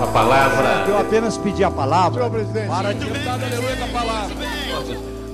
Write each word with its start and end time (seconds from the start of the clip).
a 0.00 0.06
palavra. 0.06 0.86
Eu 0.88 0.98
apenas 0.98 1.36
pedi 1.36 1.64
a 1.64 1.70
palavra. 1.70 2.22
Senhor 2.22 2.30
presidente. 2.30 2.68
Para 2.68 2.92
de... 2.92 3.04
Deputado, 3.04 3.44
aleluia, 3.44 3.84
a 3.84 3.88
palavra. 3.88 4.36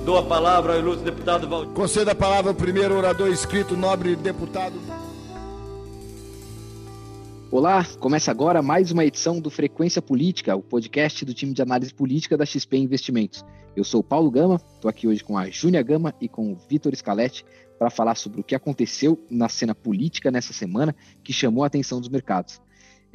Dou 0.03 0.17
a 0.17 0.23
palavra 0.23 0.73
ao 0.73 0.79
ilustre 0.79 1.05
deputado 1.05 1.47
Valdir. 1.47 1.73
Conceda 1.73 2.11
a 2.11 2.15
palavra 2.15 2.51
ao 2.51 2.55
primeiro 2.55 2.95
orador 2.95 3.29
inscrito, 3.29 3.75
nobre 3.75 4.15
deputado. 4.15 4.75
Olá, 7.51 7.85
começa 7.99 8.31
agora 8.31 8.61
mais 8.61 8.91
uma 8.91 9.05
edição 9.05 9.39
do 9.39 9.49
Frequência 9.49 10.01
Política, 10.01 10.55
o 10.55 10.61
podcast 10.61 11.23
do 11.23 11.33
time 11.33 11.53
de 11.53 11.61
análise 11.61 11.93
política 11.93 12.35
da 12.35 12.45
XP 12.45 12.77
Investimentos. 12.77 13.45
Eu 13.75 13.83
sou 13.83 14.01
o 14.01 14.03
Paulo 14.03 14.29
Gama, 14.29 14.59
estou 14.73 14.89
aqui 14.89 15.07
hoje 15.07 15.23
com 15.23 15.37
a 15.37 15.49
Júnia 15.49 15.81
Gama 15.81 16.13
e 16.19 16.27
com 16.27 16.51
o 16.51 16.57
Vitor 16.69 16.93
Scaletti 16.95 17.45
para 17.79 17.89
falar 17.89 18.15
sobre 18.15 18.41
o 18.41 18.43
que 18.43 18.55
aconteceu 18.55 19.19
na 19.29 19.47
cena 19.47 19.73
política 19.73 20.31
nessa 20.31 20.53
semana 20.53 20.95
que 21.23 21.31
chamou 21.31 21.63
a 21.63 21.67
atenção 21.67 21.99
dos 21.99 22.09
mercados. 22.09 22.61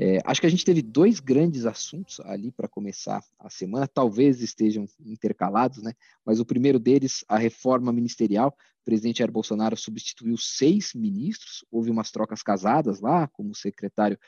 É, 0.02 0.18
acho 0.24 0.40
que 0.40 0.46
a 0.46 0.50
gente 0.50 0.64
teve 0.64 0.80
dois 0.80 1.20
grandes 1.20 1.66
assuntos 1.66 2.20
ali 2.20 2.50
para 2.50 2.66
começar 2.66 3.22
a 3.38 3.50
semana, 3.50 3.86
talvez 3.86 4.40
estejam 4.40 4.86
intercalados, 4.98 5.82
né? 5.82 5.92
Mas 6.24 6.40
o 6.40 6.46
primeiro 6.46 6.78
deles, 6.78 7.22
a 7.28 7.36
reforma 7.36 7.92
ministerial. 7.92 8.48
O 8.80 8.84
presidente 8.86 9.18
Jair 9.18 9.30
Bolsonaro 9.30 9.76
substituiu 9.76 10.38
seis 10.38 10.94
ministros, 10.94 11.66
houve 11.70 11.90
umas 11.90 12.10
trocas 12.10 12.42
casadas 12.42 12.98
lá, 12.98 13.28
como 13.28 13.54
secretário 13.54 14.18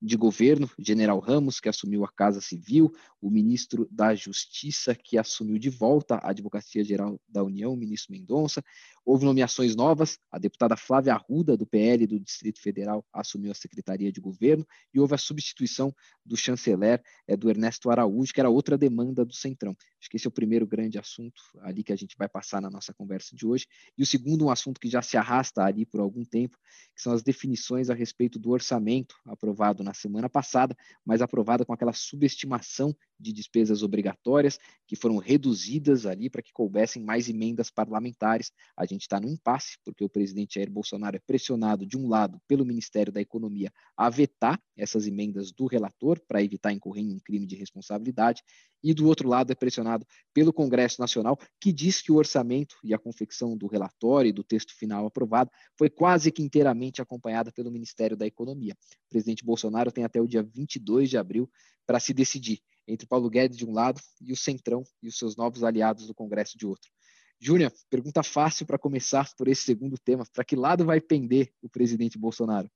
de 0.00 0.16
governo, 0.16 0.70
General 0.78 1.18
Ramos, 1.18 1.60
que 1.60 1.68
assumiu 1.68 2.02
a 2.02 2.10
Casa 2.10 2.40
Civil, 2.40 2.90
o 3.20 3.28
ministro 3.28 3.86
da 3.90 4.14
Justiça, 4.14 4.94
que 4.94 5.18
assumiu 5.18 5.58
de 5.58 5.68
volta 5.68 6.14
a 6.14 6.30
Advocacia 6.30 6.82
Geral 6.82 7.20
da 7.28 7.44
União, 7.44 7.74
o 7.74 7.76
ministro 7.76 8.12
Mendonça. 8.12 8.64
Houve 9.10 9.24
nomeações 9.24 9.74
novas, 9.74 10.20
a 10.30 10.38
deputada 10.38 10.76
Flávia 10.76 11.14
Arruda, 11.14 11.56
do 11.56 11.66
PL 11.66 12.06
do 12.06 12.20
Distrito 12.20 12.62
Federal, 12.62 13.04
assumiu 13.12 13.50
a 13.50 13.54
Secretaria 13.56 14.12
de 14.12 14.20
Governo, 14.20 14.64
e 14.94 15.00
houve 15.00 15.16
a 15.16 15.18
substituição 15.18 15.92
do 16.24 16.36
chanceler, 16.36 17.02
é, 17.26 17.36
do 17.36 17.50
Ernesto 17.50 17.90
Araújo, 17.90 18.32
que 18.32 18.38
era 18.38 18.48
outra 18.48 18.78
demanda 18.78 19.24
do 19.24 19.34
Centrão. 19.34 19.76
Acho 20.00 20.08
que 20.08 20.16
esse 20.16 20.28
é 20.28 20.30
o 20.30 20.32
primeiro 20.32 20.64
grande 20.64 20.96
assunto 20.96 21.42
ali 21.62 21.82
que 21.82 21.92
a 21.92 21.96
gente 21.96 22.16
vai 22.16 22.28
passar 22.28 22.62
na 22.62 22.70
nossa 22.70 22.94
conversa 22.94 23.34
de 23.34 23.44
hoje. 23.44 23.66
E 23.98 24.02
o 24.04 24.06
segundo, 24.06 24.44
um 24.44 24.50
assunto 24.50 24.78
que 24.78 24.88
já 24.88 25.02
se 25.02 25.16
arrasta 25.16 25.64
ali 25.64 25.84
por 25.84 26.00
algum 26.00 26.24
tempo, 26.24 26.56
que 26.94 27.02
são 27.02 27.12
as 27.12 27.20
definições 27.20 27.90
a 27.90 27.94
respeito 27.94 28.38
do 28.38 28.50
orçamento 28.50 29.16
aprovado 29.26 29.82
na 29.82 29.92
semana 29.92 30.28
passada, 30.28 30.76
mas 31.04 31.20
aprovada 31.20 31.64
com 31.64 31.72
aquela 31.72 31.92
subestimação 31.92 32.94
de 33.20 33.32
despesas 33.32 33.82
obrigatórias 33.82 34.58
que 34.86 34.96
foram 34.96 35.18
reduzidas 35.18 36.06
ali 36.06 36.30
para 36.30 36.42
que 36.42 36.52
coubessem 36.52 37.02
mais 37.04 37.28
emendas 37.28 37.70
parlamentares. 37.70 38.50
A 38.76 38.86
gente 38.86 39.02
está 39.02 39.20
no 39.20 39.28
impasse, 39.28 39.78
porque 39.84 40.02
o 40.02 40.08
presidente 40.08 40.54
Jair 40.54 40.70
Bolsonaro 40.70 41.16
é 41.16 41.20
pressionado, 41.20 41.86
de 41.86 41.96
um 41.96 42.08
lado, 42.08 42.40
pelo 42.48 42.64
Ministério 42.64 43.12
da 43.12 43.20
Economia 43.20 43.72
a 43.96 44.08
vetar 44.08 44.60
essas 44.76 45.06
emendas 45.06 45.52
do 45.52 45.66
relator 45.66 46.20
para 46.26 46.42
evitar 46.42 46.72
incorrer 46.72 47.04
em 47.04 47.12
um 47.12 47.20
crime 47.20 47.46
de 47.46 47.54
responsabilidade, 47.54 48.42
e 48.82 48.94
do 48.94 49.06
outro 49.06 49.28
lado 49.28 49.52
é 49.52 49.54
pressionado 49.54 50.06
pelo 50.32 50.52
Congresso 50.52 51.00
Nacional, 51.00 51.38
que 51.60 51.72
diz 51.72 52.00
que 52.00 52.10
o 52.10 52.16
orçamento 52.16 52.76
e 52.82 52.94
a 52.94 52.98
confecção 52.98 53.56
do 53.56 53.66
relatório 53.66 54.30
e 54.30 54.32
do 54.32 54.42
texto 54.42 54.74
final 54.74 55.06
aprovado 55.06 55.50
foi 55.76 55.90
quase 55.90 56.32
que 56.32 56.42
inteiramente 56.42 57.02
acompanhada 57.02 57.52
pelo 57.52 57.70
Ministério 57.70 58.16
da 58.16 58.26
Economia. 58.26 58.74
O 59.06 59.10
presidente 59.10 59.44
Bolsonaro 59.44 59.92
tem 59.92 60.04
até 60.04 60.20
o 60.20 60.26
dia 60.26 60.42
22 60.42 61.10
de 61.10 61.18
abril 61.18 61.50
para 61.86 62.00
se 62.00 62.14
decidir 62.14 62.60
entre 62.92 63.06
Paulo 63.06 63.30
Guedes 63.30 63.56
de 63.56 63.66
um 63.66 63.72
lado 63.72 64.00
e 64.20 64.32
o 64.32 64.36
Centrão 64.36 64.82
e 65.02 65.08
os 65.08 65.16
seus 65.16 65.36
novos 65.36 65.62
aliados 65.62 66.06
do 66.06 66.14
Congresso 66.14 66.58
de 66.58 66.66
outro. 66.66 66.90
Júnior, 67.38 67.72
pergunta 67.88 68.22
fácil 68.22 68.66
para 68.66 68.78
começar 68.78 69.26
por 69.36 69.48
esse 69.48 69.62
segundo 69.62 69.96
tema. 69.96 70.24
Para 70.32 70.44
que 70.44 70.54
lado 70.54 70.84
vai 70.84 71.00
pender 71.00 71.50
o 71.62 71.68
presidente 71.70 72.18
Bolsonaro? 72.18 72.70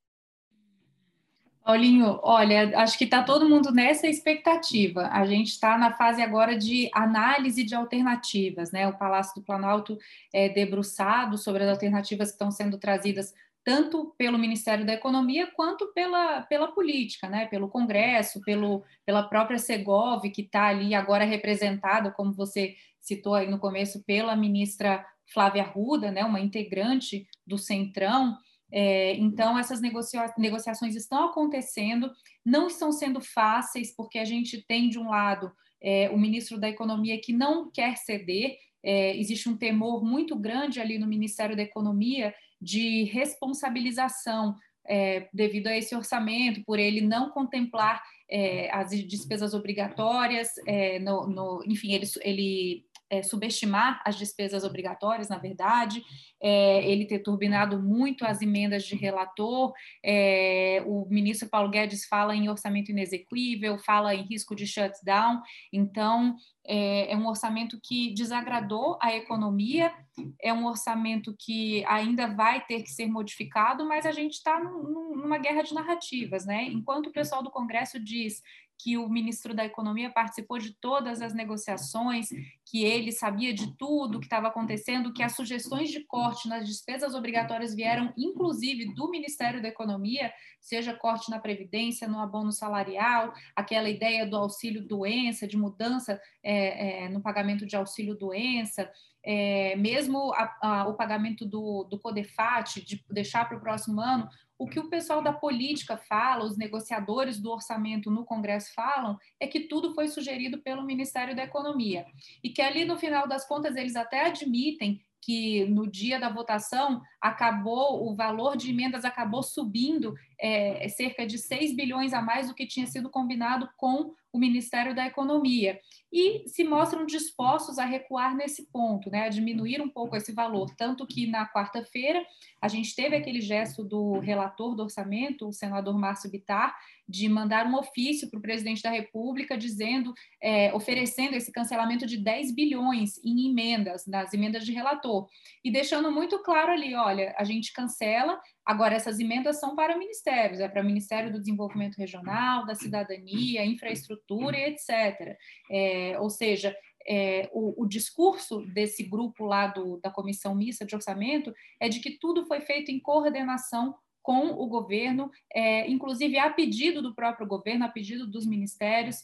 Paulinho, 1.63 2.21
olha, 2.23 2.79
acho 2.79 2.99
que 2.99 3.05
está 3.05 3.23
todo 3.23 3.49
mundo 3.49 3.73
nessa 3.73 4.07
expectativa. 4.07 5.09
A 5.09 5.25
gente 5.25 5.49
está 5.49 5.79
na 5.79 5.95
fase 5.95 6.21
agora 6.21 6.59
de 6.59 6.91
análise 6.93 7.65
de 7.65 7.75
alternativas, 7.75 8.71
né? 8.71 8.87
O 8.87 8.99
Palácio 8.99 9.35
do 9.35 9.45
Planalto 9.45 9.97
é 10.33 10.51
debruçado 10.51 11.39
sobre 11.39 11.65
as 11.65 11.71
alternativas 11.71 12.29
que 12.29 12.35
estão 12.35 12.51
sendo 12.51 12.77
trazidas 12.77 13.33
tanto 13.65 14.15
pelo 14.19 14.39
Ministério 14.39 14.85
da 14.85 14.93
Economia 14.93 15.51
quanto 15.57 15.91
pela, 15.95 16.43
pela 16.43 16.69
política, 16.69 17.29
né? 17.29 17.47
pelo 17.47 17.69
Congresso, 17.69 18.43
pelo, 18.43 18.85
pela 19.07 19.23
própria 19.23 19.59
Segov, 19.59 20.23
que 20.31 20.43
está 20.43 20.67
ali 20.67 20.95
agora 20.95 21.25
representada, 21.25 22.11
como 22.11 22.33
você 22.33 22.77
citou 23.01 23.35
aí 23.35 23.51
no 23.51 23.59
começo, 23.59 24.05
pela 24.05 24.37
ministra 24.37 25.05
Flávia 25.33 25.63
Arruda, 25.63 26.11
né? 26.11 26.23
uma 26.25 26.41
integrante 26.41 27.27
do 27.47 27.57
Centrão. 27.57 28.37
É, 28.71 29.15
então, 29.15 29.59
essas 29.59 29.81
negocia 29.81 30.33
negociações 30.37 30.95
estão 30.95 31.25
acontecendo, 31.25 32.11
não 32.45 32.67
estão 32.67 32.93
sendo 32.93 33.21
fáceis, 33.21 33.97
porque 33.97 34.19
a 34.19 34.25
gente 34.27 34.63
tem, 34.67 34.91
de 34.91 34.99
um 34.99 35.09
lado, 35.09 35.51
é, 35.83 36.11
o 36.11 36.19
ministro 36.19 36.61
da 36.61 36.69
Economia 36.69 37.19
que 37.19 37.33
não 37.33 37.71
quer 37.71 37.97
ceder, 37.97 38.57
é, 38.83 39.17
existe 39.17 39.49
um 39.49 39.57
temor 39.57 40.05
muito 40.05 40.37
grande 40.37 40.79
ali 40.79 40.99
no 40.99 41.07
Ministério 41.07 41.57
da 41.57 41.63
Economia 41.63 42.35
de 42.65 43.05
responsabilização 43.05 44.57
é, 44.87 45.29
devido 45.33 45.67
a 45.67 45.77
esse 45.77 45.95
orçamento, 45.95 46.63
por 46.65 46.79
ele 46.79 47.01
não 47.01 47.31
contemplar 47.31 48.03
é, 48.31 48.71
as 48.75 48.91
despesas 48.91 49.55
obrigatórias, 49.55 50.49
é, 50.67 50.99
no, 50.99 51.27
no, 51.27 51.63
enfim, 51.67 51.93
ele, 51.93 52.07
ele 52.23 52.85
é, 53.15 53.23
subestimar 53.23 54.03
as 54.05 54.17
despesas 54.17 54.65
obrigatórias, 54.65 55.29
na 55.29 55.39
verdade, 55.39 56.03
é, 56.43 56.87
ele 56.91 57.07
ter 57.07 57.21
turbinado 57.21 57.83
muito 57.83 58.25
as 58.25 58.43
emendas 58.43 58.85
de 58.85 58.97
relator. 58.97 59.73
É, 60.05 60.83
o 60.87 61.07
ministro 61.09 61.49
Paulo 61.49 61.71
Guedes 61.71 62.05
fala 62.07 62.35
em 62.35 62.49
orçamento 62.49 62.91
inexequível, 62.91 63.79
fala 63.79 64.15
em 64.15 64.23
risco 64.23 64.55
de 64.55 64.67
shutdown. 64.67 65.41
Então, 65.73 66.37
é, 66.67 67.13
é 67.13 67.17
um 67.17 67.27
orçamento 67.27 67.79
que 67.83 68.13
desagradou 68.15 68.99
a 69.01 69.15
economia, 69.15 69.93
é 70.41 70.53
um 70.53 70.67
orçamento 70.67 71.35
que 71.39 71.85
ainda 71.87 72.27
vai 72.27 72.65
ter 72.65 72.83
que 72.83 72.91
ser 72.91 73.07
modificado, 73.07 73.87
mas 73.87 74.07
a 74.07 74.13
gente 74.13 74.35
está 74.35 74.59
numa 74.61 75.39
guerra 75.39 75.63
de 75.63 75.75
narrativas, 75.75 76.47
né? 76.47 76.65
Enquanto 76.65 77.09
o 77.09 77.13
pessoal 77.13 77.43
do 77.43 77.51
Congresso 77.51 77.99
diz 77.99 78.43
que 78.85 78.99
o 78.99 79.09
ministro 79.09 79.55
da 79.55 79.65
Economia 79.65 80.11
participou 80.11 80.59
de 80.59 80.75
todas 80.75 81.23
as 81.23 81.33
negociações, 81.33 82.29
que 82.67 82.85
ele 82.85 83.13
sabia 83.13 83.55
de 83.55 83.75
tudo 83.79 84.21
que 84.21 84.27
estava 84.27 84.49
acontecendo, 84.49 85.11
que 85.11 85.23
as 85.23 85.35
sugestões 85.35 85.89
de 85.89 86.05
corte 86.05 86.51
nas 86.51 86.69
despesas 86.69 87.15
obrigatórias 87.15 87.75
vieram, 87.75 88.13
inclusive, 88.15 88.93
do 88.93 89.09
Ministério 89.09 89.63
da 89.63 89.69
Economia, 89.69 90.31
seja 90.61 90.93
corte 90.93 91.31
na 91.31 91.39
Previdência, 91.39 92.07
no 92.07 92.19
abono 92.19 92.53
salarial, 92.53 93.33
aquela 93.57 93.89
ideia 93.89 94.27
do 94.27 94.37
auxílio-doença, 94.37 95.49
de 95.49 95.57
mudança 95.57 96.21
é, 96.43 97.05
é, 97.05 97.09
no 97.09 97.23
pagamento 97.23 97.65
de 97.65 97.77
auxílio-doença, 97.77 98.91
é, 99.25 99.75
mesmo 99.77 100.35
a, 100.35 100.57
a, 100.61 100.89
o 100.89 100.95
pagamento 100.95 101.47
do, 101.47 101.85
do 101.85 101.99
CODEFAT, 101.99 102.85
de 102.85 103.03
deixar 103.11 103.49
para 103.49 103.57
o 103.57 103.61
próximo 103.61 103.99
ano, 103.99 104.29
o 104.59 104.67
que 104.67 104.79
o 104.79 104.89
pessoal 104.89 105.23
da 105.23 105.33
política 105.33 105.97
fala, 105.97 106.45
os 106.45 106.57
negociadores 106.57 107.41
do 107.41 107.51
orçamento 107.51 108.11
no 108.11 108.25
Congresso 108.25 108.73
falam, 108.75 109.19
é 109.41 109.47
que 109.47 109.61
tudo 109.61 109.95
foi 109.95 110.09
sugerido 110.09 110.59
pelo 110.63 110.85
Ministério 110.85 111.35
da 111.35 111.43
Economia. 111.43 112.07
E 112.43 112.51
que 112.51 112.63
ali, 112.63 112.85
no 112.85 112.97
final 112.97 113.27
das 113.27 113.47
contas, 113.47 113.77
eles 113.77 113.97
até 113.97 114.27
admitem 114.27 115.01
que 115.21 115.65
no 115.65 115.91
dia 115.91 116.21
da 116.21 116.29
votação 116.29 117.01
acabou, 117.21 118.07
o 118.07 118.15
valor 118.15 118.57
de 118.57 118.71
emendas 118.71 119.07
acabou 119.07 119.43
subindo 119.43 120.15
é, 120.39 120.87
cerca 120.89 121.27
de 121.27 121.39
6 121.39 121.75
bilhões 121.75 122.13
a 122.13 122.21
mais 122.21 122.49
do 122.49 122.55
que 122.55 122.67
tinha 122.67 122.87
sido 122.87 123.09
combinado 123.09 123.69
com 123.77 124.13
o 124.35 124.39
Ministério 124.39 124.93
da 124.97 125.07
Economia. 125.07 125.79
E 126.13 126.49
se 126.49 126.65
mostram 126.65 127.07
dispostos 127.07 127.79
a 127.79 127.85
recuar 127.85 128.35
nesse 128.35 128.69
ponto, 128.73 129.09
né, 129.09 129.27
a 129.27 129.29
diminuir 129.29 129.81
um 129.81 129.89
pouco 129.89 130.17
esse 130.17 130.33
valor. 130.33 130.75
Tanto 130.77 131.07
que 131.07 131.29
na 131.29 131.49
quarta-feira 131.49 132.21
a 132.61 132.67
gente 132.67 132.97
teve 132.97 133.15
aquele 133.15 133.41
gesto 133.41 133.85
do 133.85 134.19
relator 134.19 134.75
do 134.75 134.83
orçamento, 134.83 135.47
o 135.47 135.53
senador 135.53 135.97
Márcio 135.97 136.29
Bitar, 136.29 136.77
de 137.09 137.29
mandar 137.29 137.67
um 137.67 137.77
ofício 137.77 138.31
para 138.31 138.39
o 138.39 138.43
presidente 138.43 138.83
da 138.83 138.91
República 138.91 139.57
dizendo, 139.57 140.13
é, 140.43 140.73
oferecendo 140.75 141.35
esse 141.35 141.53
cancelamento 141.53 142.07
de 142.07 142.17
10 142.17 142.55
bilhões 142.55 143.19
em 143.23 143.51
emendas, 143.51 144.07
nas 144.07 144.33
emendas 144.33 144.65
de 144.65 144.73
relator, 144.73 145.29
e 145.63 145.71
deixando 145.71 146.11
muito 146.11 146.43
claro 146.43 146.73
ali, 146.73 146.95
olha, 146.95 147.35
a 147.39 147.45
gente 147.45 147.73
cancela, 147.73 148.41
agora 148.65 148.95
essas 148.95 149.21
emendas 149.21 149.61
são 149.61 149.77
para 149.77 149.99
ministérios, 149.99 150.61
é 150.61 150.69
para 150.69 150.83
o 150.83 150.87
Ministério 150.87 151.31
do 151.31 151.41
Desenvolvimento 151.41 151.97
Regional, 151.97 152.65
da 152.67 152.75
Cidadania, 152.75 153.65
Infraestrutura 153.65 154.57
e 154.59 154.65
etc. 154.65 155.37
É, 155.71 156.19
ou 156.19 156.31
seja, 156.31 156.75
é, 157.07 157.51
o, 157.53 157.83
o, 157.83 157.87
discurso 157.87 158.61
desse 158.73 159.03
grupo 159.03 159.45
lá 159.45 159.67
do, 159.67 159.99
da 159.99 160.11
Comissão 160.11 160.55
Mista 160.55 160.87
de 160.87 160.95
Orçamento 160.95 161.53
é 161.79 161.89
de 161.89 162.01
que 162.01 162.19
tudo 162.19 162.47
foi 162.47 162.61
feito 162.63 162.91
em 162.91 162.99
coordenação 162.99 163.95
com 164.25 164.47
o 164.47 164.67
governo, 164.67 165.31
é, 165.55 165.89
inclusive 165.89 166.39
a 166.39 166.51
pedido 166.51 167.03
do 167.03 167.15
próprio 167.15 167.47
governo, 167.47 167.85
a 167.85 167.89
pedido 167.89 168.27
dos 168.27 168.47
ministérios. 168.47 169.19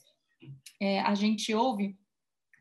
É, 0.79 1.01
a 1.01 1.15
gente 1.15 1.55
ouve 1.55 1.97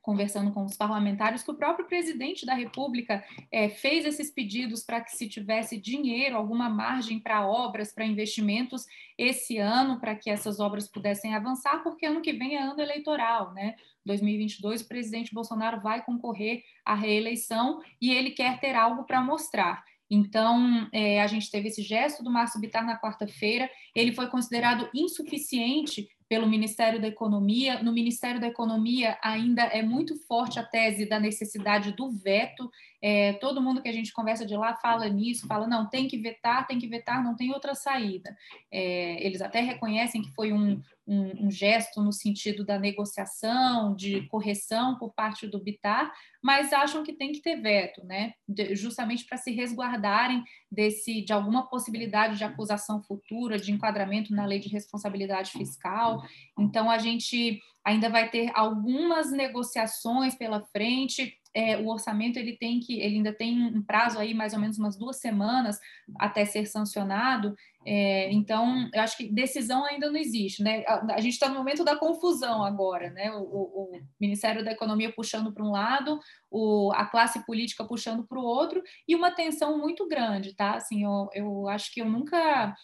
conversando 0.02 0.52
com 0.52 0.64
os 0.64 0.78
parlamentares, 0.78 1.44
que 1.44 1.52
o 1.52 1.58
próprio 1.58 1.86
presidente 1.86 2.46
da 2.46 2.54
República 2.54 3.24
é, 3.52 3.68
fez 3.70 4.06
esses 4.06 4.32
pedidos 4.32 4.84
para 4.84 5.02
que 5.02 5.12
se 5.12 5.28
tivesse 5.28 5.78
dinheiro, 5.78 6.38
alguma 6.38 6.70
margem 6.70 7.20
para 7.20 7.46
obras, 7.46 7.94
para 7.94 8.06
investimentos 8.06 8.86
esse 9.18 9.58
ano, 9.58 10.00
para 10.00 10.16
que 10.16 10.30
essas 10.30 10.62
obras 10.62 10.88
pudessem 10.88 11.36
avançar, 11.36 11.84
porque 11.84 12.06
ano 12.06 12.22
que 12.22 12.32
vem 12.32 12.56
é 12.56 12.62
ano 12.62 12.82
eleitoral, 12.82 13.54
né? 13.54 13.76
2022, 14.06 14.82
o 14.82 14.88
presidente 14.88 15.34
Bolsonaro 15.34 15.82
vai 15.82 16.04
concorrer 16.04 16.64
à 16.86 16.96
reeleição 16.96 17.82
e 18.02 18.12
ele 18.12 18.32
quer 18.32 18.60
ter 18.62 18.76
algo 18.76 19.04
para 19.04 19.22
mostrar. 19.22 19.84
Então, 20.10 20.90
é, 20.92 21.22
a 21.22 21.28
gente 21.28 21.52
teve 21.52 21.68
esse 21.68 21.82
gesto 21.82 22.24
do 22.24 22.32
Márcio 22.32 22.60
Bitar 22.60 22.86
na 22.86 23.00
quarta-feira, 23.00 23.70
ele 23.96 24.12
foi 24.12 24.28
considerado 24.28 24.90
insuficiente 24.94 26.08
pelo 26.30 26.48
Ministério 26.48 27.02
da 27.02 27.08
Economia. 27.08 27.82
No 27.82 27.92
Ministério 27.92 28.40
da 28.40 28.48
Economia 28.48 29.18
ainda 29.22 29.64
é 29.64 29.82
muito 29.82 30.16
forte 30.28 30.60
a 30.60 30.64
tese 30.64 31.10
da 31.10 31.20
necessidade 31.20 31.92
do 31.94 32.12
veto. 32.12 32.70
É, 33.02 33.34
todo 33.34 33.62
mundo 33.62 33.82
que 33.82 33.90
a 33.90 33.92
gente 33.94 34.14
conversa 34.14 34.46
de 34.46 34.56
lá 34.56 34.76
fala 34.76 35.10
nisso, 35.10 35.48
fala 35.48 35.66
não, 35.66 35.90
tem 35.90 36.08
que 36.08 36.18
vetar, 36.18 36.68
tem 36.68 36.78
que 36.78 36.88
vetar, 36.88 37.24
não 37.24 37.36
tem 37.36 37.52
outra 37.52 37.74
saída. 37.74 38.38
É, 38.72 39.26
eles 39.26 39.42
até 39.42 39.60
reconhecem 39.60 40.22
que 40.22 40.32
foi 40.36 40.54
um, 40.54 40.80
um, 41.10 41.48
um, 41.48 41.52
gesto 41.52 42.04
no 42.04 42.14
sentido 42.14 42.64
da 42.64 42.78
negociação, 42.78 43.96
de 43.96 44.28
correção 44.28 44.96
por 45.00 45.12
parte 45.12 45.48
do 45.48 45.60
Bitar, 45.60 46.14
mas 46.42 46.72
acham 46.72 47.04
que 47.04 47.14
tem 47.14 47.32
que 47.32 47.42
ter 47.42 47.60
veto, 47.60 48.06
né? 48.06 48.34
De, 48.48 48.76
justamente 48.76 49.26
para 49.26 49.38
se 49.38 49.52
resguardarem 49.52 50.44
desse 50.72 51.22
de 51.24 51.34
alguma 51.34 51.68
possibilidade 51.68 52.38
de 52.38 52.44
acusação 52.44 53.02
futura, 53.02 53.58
de 53.58 53.72
enquadramento 53.72 54.34
na 54.34 54.46
lei 54.46 54.60
de 54.60 54.70
responsabilidade 54.70 55.52
fiscal. 55.52 56.24
Então 56.58 56.92
a 56.92 57.00
gente 57.00 57.60
ainda 57.84 58.08
vai 58.08 58.30
ter 58.30 58.52
algumas 58.54 59.32
negociações 59.32 60.36
pela 60.36 60.64
frente 60.72 61.40
é, 61.54 61.78
o 61.78 61.88
orçamento 61.88 62.38
ele 62.38 62.56
tem 62.58 62.80
que, 62.80 63.00
ele 63.00 63.18
ainda 63.18 63.34
tem 63.34 63.62
um 63.64 63.82
prazo 63.82 64.20
aí 64.20 64.34
mais 64.34 64.54
ou 64.54 64.60
menos 64.60 64.78
umas 64.78 64.98
duas 64.98 65.20
semanas 65.20 65.80
até 66.20 66.46
ser 66.46 66.66
sancionado. 66.68 67.56
É, 67.92 68.32
então, 68.32 68.88
eu 68.94 69.02
acho 69.02 69.18
que 69.18 69.34
decisão 69.34 69.84
ainda 69.84 70.12
não 70.12 70.20
existe, 70.20 70.62
né? 70.62 70.84
A, 70.88 71.16
a 71.16 71.22
gente 71.22 71.34
está 71.34 71.50
no 71.50 71.56
momento 71.56 71.84
da 71.84 71.96
confusão 71.96 72.64
agora, 72.64 73.10
né? 73.10 73.32
O, 73.32 73.42
o, 73.42 73.96
o 73.96 74.02
Ministério 74.22 74.64
da 74.64 74.72
Economia 74.72 75.12
puxando 75.12 75.52
para 75.52 75.64
um 75.64 75.72
lado, 75.72 76.20
o, 76.52 76.92
a 76.94 77.04
classe 77.08 77.44
política 77.48 77.84
puxando 77.84 78.28
para 78.28 78.38
o 78.38 78.44
outro 78.44 78.84
e 79.08 79.16
uma 79.16 79.32
tensão 79.32 79.80
muito 79.80 80.08
grande, 80.08 80.54
tá? 80.54 80.76
Assim, 80.76 81.04
eu, 81.04 81.30
eu 81.34 81.68
acho 81.68 81.92
que 81.92 82.00
eu 82.00 82.06
nunca, 82.06 82.76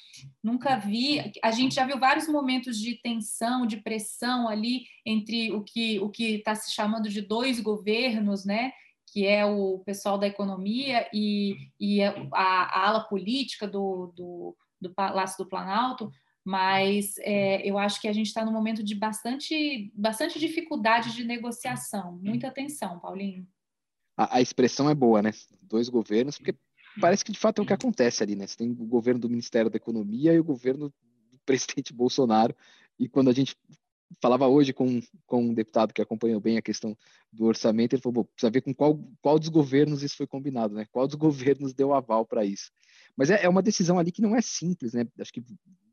nunca 0.44 0.75
vi. 0.75 1.31
A 1.44 1.52
gente 1.52 1.75
já 1.75 1.86
viu 1.86 2.00
vários 2.00 2.28
momentos 2.28 2.75
de 2.75 2.96
tensão, 2.96 3.68
de 3.68 3.78
pressão 3.78 4.48
ali 4.48 4.86
entre 5.06 5.52
o 5.52 5.63
que 5.63 6.00
o 6.00 6.10
que 6.10 6.38
está 6.38 6.56
se 6.56 6.74
chamando 6.74 7.10
de 7.10 7.22
dois 7.22 7.60
governos, 7.60 8.44
né? 8.44 8.72
Que 9.13 9.28
é 9.28 9.46
o 9.46 9.84
pessoal 9.86 10.18
da 10.18 10.25
economia 10.25 11.07
e, 11.13 11.56
e 11.80 12.02
a, 12.02 12.16
a 12.34 12.88
ala 12.88 13.02
política 13.02 13.68
do, 13.68 14.12
do, 14.16 14.57
do 14.80 14.94
Palácio 14.94 15.44
do 15.44 15.50
Planalto, 15.50 16.12
mas 16.44 17.18
é, 17.19 17.68
eu 17.68 17.77
acho 17.77 18.00
que 18.00 18.07
a 18.07 18.13
gente 18.13 18.27
está 18.27 18.45
num 18.45 18.51
momento 18.51 18.83
de 18.83 18.95
bastante, 18.95 19.92
bastante 19.95 20.39
dificuldade 20.39 21.13
de 21.13 21.24
negociação. 21.24 22.19
Muita 22.22 22.48
atenção, 22.48 23.00
Paulinho 23.00 23.48
a, 24.18 24.38
a, 24.38 24.42
expressão 24.42 24.89
é 24.89 24.95
boa, 24.95 25.22
né? 25.22 25.31
Dois 25.62 25.89
governos, 25.89 26.38
porque 26.38 26.56
parece 27.00 27.24
que 27.24 27.31
de 27.31 27.39
fato 27.39 27.60
é 27.60 27.63
o 27.63 27.68
que 27.68 27.74
acontece 27.74 28.24
ali, 28.24 28.36
né? 28.36 28.48
Você 28.48 28.57
tem 28.57 28.72
o 28.72 28.86
governo 28.86 29.19
do 29.19 29.30
Ministério 29.30 29.69
da 29.69 29.77
Economia 29.77 30.33
e 30.33 30.39
o 30.39 30.44
governo 30.44 30.89
do 31.31 31.39
presidente 31.45 31.92
Bolsonaro. 31.94 32.56
E 32.98 33.10
quando 33.10 33.30
a 33.30 33.33
gente 33.33 33.56
falava 34.22 34.48
hoje 34.48 34.74
com, 34.74 35.02
com 35.25 35.44
um 35.44 35.54
deputado 35.54 35.94
que 35.94 36.02
acompanhou 36.02 36.40
bem 36.40 36.57
a 36.57 36.62
questão 36.62 36.98
do 37.31 37.46
orçamento, 37.46 37.94
ele 37.94 38.02
falou, 38.02 38.25
precisa 38.25 38.52
ver 38.52 38.62
com 38.62 38.74
qual, 38.74 39.00
qual 39.22 39.40
dos 39.40 39.50
governos 39.50 40.04
isso 40.04 40.18
foi 40.18 40.28
combinado, 40.28 40.74
né? 40.74 40.86
Qual 40.92 41.07
dos 41.07 41.16
governos 41.19 41.74
deu 41.74 41.94
aval 41.94 42.25
para 42.25 42.46
isso. 42.46 42.72
Mas 43.16 43.30
é, 43.30 43.44
é, 43.44 43.50
uma 43.50 43.62
decisão 43.62 44.00
ali 44.00 44.12
que 44.12 44.22
não 44.22 44.36
é 44.36 44.42
simples, 44.42 44.94
né? 44.94 45.07
Acho 45.19 45.34
que 45.34 45.44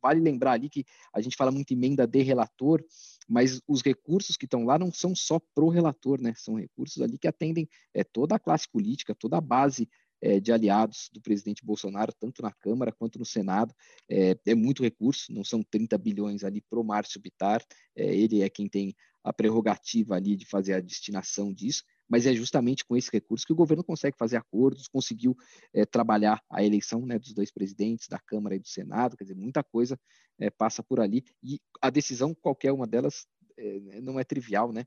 vale 0.01 0.21
lembrar 0.21 0.53
ali 0.53 0.69
que 0.69 0.85
a 1.13 1.21
gente 1.21 1.37
fala 1.37 1.51
muito 1.51 1.73
emenda 1.73 2.07
de 2.07 2.23
relator, 2.23 2.85
mas 3.29 3.61
os 3.69 3.83
recursos 3.83 4.37
que 4.37 4.45
estão 4.45 4.65
lá 4.65 4.79
não 4.79 4.93
são 4.93 5.15
só 5.15 5.41
pro 5.55 5.69
relator, 5.69 6.21
né? 6.21 6.35
São 6.37 6.57
recursos 6.57 7.01
ali 7.03 7.19
que 7.19 7.29
atendem 7.29 7.69
é, 7.95 8.03
toda 8.03 8.35
a 8.35 8.39
classe 8.39 8.69
política, 8.69 9.15
toda 9.15 9.39
a 9.39 9.41
base 9.41 9.89
é, 10.23 10.39
de 10.39 10.53
aliados 10.53 11.11
do 11.13 11.21
presidente 11.21 11.65
Bolsonaro, 11.65 12.13
tanto 12.19 12.41
na 12.43 12.53
Câmara 12.53 12.93
quanto 12.93 13.19
no 13.19 13.25
Senado. 13.25 13.75
É, 14.09 14.39
é 14.47 14.55
muito 14.55 14.83
recurso, 14.83 15.33
não 15.33 15.43
são 15.43 15.63
30 15.63 15.99
bilhões 15.99 16.45
ali 16.45 16.63
pro 16.63 16.85
Márcio 16.85 17.21
Bitar, 17.21 17.61
é, 17.97 18.15
ele 18.15 18.41
é 18.41 18.49
quem 18.49 18.69
tem 18.69 18.95
a 19.25 19.33
prerrogativa 19.33 20.15
ali 20.15 20.37
de 20.37 20.47
fazer 20.47 20.75
a 20.75 20.81
destinação 20.81 21.53
disso, 21.53 21.85
mas 22.09 22.27
é 22.27 22.35
justamente 22.35 22.85
com 22.85 22.97
esse 22.97 23.11
recurso 23.13 23.47
que 23.47 23.53
o 23.53 23.57
governo 23.57 23.85
consegue 23.85 24.17
fazer 24.17 24.37
acordos, 24.37 24.89
conseguiu 24.89 25.37
é, 25.73 25.85
trabalhar 25.85 26.41
a 26.51 26.63
eleição 26.63 27.05
né, 27.07 27.19
dos 27.19 27.33
dois 27.33 27.51
presidentes, 27.51 28.09
da 28.09 28.19
Câmara 28.19 28.55
e 28.55 28.59
do 28.59 28.69
Senado, 28.69 29.17
quer 29.17 29.25
dizer, 29.25 29.37
muita 29.37 29.63
coisa 29.63 29.99
é, 30.39 30.51
passa 30.51 30.83
por 30.83 31.01
ali, 31.01 31.25
e 31.43 31.61
a 31.81 31.91
decisão, 31.91 32.35
qualquer 32.35 32.73
uma 32.73 32.87
delas, 32.87 33.27
é, 33.57 34.01
não 34.01 34.19
é 34.19 34.25
trivial, 34.25 34.73
né? 34.73 34.85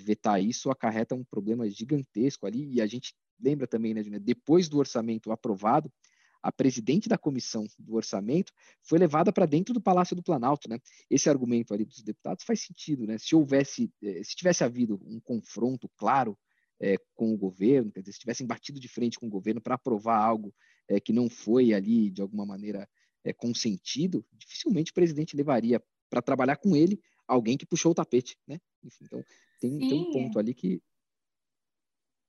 vetar 0.00 0.42
isso 0.42 0.70
acarreta 0.70 1.14
um 1.14 1.24
problema 1.24 1.68
gigantesco 1.70 2.46
ali, 2.46 2.74
e 2.74 2.80
a 2.80 2.86
gente 2.86 3.14
lembra 3.40 3.66
também, 3.66 3.94
né, 3.94 4.02
Júnior, 4.02 4.20
depois 4.20 4.68
do 4.68 4.78
orçamento 4.78 5.30
aprovado, 5.30 5.92
a 6.42 6.52
presidente 6.52 7.08
da 7.08 7.18
comissão 7.18 7.66
do 7.78 7.96
orçamento 7.96 8.52
foi 8.82 8.98
levada 8.98 9.32
para 9.32 9.46
dentro 9.46 9.74
do 9.74 9.80
Palácio 9.80 10.14
do 10.14 10.22
Planalto, 10.22 10.68
né? 10.68 10.78
Esse 11.10 11.28
argumento 11.28 11.74
ali 11.74 11.84
dos 11.84 12.00
deputados 12.02 12.44
faz 12.44 12.60
sentido, 12.60 13.06
né? 13.06 13.18
Se 13.18 13.34
houvesse, 13.34 13.90
se 14.00 14.36
tivesse 14.36 14.62
havido 14.62 15.00
um 15.04 15.20
confronto 15.20 15.90
claro 15.96 16.38
é, 16.80 16.96
com 17.14 17.34
o 17.34 17.36
governo, 17.36 17.90
quer 17.90 18.00
dizer, 18.00 18.12
se 18.12 18.20
tivessem 18.20 18.46
batido 18.46 18.78
de 18.78 18.88
frente 18.88 19.18
com 19.18 19.26
o 19.26 19.30
governo 19.30 19.60
para 19.60 19.74
aprovar 19.74 20.22
algo 20.22 20.54
é, 20.88 21.00
que 21.00 21.12
não 21.12 21.28
foi 21.28 21.74
ali, 21.74 22.08
de 22.10 22.22
alguma 22.22 22.46
maneira, 22.46 22.88
é, 23.24 23.32
consentido, 23.32 24.24
dificilmente 24.32 24.92
o 24.92 24.94
presidente 24.94 25.36
levaria 25.36 25.82
para 26.08 26.22
trabalhar 26.22 26.56
com 26.56 26.76
ele 26.76 27.00
alguém 27.26 27.58
que 27.58 27.66
puxou 27.66 27.92
o 27.92 27.94
tapete, 27.94 28.38
né? 28.46 28.58
Enfim, 28.82 29.04
então, 29.04 29.22
tem, 29.60 29.78
tem 29.78 30.00
um 30.00 30.12
ponto 30.12 30.38
ali 30.38 30.54
que 30.54 30.80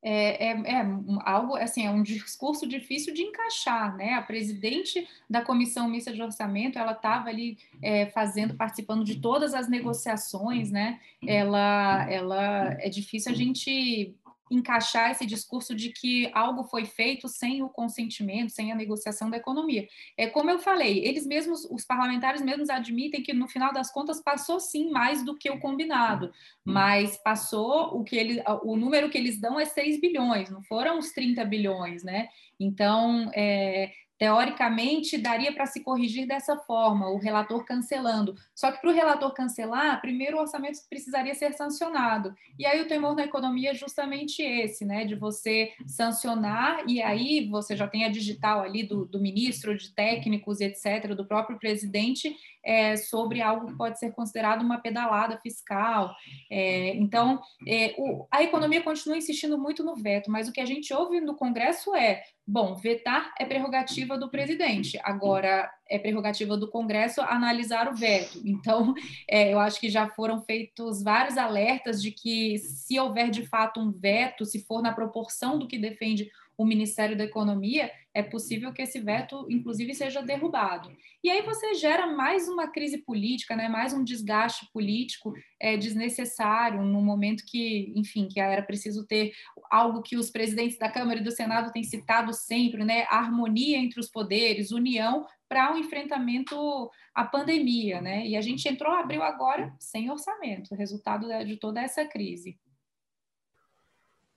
é, 0.01 0.47
é, 0.47 0.51
é, 0.51 0.85
algo 1.25 1.55
assim, 1.55 1.85
é 1.85 1.91
um 1.91 2.01
discurso 2.01 2.65
difícil 2.65 3.13
de 3.13 3.21
encaixar, 3.21 3.95
né? 3.97 4.13
A 4.13 4.21
presidente 4.21 5.07
da 5.29 5.41
comissão 5.41 5.89
mista 5.89 6.13
de 6.13 6.21
orçamento, 6.21 6.79
ela 6.79 6.93
estava 6.93 7.27
ali 7.27 7.57
é, 7.81 8.05
fazendo, 8.07 8.55
participando 8.55 9.03
de 9.03 9.19
todas 9.19 9.53
as 9.53 9.67
negociações, 9.67 10.71
né? 10.71 10.99
Ela, 11.25 12.09
ela 12.09 12.77
é 12.79 12.89
difícil 12.89 13.31
a 13.31 13.35
gente 13.35 14.15
encaixar 14.49 15.11
esse 15.11 15.25
discurso 15.25 15.75
de 15.75 15.89
que 15.89 16.29
algo 16.33 16.63
foi 16.63 16.85
feito 16.85 17.27
sem 17.27 17.61
o 17.61 17.69
consentimento, 17.69 18.51
sem 18.51 18.71
a 18.71 18.75
negociação 18.75 19.29
da 19.29 19.37
economia. 19.37 19.87
É 20.17 20.27
como 20.27 20.49
eu 20.49 20.59
falei, 20.59 21.05
eles 21.05 21.25
mesmos, 21.25 21.65
os 21.65 21.85
parlamentares 21.85 22.41
mesmos 22.41 22.69
admitem 22.69 23.23
que 23.23 23.33
no 23.33 23.47
final 23.47 23.73
das 23.73 23.91
contas 23.91 24.21
passou 24.21 24.59
sim 24.59 24.89
mais 24.89 25.23
do 25.23 25.37
que 25.37 25.49
o 25.49 25.59
combinado, 25.59 26.31
mas 26.63 27.17
passou 27.17 27.97
o 27.97 28.03
que 28.03 28.15
ele, 28.15 28.43
o 28.63 28.75
número 28.75 29.09
que 29.09 29.17
eles 29.17 29.39
dão 29.39 29.59
é 29.59 29.65
6 29.65 29.99
bilhões, 29.99 30.49
não 30.49 30.63
foram 30.63 30.97
os 30.97 31.11
30 31.11 31.43
bilhões, 31.45 32.03
né? 32.03 32.29
Então, 32.59 33.31
é, 33.33 33.91
Teoricamente, 34.19 35.17
daria 35.17 35.53
para 35.53 35.65
se 35.65 35.79
corrigir 35.81 36.27
dessa 36.27 36.57
forma, 36.57 37.09
o 37.09 37.17
relator 37.17 37.63
cancelando. 37.63 38.35
Só 38.53 38.69
que 38.69 38.81
para 38.81 38.89
o 38.89 38.93
relator 38.93 39.33
cancelar, 39.33 40.01
primeiro 40.01 40.35
o 40.35 40.41
orçamento 40.41 40.77
precisaria 40.89 41.33
ser 41.33 41.53
sancionado. 41.53 42.35
E 42.57 42.65
aí 42.65 42.81
o 42.81 42.87
temor 42.87 43.15
na 43.15 43.23
economia 43.23 43.71
é 43.71 43.73
justamente 43.73 44.41
esse, 44.43 44.83
né? 44.83 45.05
De 45.05 45.15
você 45.15 45.71
sancionar, 45.87 46.83
e 46.85 47.01
aí 47.01 47.47
você 47.47 47.77
já 47.77 47.87
tem 47.87 48.03
a 48.03 48.09
digital 48.09 48.59
ali 48.59 48.83
do, 48.83 49.05
do 49.05 49.21
ministro, 49.21 49.77
de 49.77 49.95
técnicos, 49.95 50.59
etc., 50.59 51.15
do 51.15 51.25
próprio 51.25 51.57
presidente, 51.57 52.35
é, 52.61 52.97
sobre 52.97 53.41
algo 53.41 53.67
que 53.67 53.77
pode 53.77 53.97
ser 53.99 54.11
considerado 54.11 54.61
uma 54.63 54.79
pedalada 54.79 55.37
fiscal. 55.37 56.13
É, 56.51 56.93
então, 56.95 57.39
é, 57.65 57.95
o, 57.97 58.27
a 58.29 58.43
economia 58.43 58.81
continua 58.81 59.17
insistindo 59.17 59.57
muito 59.57 59.81
no 59.81 59.95
veto, 59.95 60.29
mas 60.29 60.49
o 60.49 60.51
que 60.51 60.59
a 60.59 60.65
gente 60.65 60.93
ouve 60.93 61.21
no 61.21 61.37
Congresso 61.37 61.95
é 61.95 62.21
Bom, 62.51 62.73
vetar 62.73 63.31
é 63.39 63.45
prerrogativa 63.45 64.17
do 64.17 64.27
presidente, 64.27 64.99
agora 65.03 65.71
é 65.87 65.99
prerrogativa 65.99 66.57
do 66.57 66.67
Congresso 66.67 67.21
analisar 67.21 67.87
o 67.87 67.95
veto. 67.95 68.41
Então, 68.43 68.95
é, 69.29 69.53
eu 69.53 69.59
acho 69.59 69.79
que 69.79 69.87
já 69.87 70.09
foram 70.09 70.41
feitos 70.41 71.03
vários 71.03 71.37
alertas 71.37 72.01
de 72.01 72.09
que, 72.09 72.57
se 72.57 72.99
houver 72.99 73.29
de 73.29 73.45
fato 73.45 73.79
um 73.79 73.91
veto, 73.91 74.45
se 74.45 74.65
for 74.65 74.81
na 74.81 74.91
proporção 74.91 75.59
do 75.59 75.67
que 75.67 75.77
defende 75.77 76.27
o 76.59 76.65
Ministério 76.65 77.17
da 77.17 77.23
Economia, 77.23 77.89
é 78.13 78.21
possível 78.21 78.73
que 78.73 78.81
esse 78.81 78.99
veto, 78.99 79.47
inclusive, 79.49 79.95
seja 79.95 80.21
derrubado. 80.21 80.91
E 81.23 81.29
aí 81.29 81.41
você 81.41 81.73
gera 81.73 82.05
mais 82.05 82.49
uma 82.49 82.67
crise 82.67 82.97
política, 82.97 83.55
né, 83.55 83.69
mais 83.69 83.93
um 83.93 84.03
desgaste 84.03 84.67
político 84.73 85.33
é, 85.57 85.77
desnecessário, 85.77 86.83
no 86.83 87.01
momento 87.01 87.45
que, 87.47 87.93
enfim, 87.95 88.27
que 88.27 88.41
era 88.41 88.61
preciso 88.61 89.07
ter 89.07 89.31
algo 89.71 90.01
que 90.01 90.17
os 90.17 90.29
presidentes 90.29 90.77
da 90.77 90.91
Câmara 90.91 91.21
e 91.21 91.23
do 91.23 91.31
Senado 91.31 91.71
têm 91.71 91.83
citado 91.83 92.33
sempre, 92.33 92.83
né, 92.83 93.05
harmonia 93.09 93.77
entre 93.77 93.97
os 93.97 94.09
poderes, 94.09 94.71
união 94.71 95.25
para 95.47 95.71
o 95.71 95.75
um 95.75 95.77
enfrentamento 95.77 96.91
à 97.15 97.23
pandemia, 97.23 98.01
né? 98.01 98.27
E 98.27 98.35
a 98.35 98.41
gente 98.41 98.67
entrou, 98.67 98.91
abriu 98.91 99.23
agora 99.23 99.73
sem 99.79 100.11
orçamento, 100.11 100.75
resultado 100.75 101.25
de 101.45 101.55
toda 101.55 101.81
essa 101.81 102.05
crise. 102.05 102.59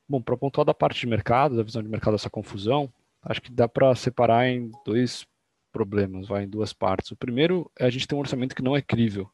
Bom, 0.09 0.21
para 0.21 0.37
pontuar 0.37 0.64
da 0.64 0.75
parte 0.75 1.00
de 1.00 1.06
mercado, 1.06 1.56
da 1.56 1.62
visão 1.62 1.82
de 1.82 1.88
mercado 1.88 2.14
dessa 2.14 2.30
confusão, 2.30 2.92
acho 3.23 3.40
que 3.40 3.52
dá 3.52 3.68
para 3.68 3.94
separar 3.94 4.47
em 4.49 4.71
dois 4.85 5.26
problemas, 5.73 6.28
vai 6.28 6.44
em 6.44 6.49
duas 6.49 6.73
partes. 6.73 7.11
O 7.11 7.16
primeiro 7.16 7.71
é 7.78 7.87
a 7.87 7.90
gente 7.90 8.06
ter 8.06 8.14
um 8.14 8.18
orçamento 8.18 8.54
que 8.54 8.62
não 8.62 8.76
é 8.76 8.82
crível, 8.82 9.30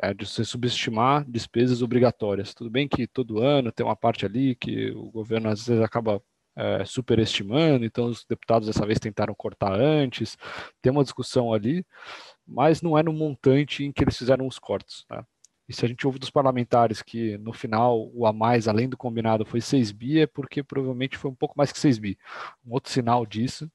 é 0.00 0.12
de 0.14 0.26
você 0.26 0.44
subestimar 0.44 1.24
despesas 1.28 1.82
obrigatórias. 1.82 2.54
Tudo 2.54 2.70
bem 2.70 2.86
que 2.86 3.06
todo 3.06 3.42
ano 3.42 3.72
tem 3.72 3.84
uma 3.84 3.96
parte 3.96 4.26
ali 4.26 4.54
que 4.54 4.90
o 4.92 5.10
governo 5.10 5.48
às 5.48 5.66
vezes 5.66 5.82
acaba 5.82 6.22
é, 6.56 6.84
superestimando, 6.84 7.84
então 7.84 8.06
os 8.06 8.24
deputados 8.24 8.66
dessa 8.66 8.86
vez 8.86 8.98
tentaram 8.98 9.34
cortar 9.34 9.72
antes, 9.78 10.36
tem 10.80 10.90
uma 10.90 11.02
discussão 11.02 11.52
ali, 11.52 11.84
mas 12.46 12.80
não 12.80 12.96
é 12.96 13.02
no 13.02 13.12
montante 13.12 13.84
em 13.84 13.92
que 13.92 14.04
eles 14.04 14.16
fizeram 14.16 14.46
os 14.46 14.58
cortes. 14.58 15.04
Né? 15.10 15.22
E 15.68 15.72
se 15.72 15.84
a 15.84 15.88
gente 15.88 16.06
ouve 16.06 16.18
dos 16.18 16.30
parlamentares 16.30 17.02
que 17.02 17.36
no 17.38 17.52
final 17.52 18.08
o 18.14 18.26
a 18.26 18.32
mais, 18.32 18.68
além 18.68 18.88
do 18.88 18.96
combinado, 18.96 19.44
foi 19.44 19.60
6 19.60 19.92
bi, 19.92 20.20
é 20.20 20.26
porque 20.26 20.62
provavelmente 20.62 21.18
foi 21.18 21.30
um 21.30 21.34
pouco 21.34 21.54
mais 21.56 21.72
que 21.72 21.78
6 21.78 21.98
bi. 21.98 22.18
Um 22.64 22.72
outro 22.72 22.92
sinal 22.92 23.26
disso 23.26 23.70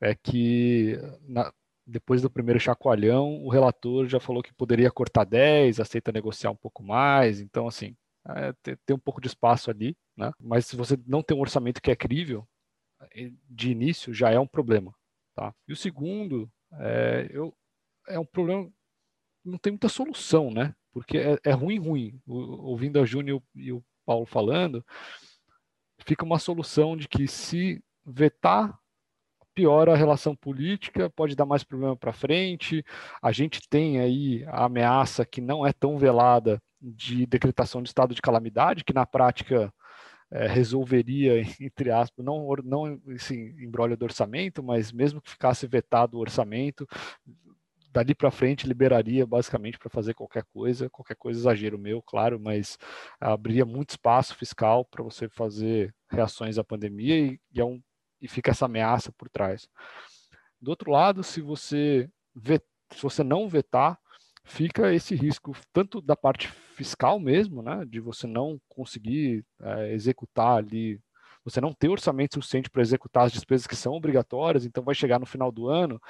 é 0.00 0.14
que 0.14 0.98
na, 1.22 1.52
depois 1.86 2.22
do 2.22 2.30
primeiro 2.30 2.60
chacoalhão, 2.60 3.42
o 3.44 3.48
relator 3.48 4.06
já 4.06 4.20
falou 4.20 4.42
que 4.42 4.54
poderia 4.54 4.90
cortar 4.90 5.24
10, 5.24 5.80
aceita 5.80 6.12
negociar 6.12 6.50
um 6.50 6.56
pouco 6.56 6.82
mais, 6.82 7.40
então 7.40 7.66
assim, 7.66 7.96
é, 8.28 8.52
tem, 8.62 8.76
tem, 8.86 8.96
um 8.96 8.98
pouco 8.98 9.20
de 9.20 9.26
espaço 9.26 9.70
ali, 9.70 9.96
né? 10.16 10.32
Mas 10.38 10.66
se 10.66 10.76
você 10.76 10.96
não 11.06 11.22
tem 11.22 11.36
um 11.36 11.40
orçamento 11.40 11.82
que 11.82 11.90
é 11.90 11.96
crível, 11.96 12.46
é, 13.14 13.30
de 13.48 13.70
início 13.70 14.14
já 14.14 14.30
é 14.30 14.38
um 14.38 14.46
problema, 14.46 14.94
tá? 15.34 15.54
E 15.66 15.72
o 15.72 15.76
segundo, 15.76 16.50
é, 16.74 17.28
eu, 17.30 17.54
é 18.08 18.18
um 18.18 18.24
problema, 18.24 18.70
não 19.44 19.58
tem 19.58 19.72
muita 19.72 19.88
solução, 19.88 20.50
né? 20.50 20.74
Porque 20.92 21.18
é, 21.18 21.38
é 21.44 21.52
ruim, 21.52 21.78
ruim. 21.78 22.20
O, 22.26 22.70
ouvindo 22.70 23.00
a 23.00 23.04
Júnior 23.04 23.42
e 23.54 23.72
o 23.72 23.82
Paulo 24.04 24.26
falando, 24.26 24.84
fica 25.98 26.24
uma 26.24 26.38
solução 26.38 26.96
de 26.96 27.08
que 27.08 27.26
se 27.26 27.82
vetar 28.04 28.78
piora 29.54 29.92
a 29.92 29.96
relação 29.96 30.34
política, 30.34 31.10
pode 31.10 31.36
dar 31.36 31.46
mais 31.46 31.62
problema 31.62 31.96
para 31.96 32.12
frente. 32.12 32.84
A 33.20 33.32
gente 33.32 33.60
tem 33.68 34.00
aí 34.00 34.44
a 34.46 34.64
ameaça 34.64 35.24
que 35.26 35.40
não 35.40 35.66
é 35.66 35.72
tão 35.72 35.98
velada 35.98 36.60
de 36.80 37.26
decretação 37.26 37.82
de 37.82 37.88
estado 37.88 38.14
de 38.14 38.22
calamidade, 38.22 38.84
que 38.84 38.94
na 38.94 39.06
prática 39.06 39.72
é, 40.30 40.46
resolveria, 40.46 41.40
entre 41.60 41.90
aspas, 41.90 42.24
não, 42.24 42.48
não 42.64 43.00
assim, 43.14 43.54
embrolho 43.62 43.96
do 43.96 44.04
orçamento, 44.04 44.62
mas 44.62 44.90
mesmo 44.90 45.20
que 45.20 45.30
ficasse 45.30 45.66
vetado 45.66 46.16
o 46.16 46.20
orçamento, 46.20 46.86
dali 47.92 48.14
para 48.14 48.30
frente 48.30 48.66
liberaria 48.66 49.26
basicamente 49.26 49.78
para 49.78 49.90
fazer 49.90 50.14
qualquer 50.14 50.44
coisa, 50.52 50.88
qualquer 50.88 51.16
coisa 51.16 51.38
exagero 51.38 51.78
meu, 51.78 52.02
claro, 52.02 52.40
mas 52.40 52.78
abriria 53.20 53.64
muito 53.64 53.90
espaço 53.90 54.34
fiscal 54.34 54.84
para 54.84 55.02
você 55.02 55.28
fazer 55.28 55.94
reações 56.10 56.58
à 56.58 56.64
pandemia 56.64 57.18
e, 57.18 57.40
e 57.52 57.60
é 57.60 57.64
um 57.64 57.80
e 58.20 58.28
fica 58.28 58.52
essa 58.52 58.66
ameaça 58.66 59.10
por 59.12 59.28
trás. 59.28 59.68
Do 60.60 60.70
outro 60.70 60.92
lado, 60.92 61.24
se 61.24 61.40
você 61.40 62.08
vet, 62.32 62.62
se 62.94 63.02
você 63.02 63.24
não 63.24 63.48
vetar, 63.48 63.98
fica 64.44 64.94
esse 64.94 65.16
risco 65.16 65.52
tanto 65.72 66.00
da 66.00 66.16
parte 66.16 66.48
fiscal 66.48 67.18
mesmo, 67.18 67.62
né, 67.62 67.84
de 67.84 67.98
você 67.98 68.28
não 68.28 68.60
conseguir 68.68 69.44
é, 69.60 69.92
executar 69.92 70.58
ali, 70.58 71.00
você 71.44 71.60
não 71.60 71.72
ter 71.72 71.88
orçamento 71.88 72.34
suficiente 72.34 72.70
para 72.70 72.82
executar 72.82 73.26
as 73.26 73.32
despesas 73.32 73.66
que 73.66 73.74
são 73.74 73.94
obrigatórias, 73.94 74.64
então 74.64 74.84
vai 74.84 74.94
chegar 74.94 75.18
no 75.18 75.26
final 75.26 75.50
do 75.50 75.68
ano, 75.68 76.00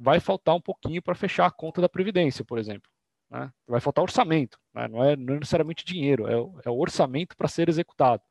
vai 0.00 0.18
faltar 0.18 0.54
um 0.54 0.60
pouquinho 0.60 1.02
para 1.02 1.14
fechar 1.14 1.46
a 1.46 1.50
conta 1.50 1.80
da 1.80 1.88
previdência, 1.88 2.42
por 2.42 2.58
exemplo. 2.58 2.90
Né? 3.30 3.52
Vai 3.68 3.80
faltar 3.80 4.02
orçamento, 4.02 4.58
né? 4.74 4.88
não, 4.88 5.04
é, 5.04 5.14
não 5.14 5.34
é 5.34 5.38
necessariamente 5.38 5.84
dinheiro, 5.84 6.26
é, 6.26 6.32
é 6.64 6.70
o 6.70 6.78
orçamento 6.78 7.36
para 7.36 7.46
ser 7.46 7.68
executado. 7.68 8.22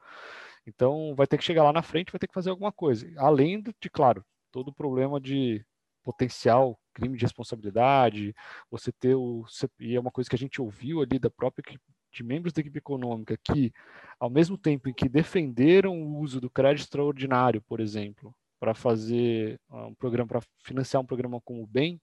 Então, 0.65 1.13
vai 1.15 1.27
ter 1.27 1.37
que 1.37 1.43
chegar 1.43 1.63
lá 1.63 1.71
na 1.71 1.81
frente, 1.81 2.11
vai 2.11 2.19
ter 2.19 2.27
que 2.27 2.33
fazer 2.33 2.49
alguma 2.49 2.71
coisa. 2.71 3.07
Além 3.17 3.61
de, 3.61 3.89
claro, 3.89 4.25
todo 4.51 4.69
o 4.69 4.73
problema 4.73 5.19
de 5.21 5.63
potencial 6.03 6.77
crime 6.93 7.17
de 7.17 7.23
responsabilidade, 7.23 8.35
você 8.69 8.91
ter 8.91 9.15
o. 9.15 9.45
E 9.79 9.95
é 9.95 9.99
uma 9.99 10.11
coisa 10.11 10.29
que 10.29 10.35
a 10.35 10.39
gente 10.39 10.61
ouviu 10.61 11.01
ali 11.01 11.17
da 11.17 11.29
própria 11.29 11.63
de 12.11 12.23
membros 12.23 12.51
da 12.51 12.61
equipe 12.61 12.77
econômica 12.77 13.37
que, 13.37 13.71
ao 14.19 14.29
mesmo 14.29 14.57
tempo 14.57 14.89
em 14.89 14.93
que 14.93 15.07
defenderam 15.07 16.01
o 16.01 16.17
uso 16.17 16.41
do 16.41 16.49
crédito 16.49 16.85
extraordinário, 16.85 17.61
por 17.61 17.79
exemplo, 17.79 18.35
para 18.59 18.73
fazer 18.73 19.59
ah, 19.69 19.87
um 19.87 19.95
programa, 19.95 20.27
para 20.27 20.41
financiar 20.63 21.01
um 21.01 21.05
programa 21.05 21.39
como 21.41 21.63
o 21.63 21.67
BEM, 21.67 21.99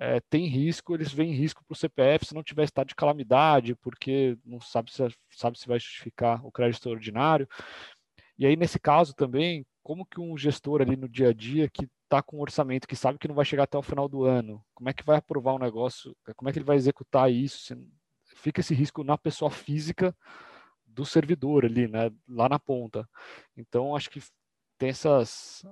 é, 0.00 0.20
tem 0.30 0.46
risco, 0.46 0.94
eles 0.94 1.12
veem 1.12 1.32
risco 1.32 1.64
para 1.64 1.74
o 1.74 1.76
CPF 1.76 2.26
se 2.26 2.34
não 2.34 2.42
tiver 2.42 2.62
estado 2.62 2.86
de 2.86 2.94
calamidade, 2.94 3.74
porque 3.74 4.38
não 4.44 4.60
sabe 4.60 4.92
se, 4.92 5.02
sabe 5.32 5.58
se 5.58 5.66
vai 5.66 5.80
justificar 5.80 6.44
o 6.46 6.52
crédito 6.52 6.76
extraordinário. 6.76 7.48
E 8.38 8.46
aí, 8.46 8.54
nesse 8.54 8.78
caso 8.78 9.12
também, 9.12 9.66
como 9.82 10.06
que 10.06 10.20
um 10.20 10.36
gestor 10.36 10.80
ali 10.80 10.96
no 10.96 11.08
dia 11.08 11.30
a 11.30 11.32
dia 11.32 11.68
que 11.68 11.88
está 12.04 12.22
com 12.22 12.38
um 12.38 12.40
orçamento 12.40 12.86
que 12.86 12.94
sabe 12.94 13.18
que 13.18 13.26
não 13.26 13.34
vai 13.34 13.44
chegar 13.44 13.64
até 13.64 13.76
o 13.76 13.82
final 13.82 14.08
do 14.08 14.24
ano, 14.24 14.64
como 14.72 14.88
é 14.88 14.92
que 14.92 15.04
vai 15.04 15.16
aprovar 15.18 15.54
um 15.54 15.58
negócio, 15.58 16.16
como 16.36 16.48
é 16.48 16.52
que 16.52 16.58
ele 16.58 16.64
vai 16.64 16.76
executar 16.76 17.30
isso? 17.32 17.76
Fica 18.36 18.60
esse 18.60 18.74
risco 18.74 19.02
na 19.02 19.18
pessoa 19.18 19.50
física 19.50 20.14
do 20.86 21.04
servidor 21.04 21.64
ali, 21.64 21.88
né, 21.88 22.10
lá 22.28 22.48
na 22.48 22.58
ponta. 22.58 23.08
Então, 23.56 23.96
acho 23.96 24.08
que 24.10 24.20
tem 24.78 24.90
essas. 24.90 25.64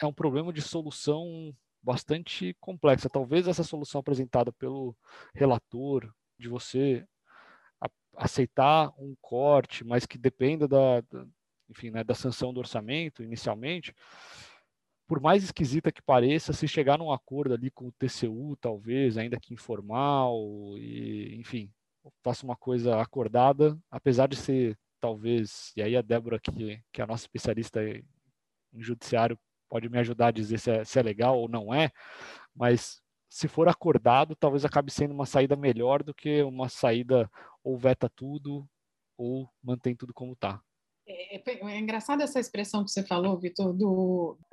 É 0.00 0.06
um 0.06 0.12
problema 0.12 0.52
de 0.52 0.62
solução 0.62 1.54
bastante 1.82 2.54
complexa. 2.60 3.08
Talvez 3.08 3.48
essa 3.48 3.64
solução 3.64 4.00
apresentada 4.00 4.52
pelo 4.52 4.96
relator, 5.34 6.12
de 6.38 6.48
você 6.48 7.06
aceitar 8.16 8.92
um 8.98 9.14
corte, 9.20 9.84
mas 9.84 10.06
que 10.06 10.18
dependa 10.18 10.66
da, 10.68 11.00
da 11.00 11.26
enfim, 11.68 11.90
né, 11.90 12.02
da 12.02 12.14
sanção 12.14 12.52
do 12.52 12.60
orçamento 12.60 13.22
inicialmente, 13.22 13.94
por 15.06 15.20
mais 15.20 15.42
esquisita 15.42 15.92
que 15.92 16.02
pareça, 16.02 16.52
se 16.52 16.68
chegar 16.68 16.98
num 16.98 17.12
acordo 17.12 17.54
ali 17.54 17.70
com 17.70 17.88
o 17.88 17.92
TCU, 17.92 18.56
talvez, 18.60 19.16
ainda 19.16 19.40
que 19.40 19.54
informal, 19.54 20.36
e, 20.76 21.34
enfim, 21.36 21.70
faça 22.22 22.44
uma 22.44 22.56
coisa 22.56 23.00
acordada, 23.00 23.78
apesar 23.90 24.28
de 24.28 24.36
ser, 24.36 24.78
talvez, 25.00 25.72
e 25.76 25.82
aí 25.82 25.96
a 25.96 26.02
Débora, 26.02 26.38
que, 26.38 26.82
que 26.92 27.00
é 27.00 27.04
a 27.04 27.06
nossa 27.06 27.24
especialista 27.24 27.80
em 28.72 28.82
judiciário, 28.82 29.38
pode 29.68 29.88
me 29.88 29.98
ajudar 29.98 30.28
a 30.28 30.32
dizer 30.32 30.58
se 30.58 30.70
é, 30.70 30.84
se 30.84 30.98
é 30.98 31.02
legal 31.02 31.38
ou 31.38 31.48
não 31.48 31.72
é, 31.72 31.90
mas 32.54 33.00
se 33.28 33.46
for 33.46 33.68
acordado, 33.68 34.34
talvez 34.34 34.64
acabe 34.64 34.90
sendo 34.90 35.12
uma 35.12 35.26
saída 35.26 35.54
melhor 35.54 36.02
do 36.02 36.14
que 36.14 36.42
uma 36.42 36.68
saída 36.68 37.30
ou 37.62 37.76
veta 37.76 38.08
tudo 38.08 38.66
ou 39.16 39.50
mantém 39.62 39.94
tudo 39.94 40.14
como 40.14 40.32
está. 40.32 40.62
É, 41.08 41.36
é, 41.36 41.42
é 41.46 41.78
engraçada 41.78 42.22
essa 42.22 42.38
expressão 42.38 42.84
que 42.84 42.90
você 42.90 43.02
falou, 43.02 43.38
Vitor, 43.38 43.74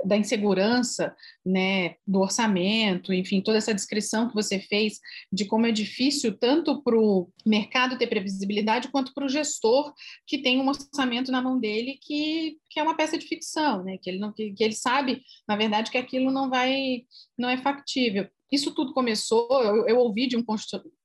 da 0.06 0.16
insegurança, 0.16 1.14
né, 1.46 1.96
do 2.08 2.22
orçamento, 2.22 3.12
enfim, 3.12 3.42
toda 3.42 3.58
essa 3.58 3.74
descrição 3.74 4.30
que 4.30 4.34
você 4.34 4.58
fez 4.60 5.00
de 5.32 5.44
como 5.46 5.66
é 5.66 5.72
difícil 5.72 6.38
tanto 6.38 6.82
para 6.82 6.98
o 6.98 7.30
mercado 7.46 7.98
ter 7.98 8.08
previsibilidade 8.08 8.88
quanto 8.88 9.14
para 9.14 9.26
o 9.26 9.30
gestor 9.30 9.94
que 10.26 10.38
tem 10.38 10.62
um 10.62 10.70
orçamento 10.70 11.30
na 11.30 11.42
mão 11.42 11.60
dele 11.60 12.00
que, 12.02 12.58
que 12.70 12.80
é 12.80 12.84
uma 12.84 12.96
peça 12.96 13.18
de 13.18 13.28
ficção, 13.28 13.84
né, 13.84 13.98
que 14.02 14.10
ele 14.10 14.20
não 14.20 14.32
que, 14.32 14.54
que 14.54 14.64
ele 14.64 14.74
sabe, 14.74 15.22
na 15.46 15.58
verdade, 15.58 15.92
que 15.92 15.98
aquilo 15.98 16.32
não 16.32 16.50
vai 16.50 17.04
não 17.38 17.50
é 17.50 17.58
factível. 17.58 18.30
Isso 18.52 18.74
tudo 18.74 18.94
começou, 18.94 19.48
eu, 19.64 19.88
eu 19.88 19.98
ouvi 19.98 20.28
de 20.28 20.38
um 20.38 20.46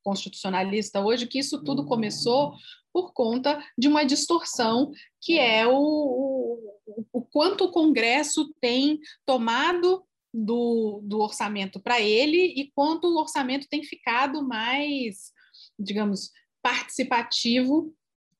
constitucionalista 0.04 1.00
hoje 1.00 1.26
que 1.26 1.38
isso 1.38 1.64
tudo 1.64 1.86
começou 1.86 2.54
por 2.92 3.12
conta 3.12 3.62
de 3.76 3.88
uma 3.88 4.04
distorção 4.04 4.92
que 5.20 5.38
é 5.38 5.66
o, 5.66 5.72
o, 5.72 7.06
o 7.12 7.22
quanto 7.22 7.64
o 7.64 7.70
Congresso 7.70 8.52
tem 8.60 8.98
tomado 9.24 10.04
do, 10.32 11.00
do 11.04 11.20
orçamento 11.20 11.80
para 11.80 12.00
ele 12.00 12.54
e 12.56 12.70
quanto 12.74 13.08
o 13.08 13.18
orçamento 13.18 13.68
tem 13.68 13.82
ficado 13.82 14.46
mais, 14.46 15.32
digamos, 15.78 16.30
participativo 16.62 17.94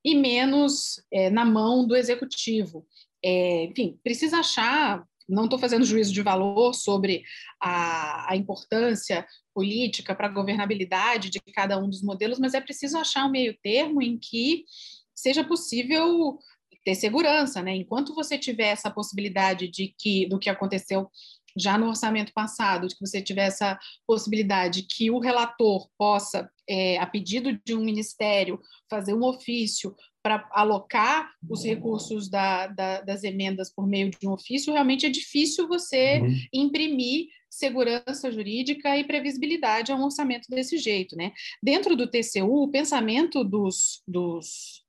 e 0.05 0.15
menos 0.15 1.03
é, 1.13 1.29
na 1.31 1.45
mão 1.45 1.87
do 1.87 1.97
executivo. 1.97 2.87
É, 3.23 3.65
enfim, 3.65 3.99
precisa 4.03 4.39
achar 4.39 5.05
não 5.31 5.45
estou 5.45 5.59
fazendo 5.59 5.85
juízo 5.85 6.13
de 6.13 6.23
valor 6.23 6.75
sobre 6.75 7.23
a, 7.61 8.33
a 8.33 8.37
importância 8.37 9.27
política 9.55 10.15
para 10.15 10.27
a 10.27 10.33
governabilidade 10.33 11.31
de 11.31 11.41
cada 11.55 11.79
um 11.79 11.89
dos 11.89 12.03
modelos, 12.03 12.39
mas 12.39 12.55
é 12.55 12.61
preciso 12.61 12.99
achar 12.99 13.27
um 13.27 13.31
meio 13.31 13.57
termo 13.63 14.03
em 14.03 14.19
que 14.19 14.65
seja 15.15 15.45
possível 15.45 16.39
ter 16.85 16.95
segurança, 16.95 17.63
né? 17.63 17.77
Enquanto 17.77 18.15
você 18.15 18.39
tiver 18.39 18.69
essa 18.69 18.91
possibilidade 18.91 19.69
de 19.69 19.95
que 19.99 20.27
do 20.27 20.39
que 20.39 20.49
aconteceu 20.49 21.11
já 21.57 21.77
no 21.77 21.89
orçamento 21.89 22.33
passado, 22.33 22.89
de 22.89 22.95
que 22.95 23.07
você 23.07 23.21
tiver 23.21 23.47
essa 23.47 23.79
possibilidade 24.07 24.83
que 24.83 25.11
o 25.11 25.19
relator 25.19 25.89
possa, 25.99 26.51
é, 26.69 26.97
a 26.99 27.07
pedido 27.07 27.59
de 27.65 27.75
um 27.75 27.85
ministério, 27.85 28.61
fazer 28.89 29.15
um 29.15 29.25
ofício 29.25 29.95
para 30.23 30.49
alocar 30.53 31.31
os 31.49 31.65
recursos 31.65 32.29
da, 32.29 32.67
da, 32.67 33.01
das 33.01 33.25
emendas 33.25 33.73
por 33.73 33.87
meio 33.87 34.11
de 34.11 34.29
um 34.29 34.33
ofício, 34.33 34.73
realmente 34.73 35.07
é 35.07 35.11
difícil 35.11 35.67
você 35.67 36.21
uhum. 36.21 36.37
imprimir 36.53 37.29
segurança 37.49 38.31
jurídica 38.31 38.97
e 38.97 39.05
previsibilidade 39.05 39.91
a 39.91 39.97
um 39.97 40.05
orçamento 40.05 40.49
desse 40.49 40.79
jeito. 40.79 41.17
Né? 41.17 41.33
Dentro 41.63 41.97
do 41.97 42.07
TCU, 42.07 42.63
o 42.63 42.71
pensamento 42.71 43.43
dos, 43.43 44.03
dos 44.07 44.85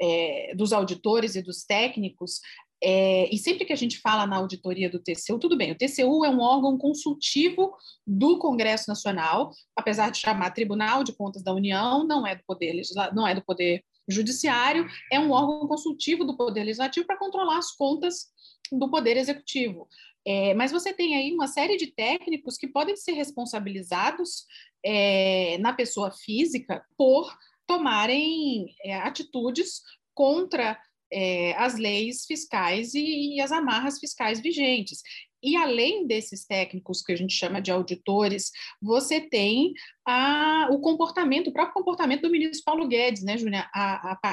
é, 0.00 0.54
dos 0.54 0.72
auditores 0.72 1.36
e 1.36 1.42
dos 1.42 1.64
técnicos, 1.64 2.40
é, 2.82 3.34
e 3.34 3.38
sempre 3.38 3.64
que 3.64 3.72
a 3.72 3.76
gente 3.76 3.98
fala 3.98 4.26
na 4.26 4.36
auditoria 4.36 4.90
do 4.90 4.98
TCU, 4.98 5.38
tudo 5.38 5.56
bem, 5.56 5.72
o 5.72 5.76
TCU 5.76 6.24
é 6.24 6.30
um 6.30 6.40
órgão 6.40 6.76
consultivo 6.76 7.74
do 8.06 8.38
Congresso 8.38 8.84
Nacional, 8.88 9.50
apesar 9.74 10.10
de 10.10 10.18
chamar 10.18 10.50
Tribunal 10.50 11.02
de 11.02 11.14
Contas 11.14 11.42
da 11.42 11.54
União, 11.54 12.06
não 12.06 12.26
é 12.26 12.36
do 12.36 12.42
Poder, 12.46 12.82
não 13.14 13.26
é 13.26 13.34
do 13.34 13.42
poder 13.42 13.82
Judiciário, 14.08 14.86
é 15.12 15.18
um 15.18 15.30
órgão 15.30 15.66
consultivo 15.66 16.24
do 16.24 16.36
Poder 16.36 16.64
Legislativo 16.64 17.06
para 17.06 17.18
controlar 17.18 17.58
as 17.58 17.72
contas 17.72 18.26
do 18.70 18.90
Poder 18.90 19.16
Executivo. 19.16 19.88
É, 20.26 20.54
mas 20.54 20.72
você 20.72 20.92
tem 20.92 21.16
aí 21.16 21.32
uma 21.32 21.46
série 21.46 21.76
de 21.76 21.86
técnicos 21.86 22.56
que 22.56 22.66
podem 22.66 22.96
ser 22.96 23.12
responsabilizados 23.12 24.44
é, 24.84 25.56
na 25.58 25.72
pessoa 25.72 26.10
física 26.10 26.84
por 26.96 27.32
tomarem 27.66 28.66
é, 28.82 28.94
atitudes 28.96 29.82
contra 30.14 30.78
é, 31.12 31.54
as 31.56 31.76
leis 31.76 32.24
fiscais 32.26 32.94
e, 32.94 33.36
e, 33.36 33.40
as 33.40 33.52
amarras 33.52 33.98
fiscais 33.98 34.40
vigentes. 34.40 35.00
E 35.46 35.54
além 35.54 36.08
desses 36.08 36.44
técnicos 36.44 37.00
que 37.02 37.12
a 37.12 37.16
gente 37.16 37.32
chama 37.32 37.62
de 37.62 37.70
auditores, 37.70 38.50
você 38.82 39.20
tem 39.20 39.72
a, 40.04 40.66
o 40.72 40.80
comportamento, 40.80 41.46
o 41.46 41.52
próprio 41.52 41.74
comportamento 41.74 42.22
do 42.22 42.30
ministro 42.30 42.64
Paulo 42.64 42.88
Guedes, 42.88 43.22
né, 43.22 43.38
Júlia? 43.38 43.70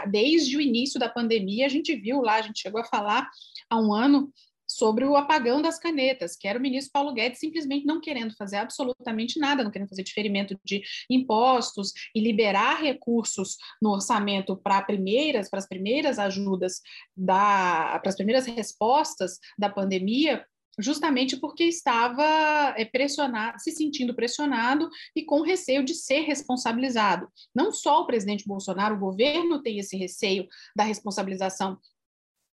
Desde 0.09 0.57
o 0.57 0.61
início 0.61 0.99
da 0.99 1.07
pandemia, 1.07 1.67
a 1.67 1.69
gente 1.69 1.95
viu 1.95 2.19
lá, 2.19 2.37
a 2.37 2.41
gente 2.41 2.59
chegou 2.59 2.81
a 2.81 2.85
falar 2.85 3.29
há 3.69 3.79
um 3.79 3.93
ano 3.93 4.33
sobre 4.67 5.05
o 5.05 5.15
apagão 5.15 5.61
das 5.61 5.77
canetas, 5.77 6.35
que 6.35 6.47
era 6.47 6.57
o 6.57 6.61
ministro 6.61 6.91
Paulo 6.91 7.13
Guedes 7.13 7.39
simplesmente 7.39 7.85
não 7.85 8.01
querendo 8.01 8.35
fazer 8.35 8.57
absolutamente 8.57 9.39
nada, 9.39 9.63
não 9.63 9.69
querendo 9.69 9.89
fazer 9.89 10.01
diferimento 10.01 10.59
de 10.65 10.81
impostos 11.07 11.91
e 12.15 12.19
liberar 12.19 12.81
recursos 12.81 13.55
no 13.79 13.91
orçamento 13.91 14.57
para 14.57 14.81
primeiras, 14.81 15.47
para 15.47 15.59
as 15.59 15.67
primeiras 15.67 16.17
ajudas 16.17 16.81
da, 17.15 17.99
para 17.99 18.09
as 18.09 18.15
primeiras 18.15 18.47
respostas 18.47 19.37
da 19.59 19.69
pandemia, 19.69 20.43
justamente 20.79 21.37
porque 21.37 21.63
estava 21.63 22.73
é, 22.77 22.85
pressionado, 22.85 23.59
se 23.59 23.71
sentindo 23.71 24.15
pressionado 24.15 24.89
e 25.15 25.23
com 25.23 25.41
receio 25.41 25.83
de 25.83 25.93
ser 25.93 26.21
responsabilizado. 26.21 27.27
Não 27.53 27.71
só 27.71 28.01
o 28.01 28.07
presidente 28.07 28.47
Bolsonaro, 28.47 28.95
o 28.95 28.99
governo 28.99 29.61
tem 29.61 29.79
esse 29.79 29.95
receio 29.95 30.47
da 30.75 30.83
responsabilização 30.83 31.77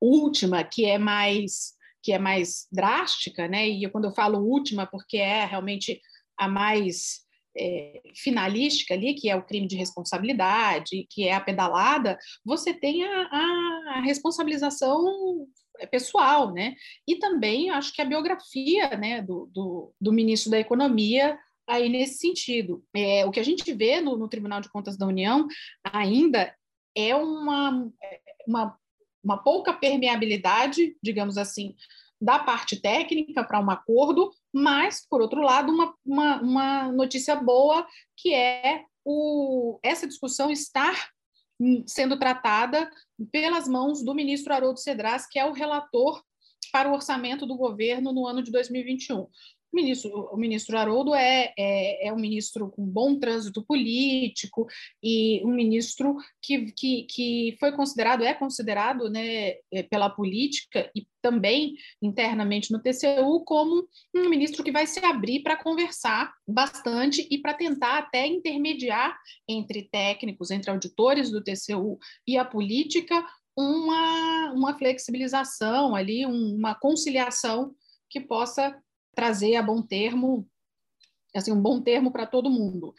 última, 0.02 0.64
que 0.64 0.86
é 0.86 0.98
mais 0.98 1.78
que 2.02 2.14
é 2.14 2.18
mais 2.18 2.66
drástica, 2.72 3.46
né? 3.48 3.68
E 3.68 3.90
quando 3.90 4.06
eu 4.06 4.14
falo 4.14 4.40
última, 4.40 4.88
porque 4.88 5.18
é 5.18 5.44
realmente 5.44 6.00
a 6.38 6.48
mais 6.48 7.26
é, 7.58 8.02
finalística 8.16 8.94
ali, 8.94 9.14
que 9.14 9.30
é 9.30 9.36
o 9.36 9.46
crime 9.46 9.68
de 9.68 9.76
responsabilidade, 9.76 11.06
que 11.10 11.28
é 11.28 11.34
a 11.34 11.42
pedalada, 11.42 12.18
você 12.46 12.74
tem 12.74 13.04
a, 13.04 13.98
a 13.98 14.02
responsabilização 14.02 15.46
pessoal, 15.88 16.54
né? 16.54 16.76
E 17.08 17.18
também 17.18 17.70
acho 17.70 17.94
que 17.94 18.02
a 18.02 18.06
biografia, 18.06 18.90
né, 18.98 19.22
do, 19.22 19.50
do, 19.54 19.94
do 20.00 20.14
ministro 20.14 20.52
da 20.52 20.60
Economia 20.60 21.38
aí 21.68 21.88
nesse 21.88 22.18
sentido. 22.18 22.84
É, 22.96 23.26
o 23.26 23.32
que 23.32 23.40
a 23.40 23.44
gente 23.44 23.72
vê 23.74 24.02
no, 24.02 24.18
no 24.18 24.28
Tribunal 24.28 24.62
de 24.62 24.70
Contas 24.70 24.98
da 24.98 25.06
União 25.06 25.48
ainda 25.84 26.54
é 26.96 27.16
uma, 27.16 27.92
uma 28.48 28.80
uma 29.24 29.38
pouca 29.38 29.74
permeabilidade, 29.74 30.96
digamos 31.02 31.38
assim, 31.38 31.76
da 32.22 32.40
parte 32.40 32.82
técnica 32.82 33.44
para 33.44 33.60
um 33.60 33.70
acordo, 33.70 34.32
mas, 34.54 35.06
por 35.08 35.22
outro 35.22 35.42
lado, 35.42 35.72
uma, 35.72 35.96
uma, 36.06 36.42
uma 36.42 36.92
notícia 36.92 37.36
boa, 37.36 37.88
que 38.18 38.34
é 38.34 38.84
o, 39.06 39.80
essa 39.84 40.08
discussão 40.08 40.52
estar 40.52 41.10
sendo 41.88 42.18
tratada 42.18 42.90
pelas 43.32 43.68
mãos 43.68 44.04
do 44.04 44.14
ministro 44.14 44.54
Haroldo 44.54 44.80
Cedras, 44.80 45.28
que 45.28 45.40
é 45.40 45.46
o 45.46 45.54
relator 45.54 46.24
para 46.72 46.90
o 46.90 46.94
orçamento 46.94 47.46
do 47.46 47.58
governo 47.58 48.14
no 48.14 48.28
ano 48.28 48.42
de 48.42 48.52
2021. 48.52 49.28
O 49.72 49.76
ministro, 49.76 50.30
o 50.32 50.38
ministro 50.38 50.78
Haroldo 50.78 51.14
é, 51.14 51.54
é, 51.58 52.08
é, 52.08 52.14
um 52.14 52.18
ministro 52.18 52.70
com 52.72 52.84
bom 52.86 53.20
trânsito 53.20 53.64
político 53.64 54.68
e 55.02 55.42
um 55.46 55.54
ministro 55.54 56.16
que, 56.42 56.72
que, 56.72 57.04
que 57.04 57.58
foi 57.60 57.72
considerado, 57.72 58.24
é 58.24 58.34
considerado 58.34 59.10
né, 59.10 59.56
é, 59.72 59.84
pela 59.84 60.10
política 60.10 60.90
e 60.96 61.08
também 61.22 61.76
internamente 62.02 62.72
no 62.72 62.82
TCU 62.82 63.44
como 63.46 63.88
um 64.16 64.30
ministro 64.30 64.64
que 64.64 64.72
vai 64.72 64.88
se 64.88 65.04
abrir 65.06 65.44
para 65.44 65.62
conversar 65.62 66.34
bastante 66.48 67.28
e 67.30 67.38
para 67.38 67.54
tentar 67.54 68.00
até 68.00 68.26
intermediar 68.26 69.18
entre 69.48 69.84
técnicos, 69.84 70.50
entre 70.50 70.72
auditores 70.72 71.30
do 71.30 71.44
TCU 71.44 72.00
e 72.26 72.38
a 72.38 72.46
política, 72.46 73.24
uma, 73.56 74.52
uma 74.54 74.78
flexibilização 74.78 75.94
ali, 75.96 76.26
uma 76.26 76.74
conciliação 76.74 77.76
que 78.10 78.20
possa 78.20 78.76
trazer 79.16 79.56
a 79.56 79.64
bom 79.64 79.82
termo, 79.82 80.48
assim, 81.36 81.52
um 81.52 81.62
bom 81.62 81.82
termo 81.82 82.12
para 82.12 82.26
todo 82.26 82.50
mundo. 82.50 82.94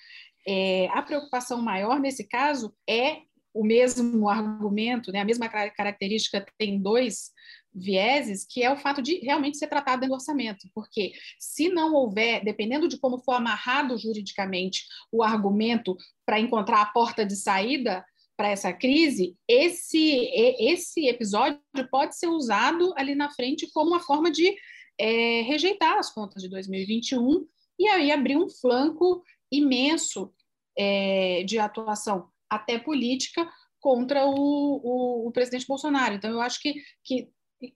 É, 0.46 0.88
a 0.88 1.02
preocupação 1.02 1.60
maior 1.60 2.00
nesse 2.00 2.26
caso 2.26 2.74
é 2.88 3.22
o 3.52 3.64
mesmo 3.64 4.28
argumento, 4.28 5.10
né, 5.10 5.20
a 5.20 5.24
mesma 5.24 5.48
característica 5.48 6.44
tem 6.56 6.80
dois 6.80 7.32
vieses, 7.72 8.46
que 8.48 8.62
é 8.62 8.72
o 8.72 8.76
fato 8.76 9.00
de 9.02 9.18
realmente 9.18 9.58
ser 9.58 9.68
tratado 9.68 10.00
dentro 10.00 10.14
do 10.14 10.14
orçamento, 10.14 10.68
porque 10.74 11.12
se 11.38 11.68
não 11.68 11.94
houver, 11.94 12.44
dependendo 12.44 12.88
de 12.88 12.98
como 12.98 13.18
for 13.18 13.32
amarrado 13.32 13.98
juridicamente 13.98 14.84
o 15.12 15.22
argumento 15.22 15.96
para 16.26 16.40
encontrar 16.40 16.82
a 16.82 16.86
porta 16.86 17.24
de 17.24 17.36
saída 17.36 18.04
para 18.36 18.48
essa 18.48 18.72
crise, 18.72 19.36
esse, 19.46 20.30
esse 20.58 21.06
episódio 21.06 21.60
pode 21.90 22.16
ser 22.16 22.28
usado 22.28 22.92
ali 22.96 23.14
na 23.14 23.30
frente 23.30 23.70
como 23.72 23.90
uma 23.90 24.00
forma 24.00 24.30
de 24.30 24.54
é, 25.00 25.40
rejeitar 25.42 25.98
as 25.98 26.12
contas 26.12 26.42
de 26.42 26.48
2021 26.48 27.46
e 27.78 27.88
aí 27.88 28.12
abrir 28.12 28.36
um 28.36 28.48
flanco 28.50 29.24
imenso 29.50 30.30
é, 30.78 31.42
de 31.44 31.58
atuação, 31.58 32.28
até 32.48 32.78
política, 32.78 33.50
contra 33.80 34.26
o, 34.26 34.34
o, 34.34 35.28
o, 35.28 35.32
presidente 35.32 35.66
Bolsonaro. 35.66 36.14
Então, 36.14 36.30
eu 36.30 36.40
acho 36.40 36.60
que, 36.60 36.74
que 37.02 37.28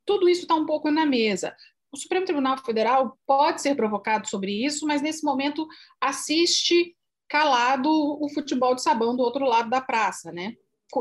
tudo 0.05 0.29
isso 0.29 0.43
está 0.43 0.55
um 0.55 0.67
pouco 0.67 0.91
na 0.91 1.07
mesa. 1.07 1.57
O 1.91 1.97
Supremo 1.97 2.27
Tribunal 2.27 2.59
Federal 2.59 3.19
pode 3.27 3.63
ser 3.63 3.75
provocado 3.75 4.29
sobre 4.29 4.65
isso, 4.65 4.87
mas 4.87 5.01
nesse 5.01 5.25
momento 5.25 5.67
assiste 6.01 6.95
calado 7.27 7.89
o 7.91 8.29
futebol 8.29 8.75
de 8.75 8.83
sabão 8.83 9.17
do 9.17 9.23
outro 9.23 9.47
lado 9.47 9.71
da 9.71 9.81
praça, 9.81 10.31
né? 10.31 10.55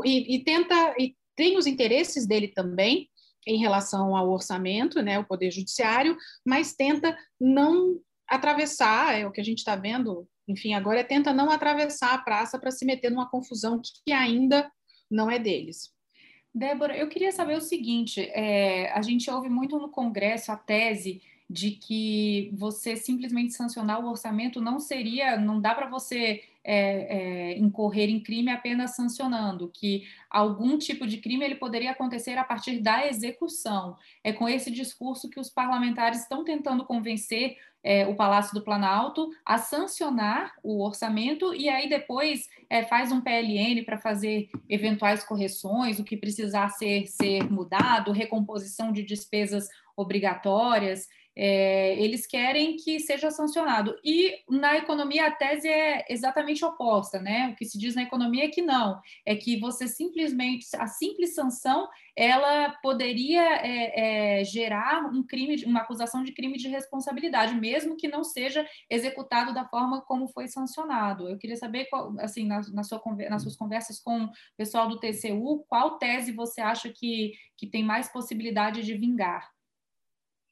E, 0.04 0.36
e 0.36 0.42
tenta 0.42 0.94
e 0.98 1.14
tem 1.36 1.58
os 1.58 1.66
interesses 1.66 2.26
dele 2.26 2.48
também, 2.48 3.10
em 3.46 3.58
relação 3.58 4.16
ao 4.16 4.30
orçamento, 4.30 5.02
né, 5.02 5.18
o 5.18 5.24
Poder 5.24 5.50
Judiciário, 5.50 6.16
mas 6.44 6.74
tenta 6.74 7.16
não 7.40 8.00
atravessar, 8.28 9.18
é 9.18 9.26
o 9.26 9.30
que 9.30 9.40
a 9.40 9.44
gente 9.44 9.58
está 9.58 9.76
vendo, 9.76 10.26
enfim, 10.48 10.74
agora 10.74 11.00
é 11.00 11.04
tenta 11.04 11.32
não 11.32 11.50
atravessar 11.50 12.14
a 12.14 12.18
praça 12.18 12.58
para 12.58 12.70
se 12.70 12.84
meter 12.84 13.10
numa 13.10 13.28
confusão 13.28 13.80
que 14.04 14.12
ainda 14.12 14.70
não 15.10 15.30
é 15.30 15.38
deles. 15.38 15.92
Débora, 16.54 16.96
eu 16.96 17.08
queria 17.08 17.32
saber 17.32 17.56
o 17.56 17.60
seguinte: 17.60 18.20
é, 18.20 18.90
a 18.92 19.02
gente 19.02 19.28
ouve 19.28 19.48
muito 19.48 19.78
no 19.78 19.88
Congresso 19.88 20.52
a 20.52 20.56
tese 20.56 21.20
de 21.50 21.72
que 21.72 22.50
você 22.54 22.96
simplesmente 22.96 23.52
sancionar 23.52 24.00
o 24.00 24.08
orçamento 24.08 24.60
não 24.60 24.78
seria, 24.78 25.36
não 25.36 25.60
dá 25.60 25.74
para 25.74 25.88
você 25.88 26.42
é, 26.64 27.52
é, 27.52 27.58
incorrer 27.58 28.08
em 28.08 28.20
crime 28.20 28.50
apenas 28.50 28.96
sancionando, 28.96 29.70
que 29.72 30.04
algum 30.30 30.78
tipo 30.78 31.06
de 31.06 31.18
crime 31.18 31.44
ele 31.44 31.56
poderia 31.56 31.90
acontecer 31.90 32.38
a 32.38 32.44
partir 32.44 32.80
da 32.80 33.06
execução. 33.06 33.96
É 34.22 34.32
com 34.32 34.48
esse 34.48 34.70
discurso 34.70 35.28
que 35.28 35.38
os 35.38 35.50
parlamentares 35.50 36.22
estão 36.22 36.42
tentando 36.42 36.84
convencer 36.84 37.56
é, 37.84 38.06
o 38.06 38.14
Palácio 38.14 38.54
do 38.54 38.64
Planalto 38.64 39.28
a 39.44 39.58
sancionar 39.58 40.54
o 40.62 40.82
orçamento 40.82 41.54
e 41.54 41.68
aí 41.68 41.86
depois 41.86 42.48
é, 42.70 42.82
faz 42.82 43.12
um 43.12 43.20
PLN 43.20 43.84
para 43.84 43.98
fazer 43.98 44.48
eventuais 44.68 45.22
correções, 45.22 46.00
o 46.00 46.04
que 46.04 46.16
precisar 46.16 46.70
ser, 46.70 47.06
ser 47.06 47.44
mudado, 47.50 48.10
recomposição 48.10 48.90
de 48.90 49.02
despesas 49.02 49.68
obrigatórias 49.94 51.06
é, 51.36 51.98
eles 52.00 52.26
querem 52.26 52.76
que 52.76 53.00
seja 53.00 53.30
sancionado. 53.30 53.98
E 54.04 54.42
na 54.48 54.76
economia 54.76 55.26
a 55.26 55.30
tese 55.30 55.68
é 55.68 56.04
exatamente 56.08 56.64
oposta, 56.64 57.20
né? 57.20 57.50
O 57.50 57.56
que 57.56 57.64
se 57.64 57.78
diz 57.78 57.94
na 57.94 58.02
economia 58.02 58.44
é 58.44 58.48
que 58.48 58.62
não, 58.62 59.00
é 59.26 59.34
que 59.34 59.58
você 59.58 59.88
simplesmente, 59.88 60.66
a 60.76 60.86
simples 60.86 61.34
sanção, 61.34 61.88
ela 62.16 62.70
poderia 62.82 63.42
é, 63.56 64.40
é, 64.40 64.44
gerar 64.44 65.04
um 65.12 65.22
crime, 65.24 65.64
uma 65.64 65.80
acusação 65.80 66.22
de 66.22 66.32
crime 66.32 66.56
de 66.56 66.68
responsabilidade, 66.68 67.54
mesmo 67.54 67.96
que 67.96 68.06
não 68.06 68.22
seja 68.22 68.64
executado 68.88 69.52
da 69.52 69.64
forma 69.64 70.00
como 70.02 70.28
foi 70.28 70.46
sancionado. 70.46 71.28
Eu 71.28 71.36
queria 71.38 71.56
saber, 71.56 71.86
qual, 71.86 72.14
assim, 72.20 72.46
na, 72.46 72.60
na 72.72 72.84
sua, 72.84 73.02
nas 73.28 73.42
suas 73.42 73.56
conversas 73.56 73.98
com 74.00 74.24
o 74.24 74.30
pessoal 74.56 74.88
do 74.88 74.98
TCU, 74.98 75.64
qual 75.68 75.98
tese 75.98 76.30
você 76.30 76.60
acha 76.60 76.88
que, 76.88 77.32
que 77.56 77.66
tem 77.66 77.82
mais 77.82 78.08
possibilidade 78.08 78.82
de 78.82 78.94
vingar? 78.94 79.53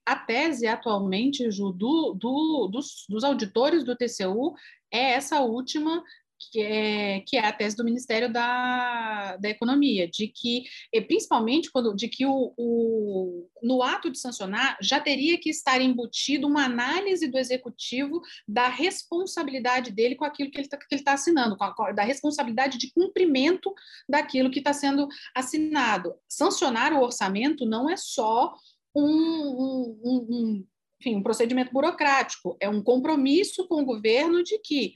A 0.05 0.17
tese 0.17 0.67
atualmente, 0.67 1.51
Ju, 1.51 1.73
do, 1.73 2.15
do, 2.15 2.69
dos, 2.71 3.05
dos 3.09 3.25
auditores 3.25 3.85
do 3.85 3.97
TCU 3.97 4.55
é 4.91 5.13
essa 5.13 5.41
última 5.41 6.03
que 6.51 6.61
é, 6.61 7.21
que 7.21 7.37
é 7.37 7.47
a 7.47 7.53
tese 7.53 7.77
do 7.77 7.85
Ministério 7.85 8.33
da, 8.33 9.37
da 9.37 9.49
Economia, 9.49 10.09
de 10.09 10.27
que, 10.27 10.65
principalmente 11.07 11.71
quando, 11.71 11.95
de 11.95 12.09
que 12.09 12.27
o, 12.27 12.53
o, 12.57 13.49
no 13.63 13.83
ato 13.83 14.11
de 14.11 14.19
sancionar 14.19 14.77
já 14.81 15.01
teria 15.01 15.39
que 15.39 15.51
estar 15.51 15.81
embutido 15.81 16.47
uma 16.47 16.65
análise 16.65 17.29
do 17.29 17.39
executivo 17.39 18.21
da 18.47 18.69
responsabilidade 18.69 19.93
dele 19.93 20.17
com 20.17 20.25
aquilo 20.25 20.51
que 20.51 20.59
ele 20.59 20.67
está 20.67 20.79
tá 21.05 21.13
assinando, 21.13 21.57
a, 21.61 21.93
da 21.93 22.03
responsabilidade 22.03 22.79
de 22.79 22.91
cumprimento 22.93 23.73
daquilo 24.09 24.51
que 24.51 24.59
está 24.59 24.73
sendo 24.73 25.09
assinado. 25.35 26.15
Sancionar 26.29 26.93
o 26.93 27.03
orçamento 27.03 27.65
não 27.65 27.89
é 27.89 27.97
só 27.97 28.55
um, 28.95 29.05
um, 29.05 29.99
um, 30.05 30.67
enfim, 31.01 31.17
um 31.17 31.23
procedimento 31.23 31.73
burocrático, 31.73 32.57
é 32.61 32.69
um 32.69 32.83
compromisso 32.83 33.67
com 33.67 33.83
o 33.83 33.85
governo 33.85 34.43
de 34.43 34.59
que 34.59 34.95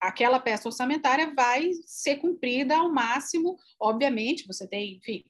aquela 0.00 0.40
peça 0.40 0.68
orçamentária 0.68 1.32
vai 1.34 1.70
ser 1.86 2.16
cumprida 2.16 2.76
ao 2.76 2.92
máximo. 2.92 3.56
Obviamente, 3.80 4.46
você 4.46 4.66
tem, 4.66 4.96
enfim, 4.96 5.24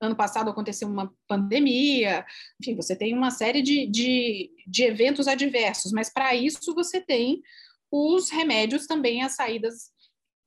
ano 0.00 0.16
passado 0.16 0.50
aconteceu 0.50 0.88
uma 0.88 1.12
pandemia, 1.26 2.26
enfim, 2.60 2.74
você 2.74 2.96
tem 2.96 3.14
uma 3.14 3.30
série 3.30 3.62
de, 3.62 3.86
de, 3.86 4.50
de 4.66 4.84
eventos 4.84 5.26
adversos, 5.28 5.92
mas 5.92 6.12
para 6.12 6.34
isso 6.34 6.74
você 6.74 7.00
tem 7.00 7.42
os 7.90 8.30
remédios 8.30 8.86
também 8.86 9.22
as 9.22 9.34
saídas 9.34 9.90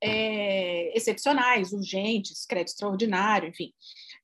é, 0.04 0.96
excepcionais, 0.98 1.72
urgentes, 1.72 2.46
crédito 2.46 2.74
extraordinário, 2.74 3.50
enfim. 3.50 3.74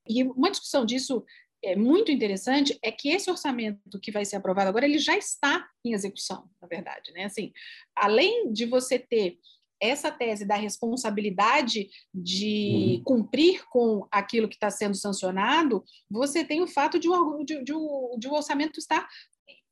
E 0.08 0.24
uma 0.24 0.50
discussão 0.50 0.84
disso 0.84 1.24
é 1.62 1.74
muito 1.74 2.12
interessante 2.12 2.78
é 2.82 2.92
que 2.92 3.08
esse 3.08 3.30
orçamento 3.30 3.98
que 4.00 4.12
vai 4.12 4.24
ser 4.24 4.36
aprovado 4.36 4.68
agora 4.68 4.86
ele 4.86 4.98
já 4.98 5.16
está 5.16 5.66
em 5.84 5.92
execução, 5.92 6.48
na 6.60 6.68
verdade, 6.68 7.12
né? 7.12 7.24
Assim, 7.24 7.52
além 7.96 8.52
de 8.52 8.64
você 8.64 8.98
ter 8.98 9.38
essa 9.80 10.10
tese 10.10 10.44
da 10.44 10.56
responsabilidade 10.56 11.88
de 12.12 12.96
uhum. 12.96 13.02
cumprir 13.04 13.64
com 13.68 14.06
aquilo 14.10 14.48
que 14.48 14.56
está 14.56 14.70
sendo 14.70 14.96
sancionado, 14.96 15.84
você 16.10 16.44
tem 16.44 16.60
o 16.60 16.66
fato 16.66 16.98
de 16.98 17.08
o, 17.08 17.44
de, 17.44 17.62
de, 17.62 17.72
de 18.18 18.28
o 18.28 18.32
orçamento 18.32 18.78
estar 18.78 19.08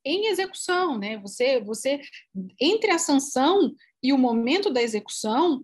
em 0.05 0.27
execução, 0.27 0.97
né? 0.97 1.17
Você, 1.19 1.59
você 1.59 2.01
entre 2.59 2.91
a 2.91 2.97
sanção 2.97 3.75
e 4.01 4.13
o 4.13 4.17
momento 4.17 4.69
da 4.69 4.81
execução, 4.81 5.63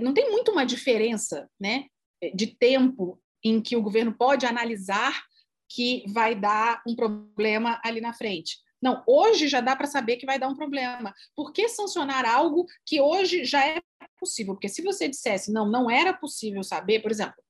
não 0.00 0.14
tem 0.14 0.30
muito 0.30 0.52
uma 0.52 0.64
diferença, 0.64 1.48
né? 1.58 1.86
De 2.34 2.46
tempo 2.46 3.20
em 3.42 3.60
que 3.60 3.76
o 3.76 3.82
governo 3.82 4.14
pode 4.16 4.46
analisar 4.46 5.24
que 5.68 6.04
vai 6.08 6.34
dar 6.34 6.82
um 6.86 6.94
problema 6.94 7.80
ali 7.84 8.00
na 8.00 8.12
frente. 8.12 8.58
Não, 8.80 9.02
hoje 9.06 9.48
já 9.48 9.60
dá 9.60 9.74
para 9.74 9.86
saber 9.86 10.16
que 10.16 10.26
vai 10.26 10.38
dar 10.38 10.48
um 10.48 10.54
problema. 10.54 11.14
Por 11.34 11.52
que 11.52 11.68
sancionar 11.68 12.24
algo 12.24 12.66
que 12.84 13.00
hoje 13.00 13.44
já 13.44 13.66
é 13.66 13.80
possível? 14.20 14.54
Porque 14.54 14.68
se 14.68 14.82
você 14.82 15.08
dissesse, 15.08 15.52
não, 15.52 15.68
não 15.68 15.90
era 15.90 16.12
possível 16.12 16.62
saber, 16.62 17.00
por 17.00 17.10
exemplo, 17.10 17.42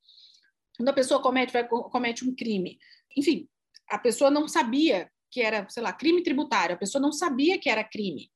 quando 0.77 0.89
a 0.89 0.95
pessoa 0.95 1.21
comete, 1.21 1.53
vai, 1.53 1.67
comete 1.67 2.25
um 2.25 2.35
crime, 2.35 2.79
enfim, 3.17 3.49
a 3.89 3.99
pessoa 3.99 4.31
não 4.31 4.47
sabia 4.49 5.11
que 5.31 5.41
era, 5.41 5.69
sei 5.69 5.83
lá, 5.83 5.93
crime 5.93 6.23
tributário, 6.23 6.77
a 6.77 6.79
pessoa 6.79 7.03
não 7.03 7.13
sabia 7.13 7.59
que 7.59 7.69
era 7.69 7.83
crime, 7.83 8.31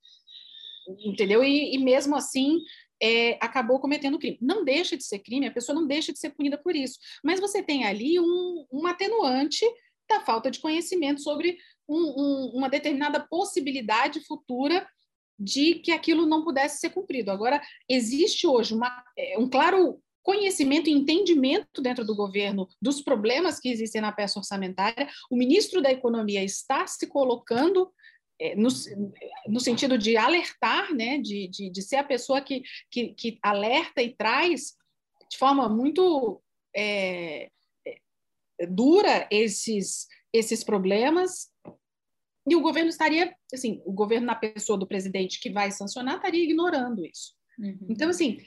entendeu? 1.05 1.45
E, 1.45 1.75
e 1.75 1.79
mesmo 1.79 2.17
assim, 2.17 2.59
é, 3.03 3.39
acabou 3.41 3.81
cometendo 3.81 4.19
crime. 4.19 4.39
Não 4.41 4.65
deixa 4.65 4.97
de 4.97 5.05
ser 5.05 5.21
crime, 5.21 5.47
a 5.47 5.53
pessoa 5.53 5.75
não 5.75 5.87
deixa 5.87 6.13
de 6.13 6.19
ser 6.19 6.31
punida 6.31 6.59
por 6.59 6.77
isso. 6.77 6.99
Mas 7.25 7.41
você 7.41 7.63
tem 7.63 7.85
ali 7.85 8.21
um, 8.21 8.67
um 8.73 8.87
atenuante 8.87 9.65
da 10.09 10.21
falta 10.21 10.51
de 10.51 10.59
conhecimento 10.59 11.23
sobre 11.23 11.57
um, 11.89 11.97
um, 11.97 12.53
uma 12.55 12.69
determinada 12.69 13.21
possibilidade 13.21 14.21
futura 14.21 14.87
de 15.39 15.77
que 15.77 15.93
aquilo 15.93 16.27
não 16.27 16.45
pudesse 16.45 16.79
ser 16.79 16.91
cumprido. 16.91 17.31
Agora, 17.31 17.63
existe 17.89 18.47
hoje 18.47 18.75
uma, 18.75 19.05
é, 19.17 19.39
um 19.39 19.49
claro 19.49 20.01
conhecimento 20.23 20.89
e 20.89 20.93
entendimento 20.93 21.81
dentro 21.81 22.05
do 22.05 22.15
governo 22.15 22.69
dos 22.81 23.01
problemas 23.01 23.59
que 23.59 23.71
existem 23.71 24.03
na 24.03 24.13
peça 24.13 24.39
orçamentária. 24.39 25.09
O 25.31 25.37
ministro 25.37 25.81
da 25.81 25.91
Economia 25.91 26.45
está 26.45 26.87
se 26.87 27.07
colocando 27.07 27.91
no, 28.57 28.69
no, 29.49 29.61
sentido 29.61 29.99
de 29.99 30.17
alertar, 30.17 30.95
né, 30.95 31.19
de, 31.19 31.49
de, 31.49 31.71
de 31.71 31.83
ser 31.83 31.97
a 31.97 32.05
pessoa 32.05 32.41
que, 32.41 32.63
que, 32.91 33.15
que, 33.15 33.39
alerta 33.43 34.03
e 34.03 34.15
traz 34.15 34.75
de 35.31 35.37
forma 35.37 35.69
muito 35.69 36.43
é, 36.75 37.51
é, 37.87 38.67
dura 38.67 39.29
esses, 39.31 40.09
esses 40.33 40.65
problemas, 40.65 41.51
e 42.49 42.57
o 42.57 42.61
governo 42.61 42.89
estaria, 42.89 43.35
assim, 43.53 43.83
o 43.85 43.93
governo 43.93 44.27
na 44.27 44.35
pessoa 44.35 44.79
do 44.79 44.87
presidente 44.87 45.39
que 45.39 45.51
vai 45.51 45.71
sancionar 45.71 46.17
estaria 46.17 46.43
ignorando 46.43 47.05
isso. 47.05 47.35
Uhum. 47.59 47.87
Então, 47.91 48.09
assim, 48.09 48.39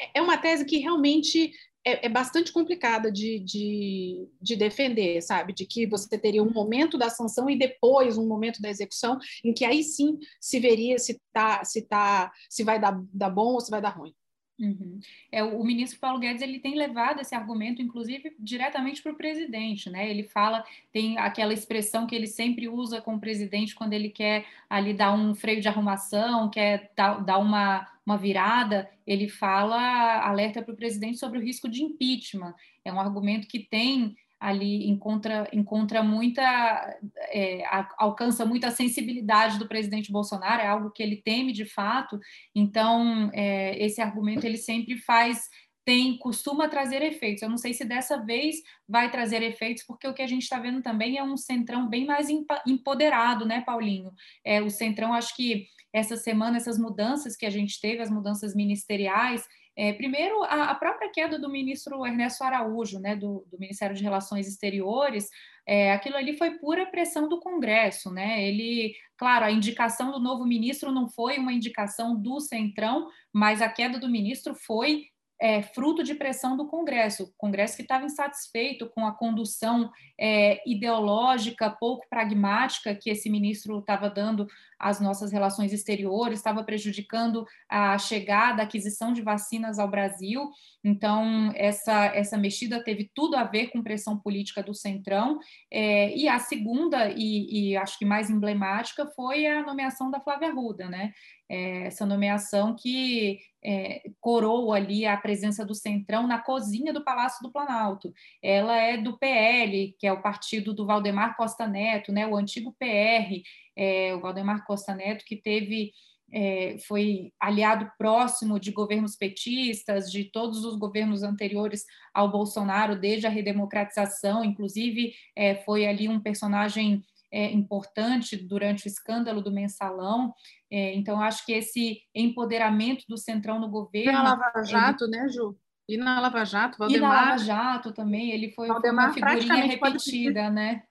é, 0.00 0.18
é 0.18 0.22
uma 0.22 0.38
tese 0.38 0.64
que 0.64 0.78
realmente 0.78 1.52
é, 1.88 2.06
é 2.06 2.08
bastante 2.08 2.52
complicada 2.52 3.10
de, 3.10 3.38
de, 3.38 4.28
de, 4.40 4.56
defender, 4.56 5.22
sabe? 5.22 5.54
De 5.54 5.64
que 5.64 5.86
você 5.86 6.18
teria 6.18 6.42
um 6.42 6.52
momento 6.52 6.98
da 6.98 7.08
sanção 7.08 7.48
e 7.48 7.58
depois 7.58 8.18
um 8.18 8.26
momento 8.26 8.60
da 8.60 8.68
execução, 8.68 9.18
em 9.44 9.54
que 9.54 9.64
aí 9.64 9.82
sim 9.82 10.18
se 10.40 10.60
veria 10.60 10.98
se 10.98 11.20
tá, 11.32 11.64
se 11.64 11.82
tá, 11.82 12.30
se 12.50 12.62
vai 12.62 12.78
dar, 12.78 13.00
dar 13.12 13.30
bom 13.30 13.54
ou 13.54 13.60
se 13.60 13.70
vai 13.70 13.80
dar 13.80 13.90
ruim. 13.90 14.14
Uhum. 14.58 14.98
É, 15.30 15.42
o 15.42 15.62
ministro 15.62 16.00
Paulo 16.00 16.18
Guedes 16.18 16.42
ele 16.42 16.58
tem 16.58 16.74
levado 16.74 17.20
esse 17.20 17.32
argumento, 17.32 17.80
inclusive, 17.80 18.34
diretamente 18.38 19.00
para 19.00 19.12
o 19.12 19.16
presidente, 19.16 19.88
né? 19.88 20.10
Ele 20.10 20.24
fala, 20.24 20.64
tem 20.92 21.16
aquela 21.16 21.52
expressão 21.52 22.06
que 22.06 22.14
ele 22.14 22.26
sempre 22.26 22.68
usa 22.68 23.00
com 23.00 23.14
o 23.14 23.20
presidente 23.20 23.74
quando 23.74 23.92
ele 23.92 24.08
quer 24.08 24.46
ali 24.68 24.92
dar 24.92 25.14
um 25.14 25.32
freio 25.32 25.60
de 25.60 25.68
arrumação, 25.68 26.50
quer 26.50 26.90
dar, 26.96 27.24
dar 27.24 27.38
uma, 27.38 27.86
uma 28.04 28.16
virada, 28.16 28.90
ele 29.06 29.28
fala, 29.28 30.20
alerta 30.26 30.60
para 30.60 30.74
o 30.74 30.76
presidente 30.76 31.18
sobre 31.18 31.38
o 31.38 31.42
risco 31.42 31.68
de 31.68 31.84
impeachment. 31.84 32.54
É 32.84 32.92
um 32.92 33.00
argumento 33.00 33.46
que 33.46 33.60
tem 33.60 34.16
ali 34.40 34.88
encontra, 34.88 35.48
encontra 35.52 36.02
muita, 36.02 36.98
é, 37.32 37.62
alcança 37.96 38.44
muita 38.44 38.70
sensibilidade 38.70 39.58
do 39.58 39.68
presidente 39.68 40.12
Bolsonaro, 40.12 40.62
é 40.62 40.66
algo 40.66 40.90
que 40.90 41.02
ele 41.02 41.16
teme 41.16 41.52
de 41.52 41.64
fato, 41.64 42.18
então 42.54 43.30
é, 43.32 43.82
esse 43.84 44.00
argumento 44.00 44.44
ele 44.44 44.58
sempre 44.58 44.96
faz 44.96 45.48
tem 45.88 46.18
costuma 46.18 46.68
trazer 46.68 47.00
efeitos. 47.00 47.42
Eu 47.42 47.48
não 47.48 47.56
sei 47.56 47.72
se 47.72 47.82
dessa 47.82 48.22
vez 48.22 48.56
vai 48.86 49.10
trazer 49.10 49.42
efeitos, 49.42 49.82
porque 49.84 50.06
o 50.06 50.12
que 50.12 50.20
a 50.20 50.26
gente 50.26 50.42
está 50.42 50.58
vendo 50.58 50.82
também 50.82 51.16
é 51.16 51.24
um 51.24 51.34
centrão 51.34 51.88
bem 51.88 52.04
mais 52.04 52.28
empoderado, 52.66 53.46
né, 53.46 53.62
Paulinho? 53.62 54.12
É, 54.44 54.60
o 54.60 54.68
centrão, 54.68 55.14
acho 55.14 55.34
que 55.34 55.66
essa 55.90 56.14
semana, 56.14 56.58
essas 56.58 56.78
mudanças 56.78 57.38
que 57.38 57.46
a 57.46 57.50
gente 57.50 57.80
teve, 57.80 58.02
as 58.02 58.10
mudanças 58.10 58.54
ministeriais, 58.54 59.42
é, 59.80 59.92
primeiro, 59.92 60.42
a, 60.42 60.70
a, 60.70 60.74
própria 60.74 61.08
queda 61.08 61.38
do 61.38 61.48
ministro 61.48 62.04
Ernesto 62.04 62.42
Araújo, 62.42 62.98
né, 62.98 63.14
do, 63.14 63.46
do 63.48 63.60
Ministério 63.60 63.94
de 63.94 64.02
Relações 64.02 64.48
Exteriores, 64.48 65.28
é, 65.64 65.92
aquilo 65.92 66.16
ali 66.16 66.36
foi 66.36 66.58
pura 66.58 66.84
pressão 66.84 67.28
do 67.28 67.38
Congresso, 67.38 68.10
né? 68.10 68.42
Ele, 68.44 68.92
claro, 69.16 69.44
a 69.44 69.52
indicação 69.52 70.10
do 70.10 70.18
novo 70.18 70.44
ministro 70.44 70.90
não 70.90 71.08
foi 71.08 71.38
uma 71.38 71.52
indicação 71.52 72.20
do 72.20 72.40
Centrão, 72.40 73.08
mas 73.32 73.62
a 73.62 73.68
queda 73.68 74.00
do 74.00 74.08
ministro 74.08 74.52
foi 74.52 75.04
é, 75.40 75.62
fruto 75.62 76.02
de 76.02 76.14
pressão 76.14 76.56
do 76.56 76.66
Congresso. 76.66 77.24
O 77.24 77.32
Congresso 77.36 77.76
que 77.76 77.82
estava 77.82 78.04
insatisfeito 78.04 78.88
com 78.90 79.06
a 79.06 79.12
condução 79.12 79.90
é, 80.18 80.60
ideológica, 80.68 81.70
pouco 81.70 82.06
pragmática 82.10 82.94
que 82.94 83.10
esse 83.10 83.30
ministro 83.30 83.78
estava 83.78 84.10
dando 84.10 84.46
às 84.78 85.00
nossas 85.00 85.32
relações 85.32 85.72
exteriores, 85.72 86.38
estava 86.38 86.62
prejudicando 86.62 87.44
a 87.68 87.98
chegada, 87.98 88.62
a 88.62 88.64
aquisição 88.64 89.12
de 89.12 89.22
vacinas 89.22 89.78
ao 89.78 89.88
Brasil. 89.88 90.50
Então, 90.84 91.52
essa, 91.54 92.06
essa 92.06 92.36
mexida 92.36 92.82
teve 92.82 93.10
tudo 93.14 93.36
a 93.36 93.44
ver 93.44 93.68
com 93.68 93.82
pressão 93.82 94.18
política 94.18 94.62
do 94.62 94.74
Centrão. 94.74 95.38
É, 95.70 96.16
e 96.16 96.28
a 96.28 96.38
segunda, 96.38 97.10
e, 97.10 97.70
e, 97.72 97.76
acho 97.76 97.98
que 97.98 98.04
mais 98.04 98.30
emblemática, 98.30 99.06
foi 99.14 99.46
a 99.46 99.62
nomeação 99.62 100.10
da 100.10 100.20
Flávia 100.20 100.52
Ruda, 100.52 100.88
né? 100.88 101.12
É, 101.48 101.86
essa 101.86 102.04
nomeação 102.04 102.76
que 102.76 103.40
é, 103.64 104.02
coroa 104.20 104.76
ali 104.76 105.06
a 105.06 105.16
presença 105.16 105.64
do 105.64 105.74
Centrão 105.74 106.26
na 106.26 106.38
cozinha 106.38 106.92
do 106.92 107.02
Palácio 107.02 107.42
do 107.42 107.50
Planalto. 107.50 108.12
Ela 108.42 108.76
é 108.76 108.96
do 108.96 109.18
PL, 109.18 109.94
que 109.98 110.06
é 110.06 110.12
o 110.12 110.22
partido 110.22 110.74
do 110.74 110.86
Valdemar 110.86 111.36
Costa 111.36 111.66
Neto, 111.66 112.12
né, 112.12 112.26
o 112.26 112.36
antigo 112.36 112.74
PR, 112.78 113.42
é, 113.76 114.14
o 114.14 114.20
Valdemar 114.20 114.64
Costa 114.66 114.94
Neto, 114.94 115.24
que 115.24 115.36
teve 115.36 115.92
é, 116.30 116.76
foi 116.86 117.32
aliado 117.40 117.90
próximo 117.96 118.60
de 118.60 118.70
governos 118.70 119.16
petistas, 119.16 120.10
de 120.10 120.24
todos 120.24 120.64
os 120.64 120.76
governos 120.76 121.22
anteriores 121.22 121.84
ao 122.12 122.30
Bolsonaro, 122.30 122.98
desde 122.98 123.26
a 123.26 123.30
redemocratização, 123.30 124.44
inclusive 124.44 125.14
é, 125.34 125.54
foi 125.56 125.86
ali 125.86 126.08
um 126.08 126.20
personagem 126.20 127.02
é, 127.30 127.50
importante 127.52 128.36
durante 128.36 128.86
o 128.86 128.88
escândalo 128.88 129.40
do 129.42 129.52
mensalão. 129.52 130.32
É, 130.70 130.94
então, 130.94 131.20
acho 131.20 131.44
que 131.44 131.52
esse 131.52 132.00
empoderamento 132.14 133.04
do 133.08 133.16
Centrão 133.16 133.60
no 133.60 133.68
governo. 133.68 134.10
E 134.10 134.14
na 134.14 134.22
Lava 134.22 134.62
Jato, 134.64 135.04
ele... 135.04 135.16
né, 135.16 135.28
Ju? 135.28 135.56
E 135.88 135.96
na 135.96 136.20
Lava 136.20 136.44
Jato, 136.44 136.78
Valdemar. 136.78 136.98
E 136.98 137.14
na 137.14 137.24
Lava 137.24 137.38
Jato 137.38 137.92
também, 137.92 138.30
ele 138.30 138.50
foi, 138.52 138.68
Valdemar 138.68 139.12
foi 139.12 139.22
uma 139.22 139.30
figurinha 139.30 139.64
repetida, 139.64 140.42
pedir... 140.42 140.52
né? 140.52 140.82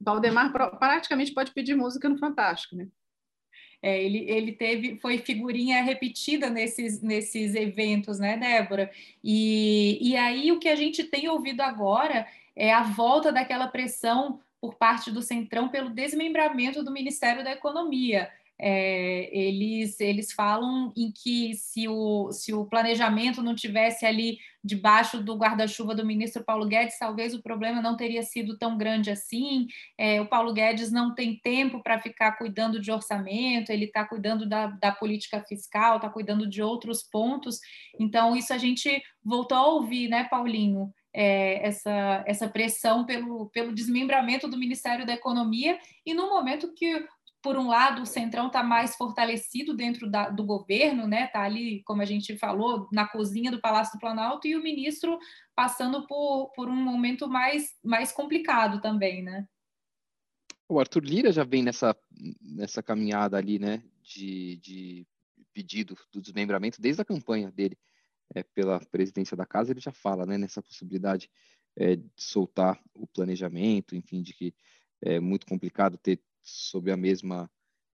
Valdemar 0.00 0.52
praticamente 0.78 1.32
pode 1.32 1.52
pedir 1.52 1.74
música 1.74 2.08
no 2.08 2.18
Fantástico, 2.18 2.76
né? 2.76 2.88
É, 3.82 4.02
ele, 4.02 4.28
ele 4.28 4.52
teve, 4.52 4.98
foi 4.98 5.18
figurinha 5.18 5.82
repetida 5.82 6.48
nesses, 6.48 7.02
nesses 7.02 7.54
eventos, 7.54 8.18
né, 8.18 8.36
Débora? 8.36 8.90
E, 9.22 9.98
e 10.00 10.16
aí 10.16 10.50
o 10.50 10.58
que 10.58 10.68
a 10.68 10.76
gente 10.76 11.04
tem 11.04 11.28
ouvido 11.28 11.60
agora 11.60 12.26
é 12.54 12.72
a 12.72 12.82
volta 12.82 13.30
daquela 13.30 13.68
pressão 13.68 14.40
por 14.60 14.76
parte 14.76 15.10
do 15.10 15.22
Centrão 15.22 15.68
pelo 15.68 15.90
desmembramento 15.90 16.82
do 16.82 16.90
Ministério 16.90 17.44
da 17.44 17.52
Economia. 17.52 18.30
É, 18.58 19.28
eles, 19.36 20.00
eles 20.00 20.32
falam 20.32 20.90
em 20.96 21.12
que 21.12 21.54
se 21.54 21.86
o, 21.88 22.32
se 22.32 22.54
o 22.54 22.64
planejamento 22.64 23.42
não 23.42 23.54
tivesse 23.54 24.06
ali 24.06 24.38
debaixo 24.64 25.22
do 25.22 25.36
guarda-chuva 25.36 25.94
do 25.94 26.06
ministro 26.06 26.42
Paulo 26.42 26.66
Guedes, 26.66 26.98
talvez 26.98 27.34
o 27.34 27.42
problema 27.42 27.82
não 27.82 27.96
teria 27.96 28.22
sido 28.22 28.56
tão 28.56 28.78
grande 28.78 29.10
assim. 29.10 29.66
É, 29.98 30.20
o 30.22 30.26
Paulo 30.26 30.54
Guedes 30.54 30.90
não 30.90 31.14
tem 31.14 31.38
tempo 31.38 31.82
para 31.82 32.00
ficar 32.00 32.32
cuidando 32.32 32.80
de 32.80 32.90
orçamento, 32.90 33.70
ele 33.70 33.84
está 33.84 34.04
cuidando 34.06 34.48
da, 34.48 34.68
da 34.68 34.90
política 34.90 35.40
fiscal, 35.42 35.96
está 35.96 36.08
cuidando 36.08 36.48
de 36.48 36.62
outros 36.62 37.02
pontos. 37.02 37.60
Então, 38.00 38.34
isso 38.34 38.54
a 38.54 38.58
gente 38.58 39.02
voltou 39.22 39.58
a 39.58 39.66
ouvir, 39.66 40.08
né, 40.08 40.24
Paulinho? 40.24 40.92
É, 41.18 41.66
essa, 41.66 42.22
essa 42.26 42.46
pressão 42.46 43.06
pelo, 43.06 43.48
pelo 43.48 43.74
desmembramento 43.74 44.46
do 44.46 44.58
Ministério 44.58 45.06
da 45.06 45.14
Economia 45.14 45.78
e 46.04 46.12
no 46.12 46.28
momento 46.28 46.74
que 46.74 47.06
por 47.46 47.56
um 47.56 47.68
lado, 47.68 48.02
o 48.02 48.06
Centrão 48.06 48.48
está 48.48 48.60
mais 48.60 48.96
fortalecido 48.96 49.72
dentro 49.72 50.10
da, 50.10 50.28
do 50.28 50.42
governo, 50.42 51.06
né? 51.06 51.26
Está 51.26 51.44
ali, 51.44 51.80
como 51.84 52.02
a 52.02 52.04
gente 52.04 52.36
falou, 52.36 52.88
na 52.90 53.06
cozinha 53.06 53.52
do 53.52 53.60
Palácio 53.60 53.96
do 53.96 54.00
Planalto, 54.00 54.48
e 54.48 54.56
o 54.56 54.62
ministro 54.62 55.16
passando 55.54 56.04
por, 56.08 56.50
por 56.56 56.68
um 56.68 56.74
momento 56.74 57.28
mais, 57.28 57.72
mais 57.84 58.10
complicado 58.10 58.80
também, 58.80 59.22
né? 59.22 59.46
O 60.68 60.80
Arthur 60.80 61.04
Lira 61.04 61.30
já 61.30 61.44
vem 61.44 61.62
nessa, 61.62 61.96
nessa 62.42 62.82
caminhada 62.82 63.36
ali, 63.36 63.60
né? 63.60 63.80
De, 64.02 64.56
de 64.56 65.06
pedido 65.54 65.96
do 66.12 66.20
desmembramento 66.20 66.80
desde 66.80 67.00
a 67.00 67.04
campanha 67.04 67.52
dele 67.52 67.78
é, 68.34 68.42
pela 68.42 68.80
presidência 68.80 69.36
da 69.36 69.46
casa, 69.46 69.72
ele 69.72 69.80
já 69.80 69.92
fala, 69.92 70.26
né? 70.26 70.36
Nessa 70.38 70.62
possibilidade 70.62 71.30
é, 71.76 71.96
de 71.96 72.10
soltar 72.16 72.80
o 72.94 73.06
planejamento, 73.06 73.94
enfim, 73.94 74.22
de 74.22 74.32
que 74.32 74.54
é 75.02 75.20
muito 75.20 75.46
complicado 75.46 75.98
ter 75.98 76.20
sob 76.42 76.90
a 76.90 76.96
mesma 76.96 77.50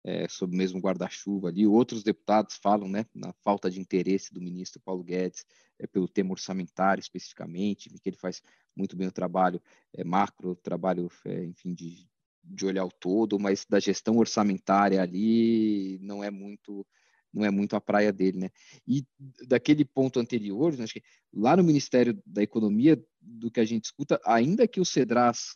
é, 0.03 0.27
sob 0.27 0.53
o 0.53 0.57
mesmo 0.57 0.79
guarda-chuva 0.79 1.49
ali. 1.49 1.67
Outros 1.67 2.03
deputados 2.03 2.55
falam 2.55 2.87
né, 2.87 3.05
na 3.13 3.33
falta 3.43 3.69
de 3.69 3.79
interesse 3.79 4.33
do 4.33 4.41
ministro 4.41 4.81
Paulo 4.81 5.03
Guedes 5.03 5.45
é, 5.77 5.87
pelo 5.87 6.07
tema 6.07 6.31
orçamentário 6.31 7.01
especificamente, 7.01 7.89
que 7.89 8.09
ele 8.09 8.17
faz 8.17 8.41
muito 8.75 8.95
bem 8.95 9.07
o 9.07 9.11
trabalho 9.11 9.61
é, 9.93 10.03
macro, 10.03 10.55
trabalho, 10.55 11.09
é, 11.25 11.43
enfim, 11.45 11.73
de, 11.73 12.07
de 12.43 12.65
olhar 12.65 12.85
o 12.85 12.91
todo, 12.91 13.39
mas 13.39 13.65
da 13.67 13.79
gestão 13.79 14.17
orçamentária 14.17 15.01
ali 15.01 15.99
não 16.01 16.23
é 16.23 16.31
muito 16.31 16.85
não 17.33 17.45
é 17.45 17.51
muito 17.51 17.75
a 17.75 17.81
praia 17.81 18.11
dele, 18.11 18.39
né? 18.39 18.49
E 18.87 19.05
daquele 19.47 19.85
ponto 19.85 20.19
anterior, 20.19 20.73
acho 20.79 20.93
que 20.93 21.03
lá 21.33 21.55
no 21.55 21.63
Ministério 21.63 22.21
da 22.25 22.41
Economia, 22.41 23.01
do 23.21 23.51
que 23.51 23.59
a 23.59 23.65
gente 23.65 23.85
escuta, 23.85 24.19
ainda 24.25 24.67
que 24.67 24.79
o 24.79 24.85
Cedras 24.85 25.53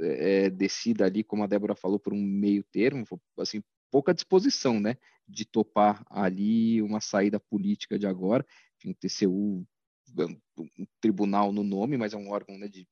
é, 0.00 0.48
decida 0.50 1.04
ali, 1.04 1.22
como 1.22 1.44
a 1.44 1.46
Débora 1.46 1.74
falou, 1.74 1.98
por 1.98 2.12
um 2.12 2.20
meio 2.20 2.64
termo, 2.64 3.04
assim, 3.38 3.62
pouca 3.90 4.14
disposição, 4.14 4.80
né, 4.80 4.96
de 5.28 5.44
topar 5.44 6.04
ali 6.08 6.80
uma 6.80 7.00
saída 7.00 7.38
política 7.38 7.98
de 7.98 8.06
agora. 8.06 8.46
Enfim, 8.78 8.90
o 8.90 8.94
TCU, 8.94 9.66
um 10.58 10.86
tribunal 11.00 11.52
no 11.52 11.62
nome, 11.62 11.96
mas 11.96 12.12
é 12.12 12.16
um 12.16 12.30
órgão 12.30 12.58
né, 12.58 12.68
de 12.68 12.86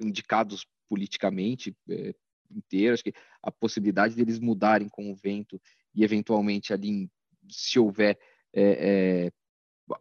indicados 0.00 0.66
politicamente 0.88 1.76
é, 1.90 2.14
inteiro. 2.50 2.94
Acho 2.94 3.04
que 3.04 3.14
a 3.42 3.52
possibilidade 3.52 4.14
deles 4.14 4.38
mudarem 4.38 4.88
com 4.88 5.10
o 5.10 5.14
vento 5.14 5.60
e 5.94 6.04
eventualmente 6.04 6.72
ali, 6.72 7.10
se 7.48 7.78
houver 7.78 8.18
é, 8.52 9.28
é, 9.28 9.32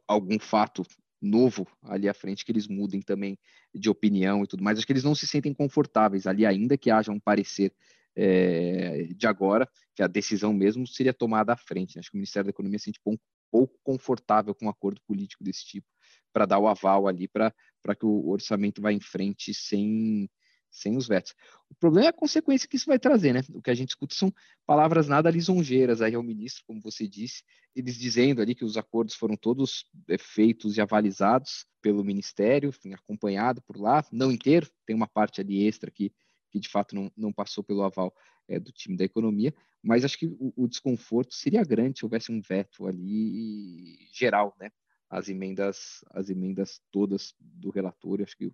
algum 0.08 0.40
fato 0.40 0.84
novo 1.22 1.68
ali 1.84 2.08
à 2.08 2.14
frente 2.14 2.46
que 2.46 2.52
eles 2.52 2.68
mudem 2.68 3.02
também 3.02 3.38
de 3.74 3.90
opinião 3.90 4.44
e 4.44 4.48
tudo 4.48 4.64
mais. 4.64 4.78
Acho 4.78 4.86
que 4.86 4.94
eles 4.94 5.04
não 5.04 5.16
se 5.16 5.28
sentem 5.28 5.54
confortáveis 5.54 6.28
ali, 6.28 6.46
ainda 6.46 6.78
que 6.78 6.92
haja 6.92 7.12
um 7.12 7.20
parecer 7.20 7.74
é, 8.16 9.08
de 9.16 9.28
agora, 9.28 9.68
que 9.94 10.02
a 10.02 10.08
decisão 10.08 10.54
mesmo 10.54 10.88
seria 10.88 11.14
tomada 11.14 11.54
à 11.54 11.58
frente. 11.58 11.96
Né? 11.96 12.00
Acho 12.00 12.12
que 12.12 12.16
o 12.16 12.20
Ministério 12.20 12.46
da 12.46 12.52
Economia 12.52 12.80
se 12.80 12.86
sente 12.86 13.00
um 13.06 13.18
pouco 13.52 13.78
confortável 13.84 14.54
com 14.56 14.66
um 14.66 14.70
acordo 14.70 15.02
político 15.06 15.44
desse 15.44 15.66
tipo, 15.66 15.88
para 16.34 16.46
dar 16.46 16.60
o 16.60 16.68
aval 16.68 17.08
ali 17.08 17.28
para 17.28 17.52
que 17.98 18.06
o 18.06 18.30
orçamento 18.30 18.82
vá 18.82 18.92
em 18.92 19.00
frente 19.00 19.54
sem, 19.54 20.30
sem 20.76 20.98
os 20.98 21.08
vetos. 21.08 21.34
O 21.70 21.76
problema 21.76 22.08
é 22.08 22.10
a 22.10 22.14
consequência 22.14 22.68
que 22.68 22.76
isso 22.76 22.86
vai 22.86 23.00
trazer, 23.00 23.34
né? 23.34 23.42
O 23.54 23.62
que 23.62 23.72
a 23.72 23.74
gente 23.74 23.90
escuta 23.90 24.14
são 24.14 24.32
palavras 24.66 25.08
nada 25.08 25.32
lisonjeiras 25.32 26.02
aí 26.02 26.14
ao 26.14 26.22
ministro, 26.22 26.64
como 26.68 26.82
você 26.82 27.08
disse, 27.08 27.44
eles 27.76 27.96
dizendo 27.96 28.42
ali 28.42 28.54
que 28.54 28.66
os 28.66 28.78
acordos 28.78 29.16
foram 29.16 29.38
todos 29.38 29.86
é, 30.10 30.18
feitos 30.18 30.78
e 30.78 30.82
avalizados 30.82 31.66
pelo 31.82 32.04
ministério, 32.04 32.70
enfim, 32.70 32.94
acompanhado 32.94 33.62
por 33.62 33.78
lá, 33.78 34.06
não 34.12 34.32
inteiro, 34.32 34.70
tem 34.86 34.96
uma 34.96 35.08
parte 35.08 35.40
ali 35.40 35.66
extra 35.66 35.90
que, 35.90 36.12
que 36.52 36.60
de 36.60 36.68
fato 36.68 36.94
não, 36.94 37.12
não 37.16 37.32
passou 37.32 37.64
pelo 37.64 37.84
aval 37.84 38.14
é, 38.48 38.60
do 38.60 38.72
time 38.72 38.98
da 38.98 39.06
economia, 39.06 39.54
mas 39.82 40.04
acho 40.04 40.18
que 40.18 40.28
o, 40.28 40.54
o 40.56 40.68
desconforto 40.68 41.34
seria 41.34 41.64
grande 41.64 42.00
se 42.00 42.06
houvesse 42.06 42.32
um 42.32 42.42
veto 42.42 42.86
ali 42.86 44.08
geral, 44.12 44.56
né? 44.60 44.70
As 45.10 45.30
emendas, 45.30 46.04
as 46.12 46.30
emendas 46.30 46.82
todas 46.92 47.34
do 47.40 47.70
relator, 47.70 48.22
acho 48.22 48.36
que 48.36 48.52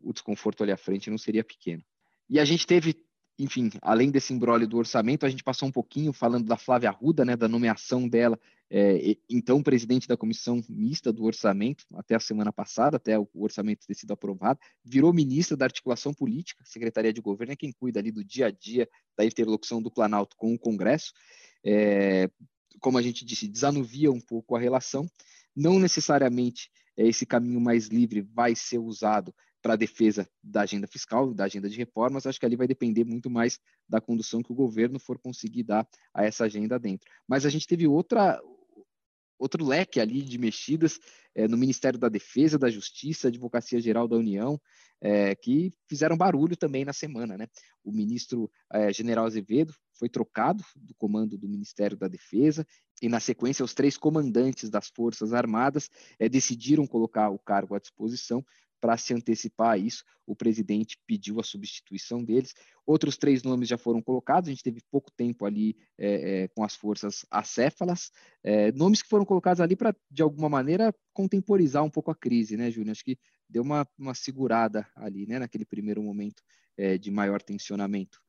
o 0.00 0.12
desconforto 0.12 0.62
ali 0.62 0.72
à 0.72 0.76
frente 0.76 1.10
não 1.10 1.18
seria 1.18 1.44
pequeno. 1.44 1.82
E 2.28 2.40
a 2.40 2.44
gente 2.44 2.66
teve, 2.66 2.96
enfim, 3.38 3.70
além 3.82 4.10
desse 4.10 4.32
embrólio 4.32 4.66
do 4.66 4.76
orçamento, 4.76 5.24
a 5.24 5.28
gente 5.28 5.44
passou 5.44 5.68
um 5.68 5.72
pouquinho 5.72 6.12
falando 6.12 6.46
da 6.46 6.56
Flávia 6.56 6.90
Arruda, 6.90 7.24
né, 7.24 7.36
da 7.36 7.48
nomeação 7.48 8.08
dela, 8.08 8.38
é, 8.68 9.16
então 9.30 9.62
presidente 9.62 10.08
da 10.08 10.16
comissão 10.16 10.60
mista 10.68 11.12
do 11.12 11.24
orçamento, 11.24 11.84
até 11.94 12.16
a 12.16 12.20
semana 12.20 12.52
passada, 12.52 12.96
até 12.96 13.16
o 13.18 13.28
orçamento 13.34 13.86
ter 13.86 13.94
sido 13.94 14.12
aprovado, 14.12 14.58
virou 14.84 15.12
ministra 15.12 15.56
da 15.56 15.66
articulação 15.66 16.12
política, 16.12 16.64
Secretaria 16.64 17.12
de 17.12 17.20
Governo 17.20 17.52
é 17.52 17.56
quem 17.56 17.72
cuida 17.72 18.00
ali 18.00 18.10
do 18.10 18.24
dia 18.24 18.46
a 18.46 18.50
dia 18.50 18.88
da 19.16 19.24
interlocução 19.24 19.80
do 19.80 19.90
Planalto 19.90 20.36
com 20.36 20.52
o 20.52 20.58
Congresso. 20.58 21.12
É, 21.64 22.28
como 22.80 22.98
a 22.98 23.02
gente 23.02 23.24
disse, 23.24 23.48
desanuvia 23.48 24.10
um 24.10 24.20
pouco 24.20 24.56
a 24.56 24.60
relação, 24.60 25.08
não 25.54 25.78
necessariamente 25.78 26.70
é, 26.96 27.06
esse 27.06 27.24
caminho 27.24 27.60
mais 27.60 27.86
livre 27.86 28.20
vai 28.20 28.54
ser 28.54 28.78
usado 28.78 29.34
para 29.66 29.72
a 29.72 29.76
defesa 29.76 30.30
da 30.40 30.60
agenda 30.60 30.86
fiscal, 30.86 31.34
da 31.34 31.42
agenda 31.42 31.68
de 31.68 31.76
reformas, 31.76 32.24
acho 32.24 32.38
que 32.38 32.46
ali 32.46 32.54
vai 32.54 32.68
depender 32.68 33.02
muito 33.02 33.28
mais 33.28 33.58
da 33.88 34.00
condução 34.00 34.40
que 34.40 34.52
o 34.52 34.54
governo 34.54 35.00
for 35.00 35.18
conseguir 35.18 35.64
dar 35.64 35.84
a 36.14 36.24
essa 36.24 36.44
agenda 36.44 36.78
dentro. 36.78 37.10
Mas 37.26 37.44
a 37.44 37.50
gente 37.50 37.66
teve 37.66 37.84
outra, 37.84 38.40
outro 39.36 39.64
leque 39.66 39.98
ali 39.98 40.22
de 40.22 40.38
mexidas 40.38 41.00
é, 41.34 41.48
no 41.48 41.56
Ministério 41.56 41.98
da 41.98 42.08
Defesa, 42.08 42.56
da 42.56 42.70
Justiça, 42.70 43.26
Advocacia 43.26 43.80
Geral 43.80 44.06
da 44.06 44.14
União, 44.14 44.56
é, 45.00 45.34
que 45.34 45.72
fizeram 45.88 46.16
barulho 46.16 46.56
também 46.56 46.84
na 46.84 46.92
semana. 46.92 47.36
Né? 47.36 47.48
O 47.82 47.90
ministro 47.90 48.48
é, 48.72 48.92
General 48.92 49.26
Azevedo 49.26 49.74
foi 49.98 50.08
trocado 50.08 50.62
do 50.76 50.94
comando 50.94 51.36
do 51.36 51.48
Ministério 51.48 51.96
da 51.96 52.06
Defesa 52.06 52.64
e, 53.02 53.08
na 53.08 53.18
sequência, 53.18 53.64
os 53.64 53.74
três 53.74 53.96
comandantes 53.96 54.70
das 54.70 54.88
Forças 54.94 55.32
Armadas 55.32 55.90
decidiram 56.30 56.86
colocar 56.86 57.30
o 57.30 57.38
cargo 57.38 57.74
à 57.74 57.80
disposição 57.80 58.44
para 58.80 58.96
se 58.96 59.14
antecipar 59.14 59.70
a 59.72 59.78
isso, 59.78 60.04
o 60.26 60.34
presidente 60.34 60.98
pediu 61.06 61.38
a 61.40 61.42
substituição 61.42 62.22
deles. 62.22 62.54
Outros 62.84 63.16
três 63.16 63.42
nomes 63.42 63.68
já 63.68 63.78
foram 63.78 64.02
colocados, 64.02 64.48
a 64.48 64.52
gente 64.52 64.62
teve 64.62 64.80
pouco 64.90 65.10
tempo 65.10 65.46
ali 65.46 65.76
é, 65.96 66.42
é, 66.42 66.48
com 66.48 66.64
as 66.64 66.74
forças 66.74 67.24
acéfalas, 67.30 68.10
é, 68.42 68.72
nomes 68.72 69.02
que 69.02 69.08
foram 69.08 69.24
colocados 69.24 69.60
ali 69.60 69.76
para, 69.76 69.94
de 70.10 70.22
alguma 70.22 70.48
maneira, 70.48 70.94
contemporizar 71.12 71.84
um 71.84 71.90
pouco 71.90 72.10
a 72.10 72.14
crise, 72.14 72.56
né, 72.56 72.70
Júnior? 72.70 72.92
Acho 72.92 73.04
que 73.04 73.18
deu 73.48 73.62
uma, 73.62 73.86
uma 73.98 74.14
segurada 74.14 74.86
ali, 74.94 75.26
né, 75.26 75.38
naquele 75.38 75.64
primeiro 75.64 76.02
momento 76.02 76.42
é, 76.76 76.98
de 76.98 77.10
maior 77.10 77.40
tensionamento. 77.40 78.20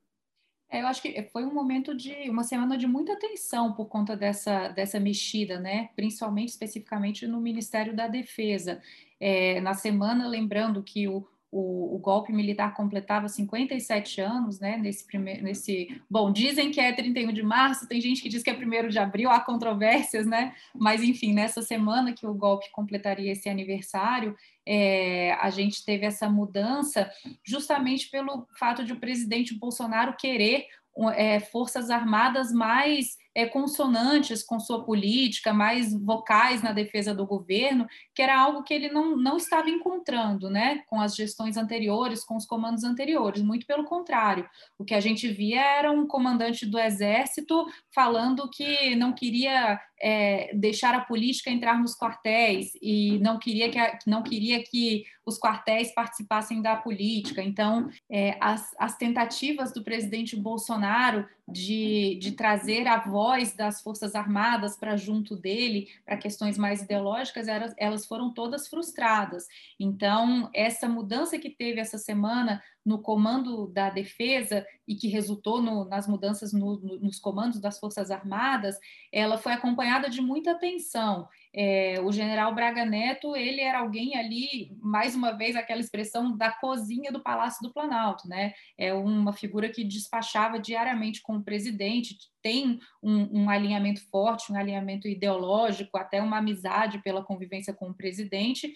É, 0.70 0.82
eu 0.82 0.88
acho 0.88 1.02
que 1.02 1.22
foi 1.32 1.46
um 1.46 1.54
momento 1.54 1.96
de 1.96 2.30
uma 2.30 2.44
semana 2.44 2.78
de 2.78 2.86
muita 2.86 3.18
tensão 3.18 3.74
por 3.74 3.86
conta 3.86 4.18
dessa, 4.18 4.68
dessa 4.70 5.00
mexida, 5.00 5.60
né? 5.60 5.90
Principalmente 5.96 6.50
especificamente 6.50 7.26
no 7.26 7.40
Ministério 7.40 7.96
da 7.96 8.08
Defesa. 8.08 8.82
É, 9.20 9.62
na 9.62 9.74
semana, 9.74 10.28
lembrando 10.28 10.84
que 10.84 11.08
o, 11.08 11.26
o, 11.58 11.96
o, 11.96 11.98
golpe 11.98 12.32
militar 12.32 12.74
completava 12.76 13.28
57 13.28 14.22
anos, 14.22 14.60
né? 14.60 14.78
Nesse 14.78 15.06
primeiro, 15.06 15.44
nesse, 15.44 16.00
bom, 16.10 16.32
dizem 16.32 16.70
que 16.70 16.80
é 16.80 16.94
31 16.94 17.34
de 17.34 17.42
março, 17.42 17.88
tem 17.88 18.00
gente 18.00 18.22
que 18.22 18.30
diz 18.30 18.44
que 18.44 18.50
é 18.50 18.54
1 18.54 18.90
de 18.90 19.00
abril, 19.00 19.30
há 19.32 19.40
controvérsias, 19.40 20.28
né? 20.28 20.54
Mas 20.76 21.02
enfim, 21.02 21.34
nessa 21.34 21.62
semana 21.64 22.14
que 22.14 22.28
o 22.28 22.34
golpe 22.34 22.70
completaria 22.72 23.32
esse 23.32 23.50
aniversário, 23.50 24.36
é, 24.66 25.34
a 25.42 25.50
gente 25.50 25.84
teve 25.84 26.06
essa 26.06 26.30
mudança 26.30 27.10
justamente 27.44 28.10
pelo 28.12 28.46
fato 28.60 28.84
de 28.84 28.94
o 28.94 29.00
presidente 29.00 29.58
Bolsonaro 29.58 30.16
querer 30.16 30.68
é, 31.16 31.40
forças 31.40 31.90
armadas 31.90 32.52
mais 32.52 33.18
é, 33.38 33.46
consonantes 33.46 34.42
com 34.42 34.60
sua 34.60 34.84
política, 34.84 35.54
mais 35.54 35.94
vocais 35.94 36.64
na 36.64 36.72
defesa 36.72 37.14
do 37.14 37.24
governo, 37.24 37.86
que 38.16 38.24
era 38.24 38.36
algo 38.36 38.64
que 38.64 38.74
ele 38.74 38.90
não, 38.90 39.16
não 39.16 39.38
estava 39.38 39.70
encontrando 39.70 40.50
né, 40.50 40.82
com 40.88 41.00
as 41.00 41.16
gestões 41.16 41.56
anteriores, 41.56 42.26
com 42.26 42.36
os 42.36 42.48
comandos 42.48 42.84
anteriores, 42.84 43.44
muito 43.44 43.68
pelo 43.68 43.84
contrário. 43.84 44.50
O 44.76 44.84
que 44.84 44.96
a 44.96 45.00
gente 45.00 45.28
via 45.28 45.62
era 45.62 45.92
um 45.92 46.08
comandante 46.08 46.66
do 46.66 46.80
Exército 46.80 47.68
falando 47.94 48.50
que 48.50 48.96
não 48.96 49.14
queria 49.14 49.80
é, 50.02 50.52
deixar 50.54 50.94
a 50.94 51.02
política 51.02 51.50
entrar 51.50 51.80
nos 51.80 51.96
quartéis 51.96 52.72
e 52.82 53.20
não 53.20 53.40
queria 53.40 53.70
que, 53.70 53.80
a, 53.80 53.98
não 54.06 54.24
queria 54.24 54.64
que 54.64 55.06
os 55.26 55.38
quartéis 55.38 55.94
participassem 55.94 56.62
da 56.62 56.76
política. 56.76 57.44
Então, 57.44 57.90
é, 58.10 58.38
as, 58.40 58.74
as 58.80 58.98
tentativas 58.98 59.74
do 59.74 59.84
presidente 59.84 60.36
Bolsonaro 60.36 61.28
de, 61.48 62.18
de 62.22 62.32
trazer 62.34 62.88
a 62.88 63.00
voz 63.00 63.54
das 63.54 63.82
Forças 63.82 64.16
Armadas 64.16 64.78
para 64.78 64.98
junto 64.98 65.36
dele, 65.36 65.88
para 66.06 66.18
questões 66.18 66.58
mais 66.58 66.82
ideológicas, 66.82 67.48
elas, 67.48 67.74
elas 67.78 68.06
foram 68.06 68.34
todas 68.34 68.68
frustradas. 68.68 69.48
Então, 69.80 70.50
essa 70.54 70.88
mudança 70.88 71.38
que 71.38 71.50
teve 71.50 71.80
essa 71.80 71.98
semana 71.98 72.62
no 72.88 73.00
comando 73.00 73.68
da 73.68 73.90
defesa 73.90 74.66
e 74.88 74.96
que 74.96 75.10
resultou 75.10 75.62
no, 75.62 75.84
nas 75.84 76.08
mudanças 76.08 76.54
no, 76.54 76.80
no, 76.80 77.00
nos 77.02 77.20
comandos 77.20 77.60
das 77.60 77.78
Forças 77.78 78.10
Armadas, 78.10 78.80
ela 79.12 79.38
foi 79.38 79.52
acompanhada 79.52 80.10
de 80.10 80.22
muita 80.22 80.56
tensão. 80.56 81.28
É, 81.54 82.00
o 82.02 82.12
general 82.14 82.56
Braga 82.56 82.86
Neto, 82.86 83.36
ele 83.36 83.60
era 83.60 83.80
alguém 83.80 84.16
ali, 84.16 84.72
mais 84.80 85.16
uma 85.16 85.34
vez, 85.34 85.58
aquela 85.58 85.82
expressão 85.82 86.38
da 86.38 86.50
cozinha 86.50 87.12
do 87.12 87.22
Palácio 87.22 87.62
do 87.62 87.74
Planalto, 87.74 88.26
né? 88.30 88.54
É 88.78 88.94
uma 88.94 89.34
figura 89.34 89.68
que 89.68 89.84
despachava 89.84 90.58
diariamente 90.58 91.22
com 91.22 91.36
o 91.36 91.44
presidente, 91.44 92.16
tem 92.42 92.80
um, 93.04 93.42
um, 93.42 93.50
alinhamento 93.50 94.00
forte, 94.10 94.54
um 94.54 94.56
alinhamento 94.56 95.06
ideológico, 95.06 95.98
até 95.98 96.22
uma 96.22 96.38
amizade 96.38 97.00
pela 97.00 97.22
convivência 97.22 97.74
com 97.74 97.90
o 97.90 97.94
presidente. 97.94 98.74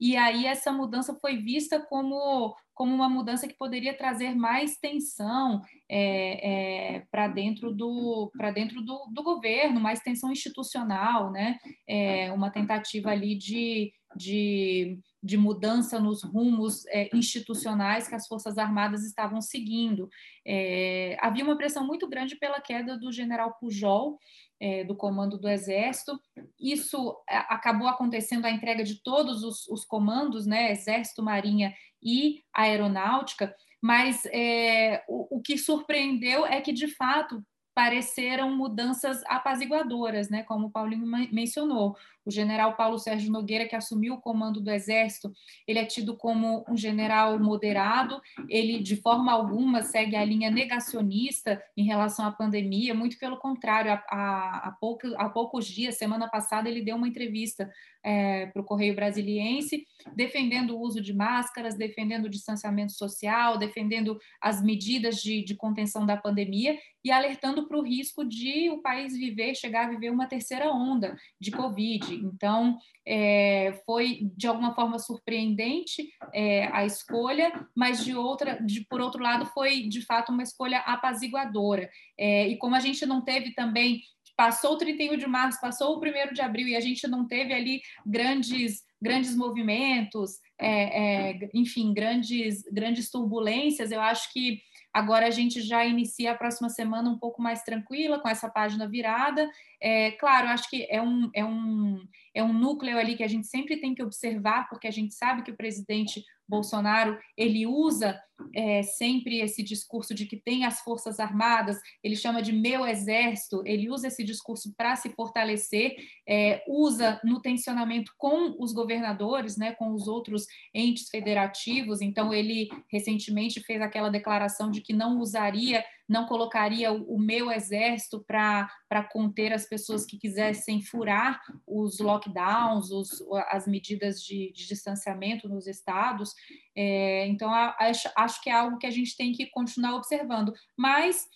E 0.00 0.16
aí 0.16 0.46
essa 0.46 0.72
mudança 0.72 1.14
foi 1.20 1.36
vista 1.36 1.78
como, 1.78 2.56
como 2.74 2.94
uma 2.94 3.08
mudança 3.08 3.46
que 3.46 3.56
poderia 3.56 3.96
trazer 3.96 4.34
mais 4.34 4.76
tensão 4.78 5.60
é, 5.88 6.96
é, 6.96 7.06
para 7.10 7.28
dentro, 7.28 7.72
do, 7.72 8.30
dentro 8.54 8.82
do, 8.82 9.06
do, 9.12 9.22
governo, 9.22 9.80
mais 9.80 10.00
tensão 10.00 10.32
institucional, 10.32 11.30
né? 11.30 11.58
É, 11.88 12.32
uma 12.32 12.50
tentativa 12.50 13.10
ali 13.10 13.36
de, 13.36 13.92
de 14.16 14.98
de 15.22 15.36
mudança 15.36 16.00
nos 16.00 16.24
rumos 16.24 16.84
é, 16.88 17.08
institucionais 17.16 18.08
que 18.08 18.14
as 18.14 18.26
Forças 18.26 18.58
Armadas 18.58 19.04
estavam 19.04 19.40
seguindo. 19.40 20.10
É, 20.44 21.16
havia 21.20 21.44
uma 21.44 21.56
pressão 21.56 21.86
muito 21.86 22.08
grande 22.08 22.34
pela 22.34 22.60
queda 22.60 22.98
do 22.98 23.12
general 23.12 23.54
Pujol, 23.60 24.18
é, 24.58 24.82
do 24.82 24.96
comando 24.96 25.38
do 25.38 25.48
Exército. 25.48 26.18
Isso 26.58 27.16
é, 27.30 27.36
acabou 27.36 27.86
acontecendo 27.86 28.46
a 28.46 28.50
entrega 28.50 28.82
de 28.82 29.00
todos 29.00 29.44
os, 29.44 29.68
os 29.68 29.84
comandos, 29.84 30.44
né, 30.44 30.72
Exército, 30.72 31.22
Marinha 31.22 31.72
e 32.02 32.42
Aeronáutica, 32.52 33.54
mas 33.80 34.26
é, 34.26 35.04
o, 35.06 35.38
o 35.38 35.40
que 35.40 35.56
surpreendeu 35.56 36.44
é 36.44 36.60
que, 36.60 36.72
de 36.72 36.88
fato, 36.88 37.44
pareceram 37.74 38.54
mudanças 38.54 39.22
apaziguadoras, 39.26 40.28
né, 40.28 40.42
como 40.42 40.66
o 40.66 40.70
Paulinho 40.70 41.06
mencionou. 41.32 41.96
O 42.24 42.30
general 42.30 42.76
Paulo 42.76 42.98
Sérgio 42.98 43.30
Nogueira, 43.30 43.66
que 43.66 43.76
assumiu 43.76 44.14
o 44.14 44.20
comando 44.20 44.60
do 44.60 44.70
Exército, 44.70 45.32
ele 45.66 45.78
é 45.78 45.84
tido 45.84 46.16
como 46.16 46.64
um 46.68 46.76
general 46.76 47.38
moderado, 47.38 48.20
ele 48.48 48.80
de 48.80 48.96
forma 48.96 49.32
alguma 49.32 49.82
segue 49.82 50.16
a 50.16 50.24
linha 50.24 50.50
negacionista 50.50 51.62
em 51.76 51.84
relação 51.84 52.24
à 52.24 52.30
pandemia, 52.30 52.94
muito 52.94 53.18
pelo 53.18 53.36
contrário, 53.38 53.92
há, 53.92 54.04
há, 54.08 54.68
há, 54.68 54.72
pouco, 54.80 55.06
há 55.16 55.28
poucos 55.28 55.66
dias, 55.66 55.96
semana 55.96 56.28
passada, 56.28 56.68
ele 56.68 56.82
deu 56.82 56.96
uma 56.96 57.08
entrevista 57.08 57.70
é, 58.04 58.46
para 58.46 58.60
o 58.60 58.64
Correio 58.64 58.94
Brasiliense, 58.94 59.86
defendendo 60.14 60.76
o 60.76 60.80
uso 60.80 61.00
de 61.00 61.14
máscaras, 61.14 61.76
defendendo 61.76 62.24
o 62.24 62.30
distanciamento 62.30 62.92
social, 62.92 63.56
defendendo 63.56 64.18
as 64.40 64.62
medidas 64.62 65.16
de, 65.16 65.44
de 65.44 65.54
contenção 65.54 66.04
da 66.04 66.16
pandemia 66.16 66.78
e 67.04 67.10
alertando 67.10 67.66
para 67.66 67.78
o 67.78 67.82
risco 67.82 68.24
de 68.24 68.70
o 68.70 68.80
país 68.80 69.16
viver, 69.16 69.54
chegar 69.54 69.86
a 69.86 69.90
viver 69.90 70.10
uma 70.10 70.26
terceira 70.26 70.70
onda 70.70 71.16
de 71.40 71.50
Covid. 71.50 72.11
Então, 72.14 72.78
é, 73.06 73.80
foi 73.84 74.30
de 74.36 74.46
alguma 74.46 74.74
forma 74.74 74.98
surpreendente 74.98 76.08
é, 76.32 76.66
a 76.72 76.84
escolha, 76.84 77.66
mas 77.74 78.04
de 78.04 78.14
outra, 78.14 78.60
de, 78.64 78.84
por 78.86 79.00
outro 79.00 79.22
lado, 79.22 79.46
foi 79.46 79.88
de 79.88 80.02
fato 80.02 80.32
uma 80.32 80.42
escolha 80.42 80.78
apaziguadora. 80.80 81.90
É, 82.18 82.48
e 82.48 82.56
como 82.56 82.74
a 82.74 82.80
gente 82.80 83.04
não 83.06 83.22
teve 83.22 83.54
também, 83.54 84.00
passou 84.36 84.74
o 84.74 84.78
31 84.78 85.16
de 85.16 85.26
março, 85.26 85.60
passou 85.60 85.96
o 85.96 86.00
1 86.00 86.32
de 86.32 86.40
abril 86.40 86.68
e 86.68 86.76
a 86.76 86.80
gente 86.80 87.06
não 87.06 87.26
teve 87.26 87.52
ali 87.52 87.80
grandes 88.06 88.82
grandes 89.02 89.34
movimentos, 89.34 90.38
é, 90.56 91.32
é, 91.32 91.50
enfim, 91.52 91.92
grandes, 91.92 92.62
grandes 92.70 93.10
turbulências, 93.10 93.90
eu 93.90 94.00
acho 94.00 94.32
que 94.32 94.62
Agora 94.92 95.26
a 95.26 95.30
gente 95.30 95.60
já 95.60 95.84
inicia 95.84 96.32
a 96.32 96.34
próxima 96.34 96.68
semana 96.68 97.08
um 97.08 97.18
pouco 97.18 97.40
mais 97.40 97.62
tranquila, 97.62 98.18
com 98.18 98.28
essa 98.28 98.48
página 98.48 98.86
virada. 98.86 99.50
É, 99.80 100.10
claro, 100.12 100.48
acho 100.48 100.68
que 100.68 100.86
é 100.90 101.00
um, 101.00 101.30
é, 101.34 101.44
um, 101.44 102.06
é 102.34 102.42
um 102.42 102.52
núcleo 102.52 102.98
ali 102.98 103.16
que 103.16 103.22
a 103.22 103.28
gente 103.28 103.46
sempre 103.46 103.78
tem 103.78 103.94
que 103.94 104.02
observar, 104.02 104.68
porque 104.68 104.86
a 104.86 104.90
gente 104.90 105.14
sabe 105.14 105.42
que 105.42 105.50
o 105.50 105.56
presidente 105.56 106.22
Bolsonaro 106.52 107.18
ele 107.34 107.66
usa 107.66 108.20
é, 108.54 108.82
sempre 108.82 109.40
esse 109.40 109.62
discurso 109.62 110.14
de 110.14 110.26
que 110.26 110.36
tem 110.36 110.64
as 110.64 110.80
forças 110.80 111.18
armadas, 111.18 111.78
ele 112.04 112.14
chama 112.14 112.42
de 112.42 112.52
meu 112.52 112.86
exército, 112.86 113.62
ele 113.64 113.88
usa 113.88 114.08
esse 114.08 114.22
discurso 114.22 114.74
para 114.76 114.94
se 114.96 115.08
fortalecer, 115.10 115.96
é, 116.28 116.62
usa 116.68 117.18
no 117.24 117.40
tensionamento 117.40 118.12
com 118.18 118.54
os 118.58 118.72
governadores, 118.72 119.56
né, 119.56 119.72
com 119.72 119.92
os 119.94 120.06
outros 120.08 120.46
entes 120.74 121.08
federativos. 121.08 122.02
Então 122.02 122.34
ele 122.34 122.68
recentemente 122.90 123.60
fez 123.60 123.80
aquela 123.80 124.10
declaração 124.10 124.70
de 124.70 124.82
que 124.82 124.92
não 124.92 125.20
usaria 125.20 125.82
não 126.08 126.26
colocaria 126.26 126.92
o, 126.92 127.18
meu 127.18 127.50
exército 127.50 128.22
para 128.26 128.68
conter 129.10 129.52
as 129.52 129.66
pessoas 129.66 130.04
que 130.04 130.18
quisessem 130.18 130.82
furar 130.82 131.40
os 131.66 131.98
lockdowns, 132.00 132.90
os, 132.90 133.22
as 133.48 133.66
medidas 133.66 134.22
de, 134.22 134.52
de 134.52 134.66
distanciamento 134.66 135.48
nos 135.48 135.66
estados. 135.66 136.34
É, 136.76 137.26
então, 137.26 137.50
acho, 137.52 138.10
acho 138.16 138.42
que 138.42 138.50
é 138.50 138.52
algo 138.52 138.78
que 138.78 138.86
a 138.86 138.90
gente 138.90 139.16
tem 139.16 139.32
que 139.32 139.46
continuar 139.46 139.94
observando. 139.94 140.52
Mas 140.76 141.26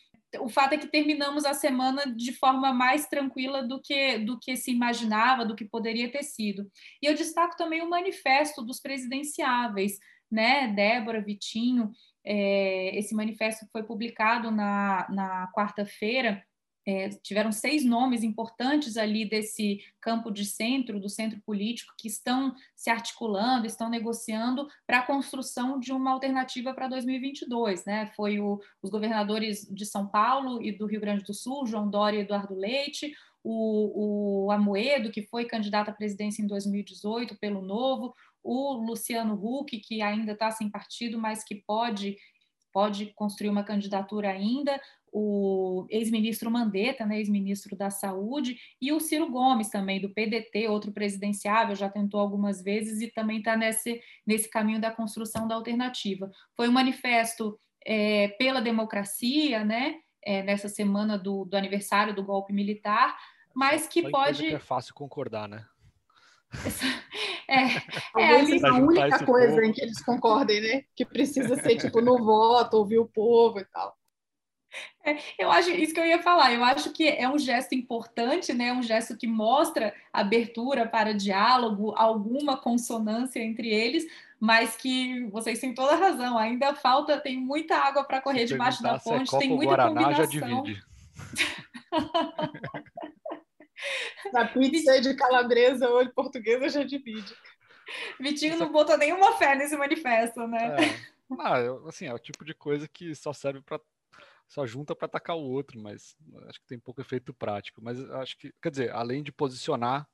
o 0.40 0.48
fato 0.48 0.74
é 0.74 0.78
que 0.78 0.88
terminamos 0.88 1.44
a 1.44 1.54
semana 1.54 2.12
de 2.14 2.32
forma 2.32 2.72
mais 2.72 3.06
tranquila 3.06 3.62
do 3.62 3.80
que, 3.80 4.18
do 4.18 4.38
que 4.38 4.56
se 4.56 4.70
imaginava, 4.70 5.44
do 5.44 5.54
que 5.54 5.64
poderia 5.64 6.10
ter 6.10 6.22
sido. 6.22 6.70
E 7.00 7.06
eu 7.06 7.14
destaco 7.14 7.56
também 7.56 7.82
o 7.82 7.88
manifesto 7.88 8.62
dos 8.62 8.80
presidenciáveis, 8.80 9.98
né, 10.30 10.68
Débora, 10.68 11.22
Vitinho, 11.22 11.92
é, 12.26 12.98
esse 12.98 13.14
manifesto 13.14 13.64
foi 13.70 13.84
publicado 13.84 14.50
na, 14.50 15.06
na 15.08 15.52
quarta-feira. 15.52 16.42
É, 16.88 17.08
tiveram 17.08 17.50
seis 17.50 17.84
nomes 17.84 18.22
importantes 18.22 18.96
ali 18.96 19.28
desse 19.28 19.80
campo 20.00 20.30
de 20.30 20.44
centro, 20.44 21.00
do 21.00 21.08
centro 21.08 21.40
político, 21.44 21.92
que 21.98 22.06
estão 22.06 22.54
se 22.76 22.90
articulando, 22.90 23.66
estão 23.66 23.88
negociando 23.88 24.68
para 24.86 24.98
a 24.98 25.06
construção 25.06 25.80
de 25.80 25.92
uma 25.92 26.12
alternativa 26.12 26.72
para 26.74 26.88
2022. 26.88 27.84
Né? 27.84 28.10
Foi 28.16 28.38
o, 28.38 28.60
os 28.82 28.90
governadores 28.90 29.66
de 29.68 29.84
São 29.84 30.06
Paulo 30.06 30.62
e 30.62 30.70
do 30.70 30.86
Rio 30.86 31.00
Grande 31.00 31.24
do 31.24 31.34
Sul, 31.34 31.66
João 31.66 31.90
Dória 31.90 32.18
e 32.18 32.20
Eduardo 32.20 32.54
Leite, 32.54 33.12
o, 33.48 34.46
o 34.46 34.50
Amoedo, 34.50 35.10
que 35.10 35.22
foi 35.22 35.44
candidato 35.44 35.88
à 35.88 35.92
presidência 35.92 36.42
em 36.42 36.48
2018 36.48 37.36
pelo 37.38 37.62
Novo, 37.62 38.12
o 38.46 38.74
Luciano 38.74 39.34
Huck, 39.34 39.76
que 39.80 40.00
ainda 40.00 40.32
está 40.32 40.50
sem 40.52 40.70
partido, 40.70 41.18
mas 41.18 41.42
que 41.42 41.56
pode, 41.56 42.16
pode 42.72 43.06
construir 43.14 43.50
uma 43.50 43.64
candidatura 43.64 44.30
ainda, 44.30 44.80
o 45.12 45.86
ex-ministro 45.90 46.50
Mandetta, 46.50 47.04
né, 47.04 47.18
ex-ministro 47.18 47.74
da 47.74 47.90
Saúde, 47.90 48.56
e 48.80 48.92
o 48.92 49.00
Ciro 49.00 49.30
Gomes 49.30 49.68
também, 49.68 50.00
do 50.00 50.10
PDT, 50.10 50.68
outro 50.68 50.92
presidenciável, 50.92 51.74
já 51.74 51.88
tentou 51.88 52.20
algumas 52.20 52.62
vezes 52.62 53.00
e 53.00 53.10
também 53.10 53.38
está 53.38 53.56
nesse, 53.56 54.00
nesse 54.26 54.48
caminho 54.48 54.80
da 54.80 54.90
construção 54.90 55.48
da 55.48 55.54
alternativa. 55.54 56.30
Foi 56.54 56.68
um 56.68 56.72
manifesto 56.72 57.58
é, 57.84 58.28
pela 58.38 58.60
democracia, 58.60 59.64
né, 59.64 59.96
é, 60.22 60.42
nessa 60.42 60.68
semana 60.68 61.18
do, 61.18 61.44
do 61.44 61.56
aniversário 61.56 62.14
do 62.14 62.22
golpe 62.22 62.52
militar, 62.52 63.16
mas 63.54 63.88
que 63.88 64.08
pode. 64.10 64.48
Que 64.48 64.54
é 64.54 64.58
fácil 64.58 64.94
concordar, 64.94 65.48
né? 65.48 65.64
É, 67.48 68.20
é 68.20 68.34
a 68.68 68.74
única 68.74 69.24
coisa 69.24 69.54
povo. 69.54 69.62
em 69.62 69.72
que 69.72 69.82
eles 69.82 70.02
concordem, 70.02 70.60
né? 70.60 70.82
Que 70.94 71.04
precisa 71.04 71.54
ser 71.56 71.76
tipo 71.76 72.00
no 72.00 72.18
voto, 72.18 72.74
ouvir 72.74 72.98
o 72.98 73.06
povo 73.06 73.60
e 73.60 73.64
tal. 73.66 73.96
É, 75.04 75.16
eu 75.38 75.50
acho 75.50 75.70
isso 75.70 75.94
que 75.94 76.00
eu 76.00 76.06
ia 76.06 76.22
falar. 76.22 76.52
Eu 76.52 76.64
acho 76.64 76.90
que 76.92 77.08
é 77.08 77.28
um 77.28 77.38
gesto 77.38 77.74
importante, 77.74 78.52
né? 78.52 78.72
Um 78.72 78.82
gesto 78.82 79.16
que 79.16 79.26
mostra 79.26 79.94
abertura 80.12 80.86
para 80.86 81.14
diálogo, 81.14 81.94
alguma 81.96 82.56
consonância 82.56 83.40
entre 83.40 83.68
eles, 83.68 84.04
mas 84.40 84.76
que 84.76 85.24
vocês 85.30 85.60
têm 85.60 85.72
toda 85.72 85.92
a 85.92 85.96
razão. 85.96 86.36
Ainda 86.36 86.74
falta, 86.74 87.20
tem 87.20 87.38
muita 87.38 87.76
água 87.76 88.04
para 88.04 88.20
correr 88.20 88.44
debaixo 88.44 88.82
da 88.82 88.96
é 88.96 88.98
ponte, 88.98 89.34
é 89.34 89.38
tem 89.38 89.50
muita 89.50 89.76
Guaraná, 89.76 90.00
combinação. 90.02 90.24
Já 90.24 90.26
divide. 90.26 90.82
Na 94.32 94.46
pizza 94.46 95.00
de 95.00 95.14
calabresa 95.14 95.88
ou 95.88 96.04
de 96.04 96.12
portuguesa 96.12 96.68
já 96.68 96.82
divide. 96.82 97.34
Vitinho 98.18 98.58
não 98.58 98.72
botou 98.72 98.98
nenhuma 98.98 99.36
fé 99.38 99.54
nesse 99.54 99.76
manifesto, 99.76 100.46
né? 100.46 100.76
É. 100.82 101.16
Ah, 101.38 101.58
assim, 101.88 102.06
é 102.06 102.14
o 102.14 102.18
tipo 102.18 102.44
de 102.44 102.54
coisa 102.54 102.88
que 102.88 103.14
só 103.14 103.32
serve 103.32 103.60
para 103.60 103.80
só 104.48 104.64
junta 104.64 104.94
para 104.94 105.06
atacar 105.06 105.36
o 105.36 105.42
outro, 105.42 105.80
mas 105.80 106.16
acho 106.48 106.60
que 106.60 106.66
tem 106.66 106.78
pouco 106.78 107.00
efeito 107.00 107.34
prático. 107.34 107.80
Mas 107.82 107.98
acho 108.10 108.38
que, 108.38 108.52
quer 108.62 108.70
dizer, 108.70 108.92
além 108.92 109.22
de 109.22 109.32
posicionar 109.32 110.08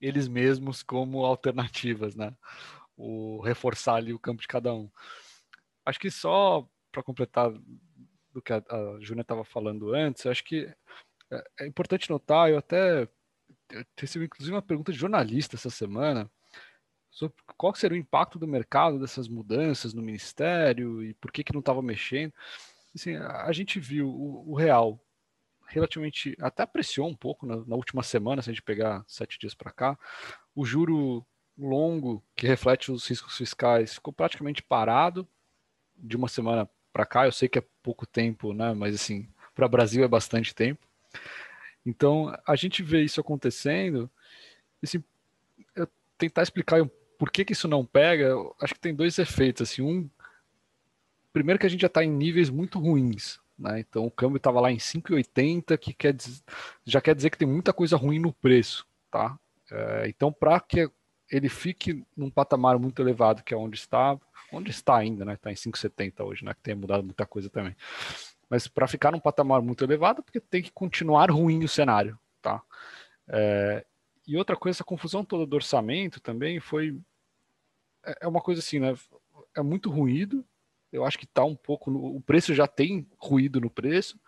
eles 0.00 0.28
mesmos 0.28 0.82
como 0.82 1.24
alternativas, 1.24 2.14
né? 2.14 2.34
O 2.96 3.40
reforçar 3.42 3.94
ali 3.94 4.12
o 4.12 4.18
campo 4.18 4.42
de 4.42 4.48
cada 4.48 4.74
um. 4.74 4.90
Acho 5.84 6.00
que 6.00 6.10
só 6.10 6.68
para 6.90 7.02
completar 7.02 7.52
do 8.32 8.42
que 8.42 8.52
a, 8.52 8.56
a 8.56 9.00
Júnia 9.00 9.22
estava 9.22 9.44
falando 9.44 9.94
antes, 9.94 10.26
acho 10.26 10.44
que 10.44 10.68
é, 11.30 11.44
é 11.60 11.66
importante 11.66 12.10
notar, 12.10 12.50
eu 12.50 12.58
até 12.58 13.08
eu 13.70 13.84
recebi 13.96 14.26
inclusive 14.26 14.54
uma 14.54 14.62
pergunta 14.62 14.92
de 14.92 14.98
jornalista 14.98 15.56
essa 15.56 15.70
semana 15.70 16.30
sobre 17.10 17.36
qual 17.56 17.74
seria 17.74 17.96
o 17.96 18.00
impacto 18.00 18.38
do 18.38 18.46
mercado 18.46 18.98
dessas 18.98 19.26
mudanças 19.26 19.94
no 19.94 20.02
ministério 20.02 21.02
e 21.02 21.14
por 21.14 21.32
que, 21.32 21.42
que 21.42 21.52
não 21.52 21.60
estava 21.60 21.80
mexendo. 21.80 22.32
Assim, 22.94 23.16
a 23.16 23.50
gente 23.52 23.80
viu 23.80 24.08
o, 24.08 24.52
o, 24.52 24.54
real 24.54 25.00
relativamente 25.66 26.36
até 26.40 26.62
apreciou 26.62 27.08
um 27.08 27.14
pouco 27.14 27.46
na, 27.46 27.56
na, 27.64 27.74
última 27.74 28.02
semana, 28.02 28.42
se 28.42 28.50
a 28.50 28.52
gente 28.52 28.62
pegar 28.62 29.02
sete 29.06 29.38
dias 29.38 29.54
para 29.54 29.72
cá, 29.72 29.98
o 30.54 30.64
juro 30.64 31.26
longo 31.56 32.22
que 32.34 32.46
reflete 32.46 32.92
os 32.92 33.06
riscos 33.06 33.36
fiscais 33.36 33.94
ficou 33.94 34.12
praticamente 34.12 34.62
parado 34.62 35.26
de 35.96 36.16
uma 36.16 36.28
semana 36.28 36.68
para 36.92 37.06
cá. 37.06 37.26
Eu 37.26 37.32
sei 37.32 37.48
que 37.48 37.58
é 37.58 37.64
pouco 37.82 38.06
tempo, 38.06 38.52
né? 38.52 38.74
Mas 38.74 38.94
assim, 38.94 39.26
para 39.54 39.66
o 39.66 39.70
Brasil 39.70 40.04
é 40.04 40.08
bastante 40.08 40.54
tempo. 40.54 40.86
Então 41.86 42.36
a 42.46 42.56
gente 42.56 42.82
vê 42.82 43.02
isso 43.02 43.20
acontecendo. 43.20 44.10
Assim, 44.82 45.02
eu 45.74 45.88
tentar 46.18 46.42
explicar 46.42 46.84
por 47.16 47.30
que, 47.30 47.44
que 47.44 47.52
isso 47.52 47.68
não 47.68 47.86
pega, 47.86 48.34
acho 48.60 48.74
que 48.74 48.80
tem 48.80 48.94
dois 48.94 49.18
efeitos. 49.18 49.70
Assim, 49.70 49.82
um, 49.82 50.10
primeiro 51.32 51.58
que 51.58 51.66
a 51.66 51.70
gente 51.70 51.80
já 51.80 51.86
está 51.86 52.04
em 52.04 52.10
níveis 52.10 52.50
muito 52.50 52.78
ruins. 52.78 53.38
Né? 53.58 53.80
Então 53.80 54.04
o 54.04 54.10
câmbio 54.10 54.36
estava 54.36 54.60
lá 54.60 54.70
em 54.70 54.76
5,80, 54.76 55.78
que 55.78 55.94
quer 55.94 56.14
já 56.84 57.00
quer 57.00 57.14
dizer 57.14 57.30
que 57.30 57.38
tem 57.38 57.48
muita 57.48 57.72
coisa 57.72 57.96
ruim 57.96 58.18
no 58.18 58.32
preço. 58.32 58.86
Tá? 59.10 59.38
É, 59.70 60.08
então, 60.08 60.32
para 60.32 60.58
que 60.60 60.90
ele 61.30 61.48
fique 61.48 62.04
num 62.16 62.30
patamar 62.30 62.78
muito 62.78 63.02
elevado, 63.02 63.42
que 63.42 63.52
é 63.52 63.56
onde 63.56 63.76
está, 63.76 64.18
onde 64.52 64.70
está 64.70 64.96
ainda, 64.96 65.24
né? 65.24 65.34
Está 65.34 65.50
em 65.50 65.54
5,70 65.54 66.24
hoje, 66.24 66.44
né? 66.44 66.54
Que 66.54 66.60
tem 66.60 66.74
mudado 66.74 67.02
muita 67.02 67.26
coisa 67.26 67.50
também. 67.50 67.74
Mas 68.48 68.68
para 68.68 68.86
ficar 68.86 69.10
num 69.10 69.20
patamar 69.20 69.60
muito 69.60 69.84
elevado, 69.84 70.22
porque 70.22 70.40
tem 70.40 70.62
que 70.62 70.70
continuar 70.70 71.30
ruim 71.30 71.64
o 71.64 71.68
cenário, 71.68 72.18
tá? 72.40 72.62
É, 73.28 73.84
e 74.26 74.36
outra 74.36 74.56
coisa, 74.56 74.76
essa 74.76 74.84
confusão 74.84 75.24
toda 75.24 75.46
do 75.46 75.54
orçamento 75.54 76.20
também 76.20 76.58
foi. 76.60 76.98
É, 78.04 78.18
é 78.22 78.28
uma 78.28 78.40
coisa 78.40 78.60
assim, 78.60 78.78
né? 78.78 78.94
É 79.56 79.62
muito 79.62 79.90
ruído. 79.90 80.44
Eu 80.92 81.04
acho 81.04 81.18
que 81.18 81.24
está 81.24 81.44
um 81.44 81.56
pouco. 81.56 81.90
No, 81.90 82.16
o 82.16 82.20
preço 82.20 82.54
já 82.54 82.66
tem 82.66 83.06
ruído 83.18 83.60
no 83.60 83.70
preço. 83.70 84.18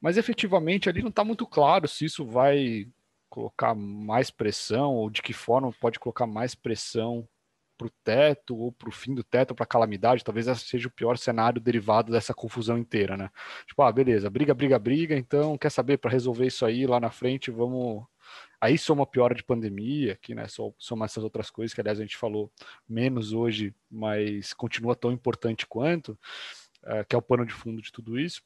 Mas 0.00 0.16
efetivamente 0.16 0.88
ali 0.88 1.00
não 1.00 1.10
está 1.10 1.24
muito 1.24 1.46
claro 1.46 1.86
se 1.86 2.04
isso 2.04 2.26
vai 2.26 2.88
colocar 3.28 3.74
mais 3.74 4.30
pressão 4.30 4.94
ou 4.94 5.08
de 5.08 5.22
que 5.22 5.32
forma 5.32 5.72
pode 5.72 5.98
colocar 5.98 6.26
mais 6.26 6.54
pressão 6.54 7.26
para 7.82 7.86
o 7.86 7.90
teto 8.04 8.56
ou 8.56 8.72
para 8.72 8.88
o 8.88 8.92
fim 8.92 9.14
do 9.14 9.24
teto, 9.24 9.54
para 9.54 9.64
a 9.64 9.66
calamidade, 9.66 10.22
talvez 10.22 10.46
esse 10.46 10.64
seja 10.64 10.88
o 10.88 10.90
pior 10.90 11.18
cenário 11.18 11.60
derivado 11.60 12.12
dessa 12.12 12.32
confusão 12.32 12.78
inteira, 12.78 13.16
né? 13.16 13.30
Tipo, 13.66 13.82
ah, 13.82 13.92
beleza, 13.92 14.30
briga, 14.30 14.54
briga, 14.54 14.78
briga, 14.78 15.16
então 15.16 15.58
quer 15.58 15.70
saber, 15.70 15.98
para 15.98 16.10
resolver 16.10 16.46
isso 16.46 16.64
aí 16.64 16.86
lá 16.86 17.00
na 17.00 17.10
frente, 17.10 17.50
vamos. 17.50 18.04
Aí 18.60 18.78
soma 18.78 19.04
piora 19.04 19.34
de 19.34 19.42
pandemia, 19.42 20.16
que 20.22 20.34
né, 20.34 20.44
soma 20.78 21.04
essas 21.04 21.24
outras 21.24 21.50
coisas 21.50 21.74
que, 21.74 21.80
aliás, 21.80 21.98
a 21.98 22.02
gente 22.02 22.16
falou 22.16 22.50
menos 22.88 23.32
hoje, 23.32 23.74
mas 23.90 24.54
continua 24.54 24.94
tão 24.94 25.10
importante 25.10 25.66
quanto, 25.66 26.16
é, 26.84 27.04
que 27.04 27.16
é 27.16 27.18
o 27.18 27.22
pano 27.22 27.44
de 27.44 27.52
fundo 27.52 27.82
de 27.82 27.90
tudo 27.90 28.18
isso, 28.18 28.40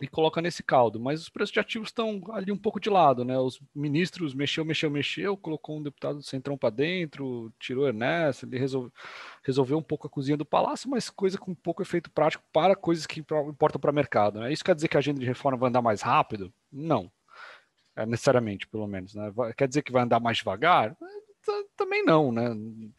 e 0.00 0.08
coloca 0.08 0.40
nesse 0.40 0.62
caldo. 0.62 0.98
Mas 0.98 1.22
os 1.22 1.28
preços 1.28 1.52
de 1.52 1.60
ativos 1.60 1.88
estão 1.88 2.20
ali 2.32 2.50
um 2.50 2.56
pouco 2.56 2.80
de 2.80 2.90
lado, 2.90 3.24
né? 3.24 3.38
Os 3.38 3.60
ministros 3.74 4.34
mexeu, 4.34 4.64
mexeu, 4.64 4.90
mexeu, 4.90 5.36
colocou 5.36 5.78
um 5.78 5.82
deputado 5.82 6.16
do 6.16 6.22
Centrão 6.22 6.56
para 6.56 6.70
dentro, 6.70 7.52
tirou 7.58 7.86
Ernesto, 7.86 8.46
ele 8.46 8.58
resolve, 8.58 8.90
resolveu 9.42 9.78
um 9.78 9.82
pouco 9.82 10.06
a 10.06 10.10
cozinha 10.10 10.36
do 10.36 10.44
palácio, 10.44 10.90
mas 10.90 11.08
coisa 11.10 11.38
com 11.38 11.54
pouco 11.54 11.82
efeito 11.82 12.10
prático 12.10 12.44
para 12.52 12.74
coisas 12.74 13.06
que 13.06 13.20
importam 13.20 13.80
para 13.80 13.90
o 13.90 13.94
mercado. 13.94 14.40
Né? 14.40 14.52
Isso 14.52 14.64
quer 14.64 14.74
dizer 14.74 14.88
que 14.88 14.96
a 14.96 15.00
agenda 15.00 15.20
de 15.20 15.26
reforma 15.26 15.58
vai 15.58 15.68
andar 15.68 15.82
mais 15.82 16.02
rápido? 16.02 16.52
Não 16.72 17.10
é, 17.96 18.04
necessariamente, 18.04 18.66
pelo 18.66 18.86
menos. 18.86 19.14
Né? 19.14 19.32
Quer 19.56 19.68
dizer 19.68 19.82
que 19.82 19.92
vai 19.92 20.02
andar 20.02 20.20
mais 20.20 20.38
devagar? 20.38 20.96
Também 21.76 22.04
não, 22.04 22.32
né? 22.32 22.50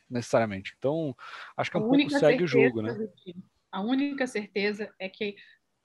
necessariamente. 0.10 0.76
Então, 0.78 1.16
acho 1.58 1.72
que 1.72 1.78
é 1.78 1.80
um 1.80 1.90
pouco 1.90 2.10
segue 2.12 2.44
o 2.44 2.48
jogo. 2.48 2.82
Né? 2.82 2.96
A 3.72 3.82
única 3.82 4.28
certeza 4.28 4.94
é 5.00 5.10
que 5.10 5.36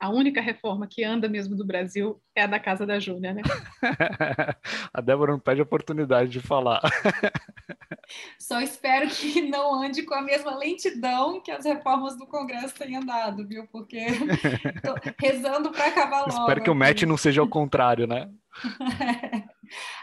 a 0.01 0.09
única 0.09 0.40
reforma 0.40 0.86
que 0.86 1.05
anda 1.05 1.28
mesmo 1.28 1.55
do 1.55 1.64
Brasil 1.64 2.18
é 2.34 2.42
a 2.42 2.46
da 2.46 2.59
casa 2.59 2.86
da 2.86 2.98
Júlia, 2.98 3.34
né? 3.34 3.42
a 4.94 5.01
Débora 5.03 5.32
não 5.32 5.38
pede 5.38 5.61
oportunidade 5.61 6.30
de 6.30 6.40
falar. 6.40 6.80
Só 8.40 8.61
espero 8.62 9.09
que 9.11 9.42
não 9.42 9.74
ande 9.74 10.03
com 10.03 10.14
a 10.14 10.22
mesma 10.22 10.57
lentidão 10.57 11.40
que 11.42 11.51
as 11.51 11.66
reformas 11.66 12.16
do 12.16 12.26
Congresso 12.26 12.74
têm 12.74 12.96
andado, 12.96 13.46
viu? 13.46 13.68
Porque 13.70 14.07
tô 14.82 14.94
rezando 15.18 15.70
para 15.70 15.88
acabar 15.88 16.20
logo. 16.22 16.30
Espero 16.30 16.62
que 16.62 16.70
o 16.70 16.74
match 16.74 17.03
não 17.03 17.18
seja 17.18 17.42
ao 17.42 17.48
contrário, 17.48 18.07
né? 18.07 18.30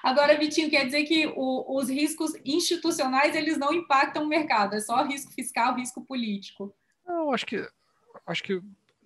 Agora, 0.04 0.38
Vitinho, 0.38 0.70
quer 0.70 0.86
dizer 0.86 1.06
que 1.06 1.26
o, 1.36 1.76
os 1.76 1.90
riscos 1.90 2.34
institucionais 2.46 3.36
eles 3.36 3.58
não 3.58 3.74
impactam 3.74 4.24
o 4.24 4.28
mercado, 4.28 4.76
é 4.76 4.80
só 4.80 5.04
risco 5.04 5.34
fiscal, 5.34 5.76
risco 5.76 6.06
político. 6.06 6.74
Não, 7.06 7.34
acho 7.34 7.46
que 7.48 7.68
acho 8.26 8.44
que 8.44 8.62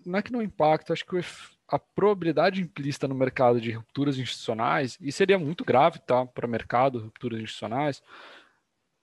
não 0.06 0.20
é 0.20 0.22
que 0.22 0.32
não 0.32 0.42
impacta, 0.42 0.94
acho 0.94 1.06
que 1.06 1.20
a 1.68 1.80
probabilidade 1.80 2.62
implícita 2.62 3.08
no 3.08 3.16
mercado 3.16 3.62
de 3.62 3.72
rupturas 3.72 4.18
institucionais, 4.18 4.98
e 5.00 5.12
seria 5.12 5.40
muito 5.40 5.64
grave 5.64 6.00
tá, 6.00 6.26
para 6.26 6.46
o 6.46 6.50
mercado, 6.50 7.00
rupturas 7.00 7.40
institucionais, 7.40 8.04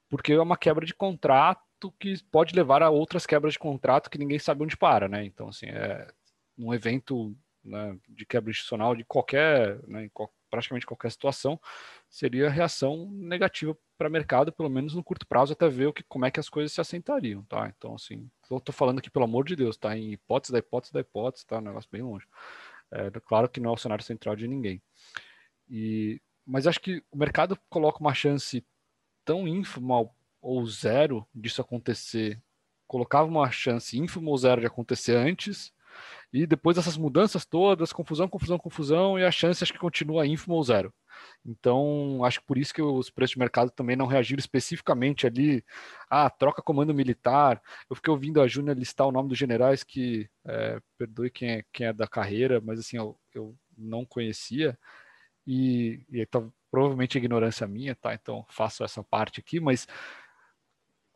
porque 0.09 0.33
é 0.33 0.41
uma 0.41 0.57
quebra 0.57 0.85
de 0.85 0.95
contrato 0.95 1.93
que 1.99 2.23
pode 2.25 2.55
levar 2.55 2.83
a 2.83 2.91
outras 2.91 3.27
quebras 3.27 3.55
de 3.55 3.59
contrato 3.59 4.11
que 4.11 4.19
ninguém 4.19 4.39
sabe 4.39 4.63
onde 4.63 4.77
para, 4.77 5.09
né? 5.09 5.25
Então, 5.25 5.49
assim, 5.49 5.67
é 5.67 6.09
um 6.59 6.75
evento 6.75 7.37
né, 7.65 7.97
de 8.09 8.27
quebra 8.27 8.51
institucional 8.51 8.95
de 8.95 9.05
qualquer, 9.05 9.79
né, 9.87 10.05
praticamente 10.51 10.87
qualquer 10.87 11.11
situação, 11.11 11.61
seria 12.09 12.51
reação 12.51 13.11
negativa 13.11 13.77
para 13.97 14.09
o 14.09 14.13
mercado, 14.13 14.53
pelo 14.53 14.69
menos 14.69 14.95
no 14.95 15.03
curto 15.03 15.27
prazo, 15.27 15.53
até 15.53 15.69
ver 15.69 15.87
o 15.87 15.93
que, 15.93 16.03
como 16.05 16.25
é 16.25 16.31
que 16.31 16.41
as 16.41 16.49
coisas 16.49 16.73
se 16.73 16.81
assentariam, 16.81 17.43
tá? 17.45 17.73
Então, 17.77 17.95
assim, 17.95 18.31
eu 18.51 18.59
estou 18.59 18.73
falando 18.73 18.99
aqui, 18.99 19.11
pelo 19.11 19.25
amor 19.25 19.45
de 19.45 19.57
Deus, 19.57 19.77
tá? 19.77 19.97
Em 19.97 20.13
hipótese 20.13 20.53
da 20.53 20.59
hipótese 20.59 20.93
da 20.93 21.01
hipótese, 21.01 21.47
tá? 21.47 21.59
Um 21.59 21.63
negócio 21.63 21.91
bem 21.91 22.03
longe. 22.03 22.27
É, 22.91 23.11
claro 23.21 23.49
que 23.49 23.61
não 23.61 23.71
é 23.71 23.73
o 23.75 23.77
cenário 23.77 24.05
central 24.05 24.37
de 24.37 24.47
ninguém. 24.49 24.81
E, 25.69 26.21
mas 26.47 26.67
acho 26.67 26.81
que 26.81 27.03
o 27.11 27.17
mercado 27.19 27.59
coloca 27.69 28.01
uma 28.01 28.15
chance 28.15 28.65
tão 29.25 29.47
ínfima 29.47 30.09
ou 30.41 30.67
zero 30.67 31.27
disso 31.35 31.61
acontecer, 31.61 32.41
colocava 32.87 33.29
uma 33.29 33.51
chance 33.51 33.99
ínfima 33.99 34.31
ou 34.31 34.39
zero 34.39 34.61
de 34.61 34.67
acontecer 34.67 35.17
antes, 35.17 35.73
e 36.33 36.47
depois 36.47 36.77
dessas 36.77 36.97
mudanças 36.97 37.45
todas, 37.45 37.93
confusão, 37.93 38.29
confusão, 38.29 38.59
confusão, 38.59 39.19
e 39.19 39.25
a 39.25 39.31
chance 39.31 39.63
acho 39.63 39.73
que 39.73 39.79
continua 39.79 40.27
ínfima 40.27 40.55
ou 40.55 40.63
zero. 40.63 40.93
Então, 41.45 42.25
acho 42.25 42.41
que 42.41 42.47
por 42.47 42.59
isso 42.59 42.73
que 42.75 42.83
os 42.83 43.11
preços 43.11 43.33
de 43.33 43.39
mercado 43.39 43.71
também 43.71 43.97
não 43.97 44.07
reagiram 44.07 44.39
especificamente 44.39 45.27
ali. 45.27 45.65
Ah, 46.11 46.29
troca 46.31 46.63
comando 46.63 46.95
militar. 46.95 47.61
Eu 47.89 47.97
fiquei 47.97 48.11
ouvindo 48.11 48.41
a 48.41 48.47
Júnior 48.47 48.77
listar 48.77 49.07
o 49.07 49.13
nome 49.13 49.29
dos 49.29 49.39
generais 49.39 49.83
que, 49.83 50.29
é, 50.47 50.81
perdoe 50.97 51.31
quem 51.31 51.51
é, 51.51 51.65
quem 51.73 51.87
é 51.87 51.93
da 51.93 52.07
carreira, 52.07 52.61
mas 52.61 52.79
assim, 52.81 52.97
eu, 52.97 53.19
eu 53.35 53.57
não 53.77 54.05
conhecia. 54.05 54.79
E, 55.47 56.05
e 56.11 56.27
tá, 56.27 56.43
provavelmente 56.71 57.19
ignorância 57.19 57.67
minha, 57.67 57.95
tá? 57.95 58.15
Então, 58.15 58.45
faço 58.49 58.85
essa 58.85 59.03
parte 59.03 59.41
aqui, 59.41 59.61
mas 59.61 59.87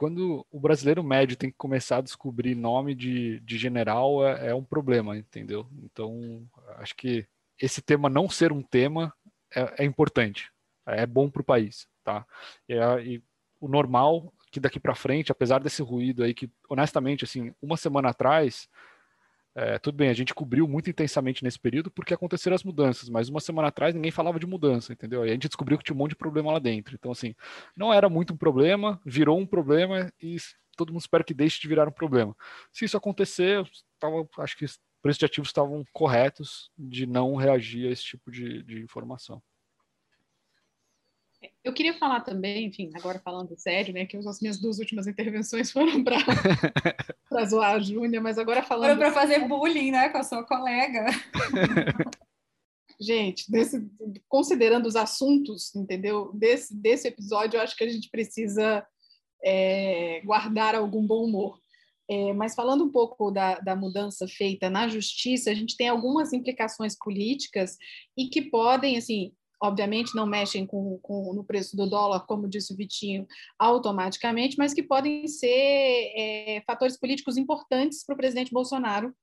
quando 0.03 0.44
o 0.50 0.59
brasileiro 0.59 1.00
médio 1.05 1.36
tem 1.36 1.48
que 1.48 1.57
começar 1.57 1.98
a 1.98 2.00
descobrir 2.00 2.57
nome 2.57 2.92
de, 2.92 3.38
de 3.38 3.57
general 3.57 4.26
é, 4.26 4.48
é 4.48 4.55
um 4.55 4.64
problema, 4.64 5.16
entendeu? 5.16 5.64
Então, 5.80 6.44
acho 6.78 6.96
que 6.96 7.24
esse 7.57 7.80
tema 7.80 8.11
não 8.11 8.28
ser 8.28 8.50
um 8.50 8.64
tema 8.64 9.14
é, 9.55 9.84
é 9.84 9.84
importante, 9.84 10.50
é 10.84 11.07
bom 11.07 11.30
para 11.30 11.42
o 11.42 11.44
país, 11.44 11.86
tá? 12.03 12.26
E, 12.68 12.74
e, 13.05 13.22
o 13.61 13.68
normal 13.68 14.34
que 14.50 14.59
daqui 14.59 14.80
para 14.80 14.92
frente, 14.92 15.30
apesar 15.30 15.61
desse 15.61 15.82
ruído 15.82 16.24
aí 16.24 16.34
que, 16.34 16.50
honestamente, 16.68 17.24
assim, 17.24 17.55
uma 17.62 17.76
semana 17.76 18.09
atrás 18.09 18.68
é, 19.55 19.78
tudo 19.78 19.96
bem, 19.96 20.09
a 20.09 20.14
gente 20.14 20.34
cobriu 20.34 20.66
muito 20.66 20.88
intensamente 20.88 21.44
nesse 21.44 21.59
período 21.59 21.90
porque 21.90 22.14
aconteceram 22.14 22.55
as 22.55 22.64
mudanças, 22.64 23.09
mas 23.09 23.28
uma 23.28 23.40
semana 23.40 23.68
atrás 23.68 23.94
ninguém 23.94 24.11
falava 24.11 24.38
de 24.38 24.46
mudança, 24.46 24.92
entendeu? 24.92 25.26
E 25.26 25.28
a 25.28 25.32
gente 25.32 25.48
descobriu 25.48 25.76
que 25.76 25.84
tinha 25.84 25.94
um 25.94 25.98
monte 25.98 26.11
de 26.11 26.16
problema 26.16 26.53
lá 26.53 26.59
dentro. 26.59 26.94
Então, 26.94 27.12
assim, 27.12 27.34
não 27.76 27.92
era 27.92 28.09
muito 28.09 28.32
um 28.32 28.36
problema, 28.36 29.00
virou 29.05 29.38
um 29.38 29.46
problema 29.46 30.11
e 30.20 30.36
todo 30.76 30.90
mundo 30.92 31.03
espera 31.03 31.22
que 31.22 31.34
deixe 31.34 31.61
de 31.61 31.68
virar 31.68 31.86
um 31.86 31.92
problema. 31.92 32.34
Se 32.72 32.84
isso 32.86 32.96
acontecer, 32.96 33.62
tava, 33.98 34.26
acho 34.38 34.57
que 34.57 34.64
preços 35.03 35.18
de 35.18 35.26
ativos 35.26 35.48
estavam 35.48 35.84
corretos 35.92 36.70
de 36.78 37.07
não 37.07 37.34
reagir 37.34 37.88
a 37.88 37.90
esse 37.90 38.05
tipo 38.05 38.30
de, 38.30 38.62
de 38.62 38.80
informação. 38.80 39.42
Eu 41.64 41.72
queria 41.72 41.94
falar 41.94 42.20
também, 42.22 42.66
enfim, 42.66 42.90
agora 42.94 43.20
falando 43.20 43.56
sério, 43.56 43.94
né, 43.94 44.04
que 44.04 44.16
as 44.16 44.40
minhas 44.40 44.58
duas 44.58 44.78
últimas 44.78 45.06
intervenções 45.06 45.70
foram 45.70 46.02
para 46.02 46.16
zoar 47.46 47.76
a 47.76 47.78
Júnia, 47.78 48.20
mas 48.20 48.36
agora 48.36 48.62
falando... 48.64 48.96
Foram 48.96 49.00
para 49.00 49.12
fazer 49.12 49.46
bullying, 49.46 49.92
né, 49.92 50.08
com 50.08 50.18
a 50.18 50.24
sua 50.24 50.44
colega. 50.44 51.06
Gente, 53.00 53.50
desse, 53.50 53.88
considerando 54.28 54.86
os 54.86 54.96
assuntos, 54.96 55.74
entendeu, 55.74 56.32
desse, 56.34 56.74
desse 56.74 57.08
episódio, 57.08 57.56
eu 57.56 57.62
acho 57.62 57.76
que 57.76 57.84
a 57.84 57.88
gente 57.88 58.08
precisa 58.10 58.86
é, 59.44 60.20
guardar 60.24 60.74
algum 60.74 61.04
bom 61.04 61.24
humor. 61.24 61.60
É, 62.08 62.32
mas 62.32 62.54
falando 62.54 62.84
um 62.84 62.90
pouco 62.90 63.30
da, 63.30 63.58
da, 63.60 63.74
mudança 63.74 64.26
feita 64.28 64.68
na 64.68 64.86
justiça, 64.88 65.50
a 65.50 65.54
gente 65.54 65.76
tem 65.76 65.88
algumas 65.88 66.32
implicações 66.32 66.96
políticas 66.96 67.76
e 68.16 68.28
que 68.28 68.42
podem, 68.42 68.96
assim, 68.96 69.32
obviamente 69.62 70.14
não 70.14 70.26
mexem 70.26 70.66
com, 70.66 70.98
com, 70.98 71.32
no 71.32 71.44
preço 71.44 71.76
do 71.76 71.88
dólar, 71.88 72.26
como 72.26 72.48
disse 72.48 72.74
o 72.74 72.76
Vitinho, 72.76 73.26
automaticamente, 73.56 74.58
mas 74.58 74.74
que 74.74 74.82
podem 74.82 75.28
ser 75.28 75.46
é, 75.48 76.62
fatores 76.66 76.98
políticos 76.98 77.36
importantes 77.36 78.04
para 78.04 78.14
o 78.14 78.16
presidente 78.16 78.52
Bolsonaro 78.52 79.14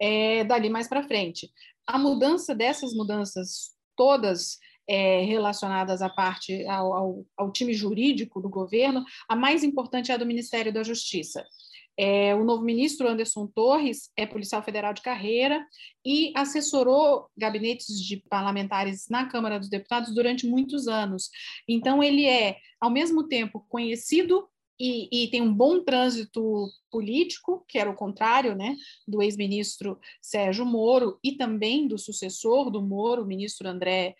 é, 0.00 0.44
dali 0.44 0.70
mais 0.70 0.88
para 0.88 1.02
frente. 1.02 1.50
A 1.84 1.98
mudança 1.98 2.54
dessas 2.54 2.94
mudanças 2.94 3.76
todas 3.96 4.58
é, 4.88 5.22
relacionadas 5.24 6.00
à 6.00 6.08
parte 6.08 6.64
ao, 6.66 6.94
ao, 6.94 7.26
ao 7.36 7.52
time 7.52 7.74
jurídico 7.74 8.40
do 8.40 8.48
governo, 8.48 9.04
a 9.28 9.34
mais 9.34 9.64
importante 9.64 10.12
é 10.12 10.14
a 10.14 10.18
do 10.18 10.24
Ministério 10.24 10.72
da 10.72 10.84
Justiça. 10.84 11.44
É, 11.98 12.32
o 12.34 12.44
novo 12.44 12.62
ministro 12.62 13.08
Anderson 13.08 13.48
Torres 13.48 14.12
é 14.16 14.24
policial 14.24 14.62
federal 14.62 14.94
de 14.94 15.02
carreira 15.02 15.66
e 16.06 16.32
assessorou 16.36 17.28
gabinetes 17.36 18.00
de 18.00 18.18
parlamentares 18.28 19.08
na 19.10 19.26
Câmara 19.26 19.58
dos 19.58 19.68
Deputados 19.68 20.14
durante 20.14 20.46
muitos 20.46 20.86
anos. 20.86 21.28
Então, 21.66 22.00
ele 22.00 22.24
é, 22.24 22.56
ao 22.80 22.88
mesmo 22.88 23.26
tempo, 23.26 23.66
conhecido 23.68 24.48
e, 24.80 25.24
e, 25.24 25.28
tem 25.28 25.42
um 25.42 25.52
bom 25.52 25.82
trânsito 25.82 26.68
político, 26.88 27.64
que 27.66 27.80
era 27.80 27.90
o 27.90 27.96
contrário 27.96 28.54
né, 28.54 28.76
do 29.08 29.20
ex-ministro 29.20 29.98
Sérgio 30.22 30.64
Moro 30.64 31.18
e 31.22 31.32
também 31.32 31.88
do 31.88 31.98
sucessor 31.98 32.70
do 32.70 32.80
Moro, 32.80 33.22
o 33.22 33.26
ministro 33.26 33.68
André 33.68 34.14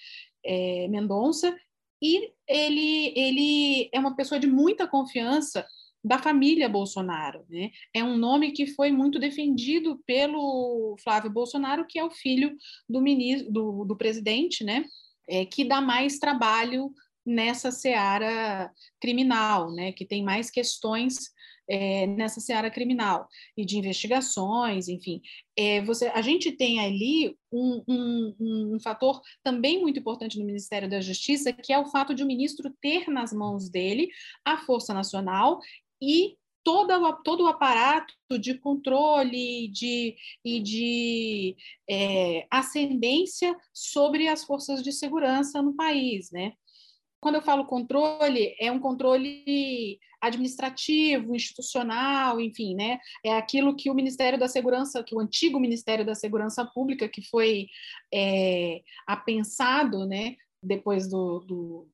é, 0.44 0.88
Mendonça, 0.88 1.56
e 2.02 2.32
ele, 2.48 3.12
ele 3.16 3.88
é 3.92 4.00
uma 4.00 4.16
pessoa 4.16 4.40
de 4.40 4.48
muita 4.48 4.86
confiança 4.86 5.64
da 6.02 6.18
família 6.18 6.68
Bolsonaro. 6.68 7.44
Né? 7.48 7.70
É 7.94 8.02
um 8.02 8.16
nome 8.16 8.52
que 8.52 8.66
foi 8.66 8.90
muito 8.90 9.18
defendido 9.18 10.00
pelo 10.06 10.96
Flávio 11.02 11.30
Bolsonaro, 11.30 11.86
que 11.86 11.98
é 11.98 12.04
o 12.04 12.10
filho 12.10 12.56
do, 12.88 13.00
ministro, 13.00 13.52
do, 13.52 13.84
do 13.84 13.96
presidente, 13.96 14.64
né? 14.64 14.84
É, 15.30 15.44
que 15.44 15.62
dá 15.62 15.80
mais 15.80 16.18
trabalho 16.18 16.90
nessa 17.24 17.70
seara 17.70 18.72
criminal, 19.00 19.70
né? 19.74 19.92
que 19.92 20.06
tem 20.06 20.22
mais 20.22 20.50
questões 20.50 21.30
é, 21.68 22.06
nessa 22.06 22.40
seara 22.40 22.70
criminal 22.70 23.28
e 23.56 23.64
de 23.64 23.76
investigações, 23.76 24.88
enfim. 24.88 25.20
É, 25.54 25.82
você, 25.82 26.06
a 26.08 26.22
gente 26.22 26.50
tem 26.52 26.80
ali 26.80 27.36
um, 27.52 27.84
um, 27.86 28.74
um, 28.74 28.80
fator 28.80 29.20
também 29.44 29.80
muito 29.80 29.98
importante 30.00 30.38
no 30.38 30.46
Ministério 30.46 30.88
da 30.88 31.00
Justiça, 31.00 31.52
que 31.52 31.72
é 31.72 31.78
o 31.78 31.86
fato 31.86 32.14
de 32.14 32.22
o 32.22 32.26
ministro 32.26 32.74
ter 32.80 33.08
nas 33.08 33.32
mãos 33.32 33.68
dele 33.68 34.08
a 34.44 34.56
Força 34.56 34.94
Nacional 34.94 35.60
e 36.00 36.36
toda, 36.64 37.12
todo 37.24 37.44
o 37.44 37.46
aparato 37.46 38.12
de 38.38 38.58
controle 38.58 39.68
de, 39.68 40.16
e 40.44 40.60
de 40.60 41.56
é, 41.88 42.46
ascendência 42.50 43.56
sobre 43.72 44.28
as 44.28 44.44
forças 44.44 44.82
de 44.82 44.92
segurança 44.92 45.62
no 45.62 45.74
país, 45.74 46.30
né? 46.30 46.52
Quando 47.20 47.36
eu 47.36 47.42
falo 47.42 47.66
controle, 47.66 48.54
é 48.60 48.70
um 48.70 48.78
controle 48.78 49.98
administrativo, 50.20 51.34
institucional, 51.34 52.40
enfim, 52.40 52.74
né? 52.74 52.98
É 53.24 53.36
aquilo 53.36 53.74
que 53.74 53.90
o 53.90 53.94
Ministério 53.94 54.38
da 54.38 54.46
Segurança, 54.46 55.02
que 55.02 55.14
o 55.14 55.20
antigo 55.20 55.58
Ministério 55.58 56.04
da 56.04 56.14
Segurança 56.14 56.64
Pública, 56.64 57.08
que 57.08 57.22
foi 57.22 57.66
é, 58.12 58.82
apensado, 59.06 60.06
né, 60.06 60.36
depois 60.62 61.08
do, 61.08 61.40
do 61.40 61.88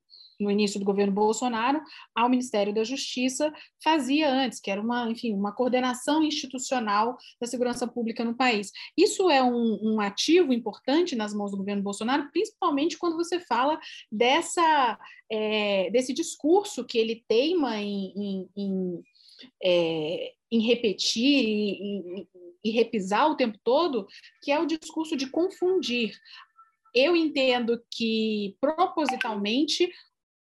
no 0.44 0.50
início 0.50 0.78
do 0.78 0.84
governo 0.84 1.12
Bolsonaro, 1.12 1.80
ao 2.14 2.28
Ministério 2.28 2.72
da 2.72 2.84
Justiça 2.84 3.52
fazia 3.82 4.30
antes, 4.30 4.60
que 4.60 4.70
era 4.70 4.80
uma, 4.80 5.10
enfim, 5.10 5.32
uma 5.32 5.52
coordenação 5.52 6.22
institucional 6.22 7.16
da 7.40 7.46
segurança 7.46 7.86
pública 7.86 8.24
no 8.24 8.36
país. 8.36 8.70
Isso 8.96 9.30
é 9.30 9.42
um, 9.42 9.78
um 9.82 10.00
ativo 10.00 10.52
importante 10.52 11.16
nas 11.16 11.34
mãos 11.34 11.50
do 11.50 11.56
governo 11.56 11.82
Bolsonaro, 11.82 12.30
principalmente 12.30 12.98
quando 12.98 13.16
você 13.16 13.40
fala 13.40 13.80
dessa, 14.12 14.98
é, 15.30 15.90
desse 15.90 16.12
discurso 16.12 16.84
que 16.84 16.98
ele 16.98 17.24
teima 17.26 17.80
em, 17.80 18.12
em, 18.16 18.48
em, 18.56 19.02
é, 19.62 20.32
em 20.52 20.60
repetir 20.60 21.44
e, 21.44 22.28
e 22.62 22.70
repisar 22.70 23.30
o 23.30 23.36
tempo 23.36 23.58
todo, 23.64 24.06
que 24.42 24.52
é 24.52 24.60
o 24.60 24.66
discurso 24.66 25.16
de 25.16 25.28
confundir 25.28 26.14
eu 26.94 27.16
entendo 27.16 27.82
que 27.90 28.56
propositalmente 28.60 29.90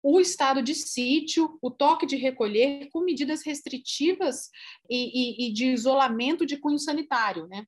o 0.03 0.21
estado 0.21 0.63
de 0.63 0.75
sítio, 0.75 1.59
o 1.61 1.71
toque 1.71 2.07
de 2.07 2.17
recolher 2.17 2.89
com 2.91 3.01
medidas 3.01 3.45
restritivas 3.45 4.49
e, 4.89 5.47
e, 5.47 5.49
e 5.49 5.53
de 5.53 5.67
isolamento 5.67 6.47
de 6.47 6.57
cunho 6.57 6.79
sanitário, 6.79 7.47
né? 7.47 7.65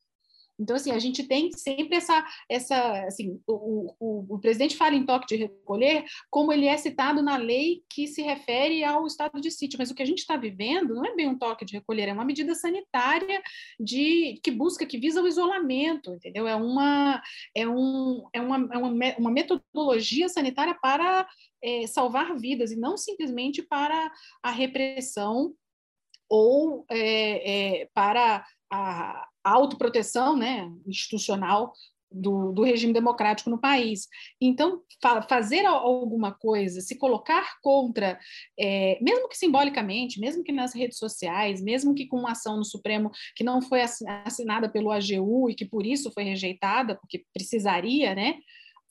Então, 0.63 0.77
assim, 0.77 0.93
a 0.93 0.99
gente 0.99 1.25
tem 1.25 1.51
sempre 1.53 1.97
essa, 1.97 2.25
essa 2.49 3.05
assim, 3.05 3.41
o, 3.47 3.95
o, 3.99 4.35
o, 4.35 4.39
presidente 4.39 4.77
fala 4.77 4.95
em 4.95 5.05
toque 5.05 5.27
de 5.27 5.37
recolher 5.37 6.05
como 6.31 6.53
ele 6.53 6.67
é 6.67 6.77
citado 6.77 7.21
na 7.21 7.37
lei 7.37 7.83
que 7.91 8.07
se 8.07 8.23
refere 8.23 8.85
ao 8.85 9.05
estado 9.07 9.41
de 9.41 9.51
sítio, 9.51 9.79
mas 9.79 9.91
o 9.91 9.95
que 9.95 10.03
a 10.03 10.07
gente 10.07 10.21
está 10.21 10.37
vivendo 10.37 10.95
não 10.95 11.05
é 11.05 11.15
bem 11.17 11.29
um 11.29 11.37
toque 11.37 11.65
de 11.65 11.75
recolher, 11.75 12.09
é 12.09 12.13
uma 12.13 12.25
medida 12.25 12.55
sanitária 12.55 13.43
de 13.81 14.41
que 14.43 14.53
busca, 14.53 14.87
que 14.87 14.99
visa 14.99 15.21
o 15.21 15.27
isolamento, 15.27 16.13
entendeu? 16.13 16.47
É 16.47 16.55
uma, 16.55 17.21
é 17.57 17.67
um, 17.67 18.25
é 18.33 18.41
uma, 18.41 18.69
é 18.73 18.79
uma, 18.79 19.17
uma 19.19 19.31
metodologia 19.31 20.29
sanitária 20.29 20.77
para 20.81 21.27
é, 21.61 21.87
salvar 21.89 22.37
vidas 22.37 22.71
e 22.71 22.77
não 22.77 22.97
simplesmente 22.97 23.63
para 23.63 24.13
a 24.41 24.51
repressão 24.51 25.55
ou 26.29 26.87
é, 26.89 27.81
é, 27.83 27.89
para 27.93 28.47
a, 28.71 29.29
autoproteção 29.45 30.37
né, 30.37 30.71
institucional 30.87 31.73
do, 32.15 32.53
do, 32.53 32.63
regime 32.63 32.93
democrático 32.93 33.49
no 33.49 33.59
país. 33.59 34.07
Então, 34.41 34.83
fa 35.01 35.23
fazer 35.23 35.65
alguma 35.65 36.33
coisa, 36.33 36.81
se 36.81 36.99
colocar 36.99 37.59
contra, 37.63 38.19
é, 38.59 38.99
mesmo 39.01 39.29
que 39.29 39.37
simbolicamente, 39.37 40.21
mesmo 40.21 40.45
que 40.45 40.53
nas 40.53 40.75
redes 40.75 40.99
sociais, 40.99 41.63
mesmo 41.63 41.95
que 41.95 42.07
com 42.07 42.19
uma 42.19 42.33
ação 42.33 42.57
no 42.57 42.65
Supremo 42.65 43.11
que 43.35 43.43
não 43.43 43.63
foi 43.63 43.81
assinada 43.81 44.69
pelo 44.69 44.91
AGU 44.91 45.51
e 45.51 45.55
que 45.55 45.65
por 45.65 45.87
isso 45.87 46.13
foi 46.13 46.25
rejeitada, 46.25 46.97
porque 46.97 47.25
precisaria, 47.33 48.15
né? 48.15 48.39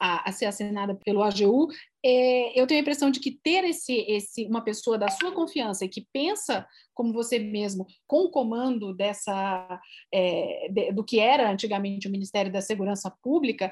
A, 0.03 0.27
a, 0.27 0.31
ser 0.31 0.45
assinada 0.45 0.95
pelo 1.05 1.21
AGU, 1.21 1.67
é, 2.03 2.59
eu 2.59 2.65
tenho 2.65 2.79
a 2.79 2.81
impressão 2.81 3.11
de 3.11 3.19
que 3.19 3.29
ter 3.29 3.63
esse, 3.65 3.93
esse, 4.07 4.47
uma 4.47 4.63
pessoa 4.63 4.97
da 4.97 5.07
sua 5.09 5.31
confiança 5.31 5.85
e 5.85 5.89
que 5.89 6.07
pensa 6.11 6.65
como 6.91 7.13
você 7.13 7.37
mesmo, 7.37 7.85
com 8.07 8.25
o 8.25 8.31
comando 8.31 8.95
dessa 8.95 9.79
é, 10.11 10.69
de, 10.71 10.91
do 10.91 11.03
que 11.03 11.19
era 11.19 11.51
antigamente 11.51 12.07
o 12.07 12.11
Ministério 12.11 12.51
da 12.51 12.61
Segurança 12.61 13.13
Pública, 13.21 13.71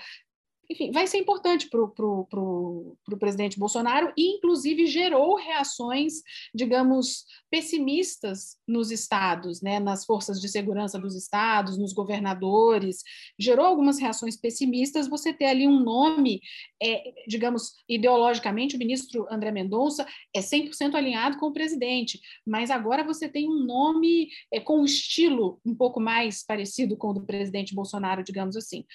enfim, 0.69 0.91
vai 0.91 1.07
ser 1.07 1.17
importante 1.17 1.67
para 1.67 1.81
o 1.81 2.95
presidente 3.19 3.57
Bolsonaro 3.57 4.13
e, 4.15 4.35
inclusive, 4.35 4.85
gerou 4.85 5.35
reações, 5.35 6.21
digamos, 6.53 7.25
pessimistas 7.49 8.55
nos 8.67 8.91
estados, 8.91 9.63
né, 9.63 9.79
nas 9.79 10.05
forças 10.05 10.39
de 10.39 10.47
segurança 10.47 10.99
dos 10.99 11.15
estados, 11.15 11.75
nos 11.75 11.91
governadores, 11.91 13.01
gerou 13.37 13.65
algumas 13.65 13.97
reações 13.97 14.37
pessimistas. 14.37 15.07
Você 15.07 15.33
ter 15.33 15.45
ali 15.45 15.67
um 15.67 15.79
nome, 15.79 16.39
é, 16.81 17.13
digamos, 17.27 17.73
ideologicamente, 17.87 18.75
o 18.75 18.79
ministro 18.79 19.25
André 19.31 19.51
Mendonça 19.51 20.05
é 20.35 20.39
100% 20.39 20.93
alinhado 20.93 21.39
com 21.39 21.47
o 21.47 21.53
presidente, 21.53 22.21
mas 22.45 22.69
agora 22.69 23.03
você 23.03 23.27
tem 23.27 23.49
um 23.49 23.65
nome 23.65 24.29
é, 24.53 24.59
com 24.59 24.81
um 24.81 24.85
estilo 24.85 25.59
um 25.65 25.73
pouco 25.73 25.99
mais 25.99 26.45
parecido 26.45 26.95
com 26.95 27.09
o 27.09 27.13
do 27.13 27.25
presidente 27.25 27.73
Bolsonaro, 27.73 28.23
digamos 28.23 28.55
assim. 28.55 28.85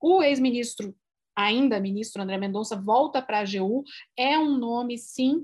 O 0.00 0.20
ex-ministro 0.20 0.94
ainda 1.36 1.80
ministro 1.80 2.22
André 2.22 2.38
Mendonça 2.38 2.76
volta 2.76 3.20
para 3.20 3.38
a 3.38 3.40
AGU, 3.40 3.84
é 4.16 4.38
um 4.38 4.56
nome, 4.56 4.98
sim, 4.98 5.42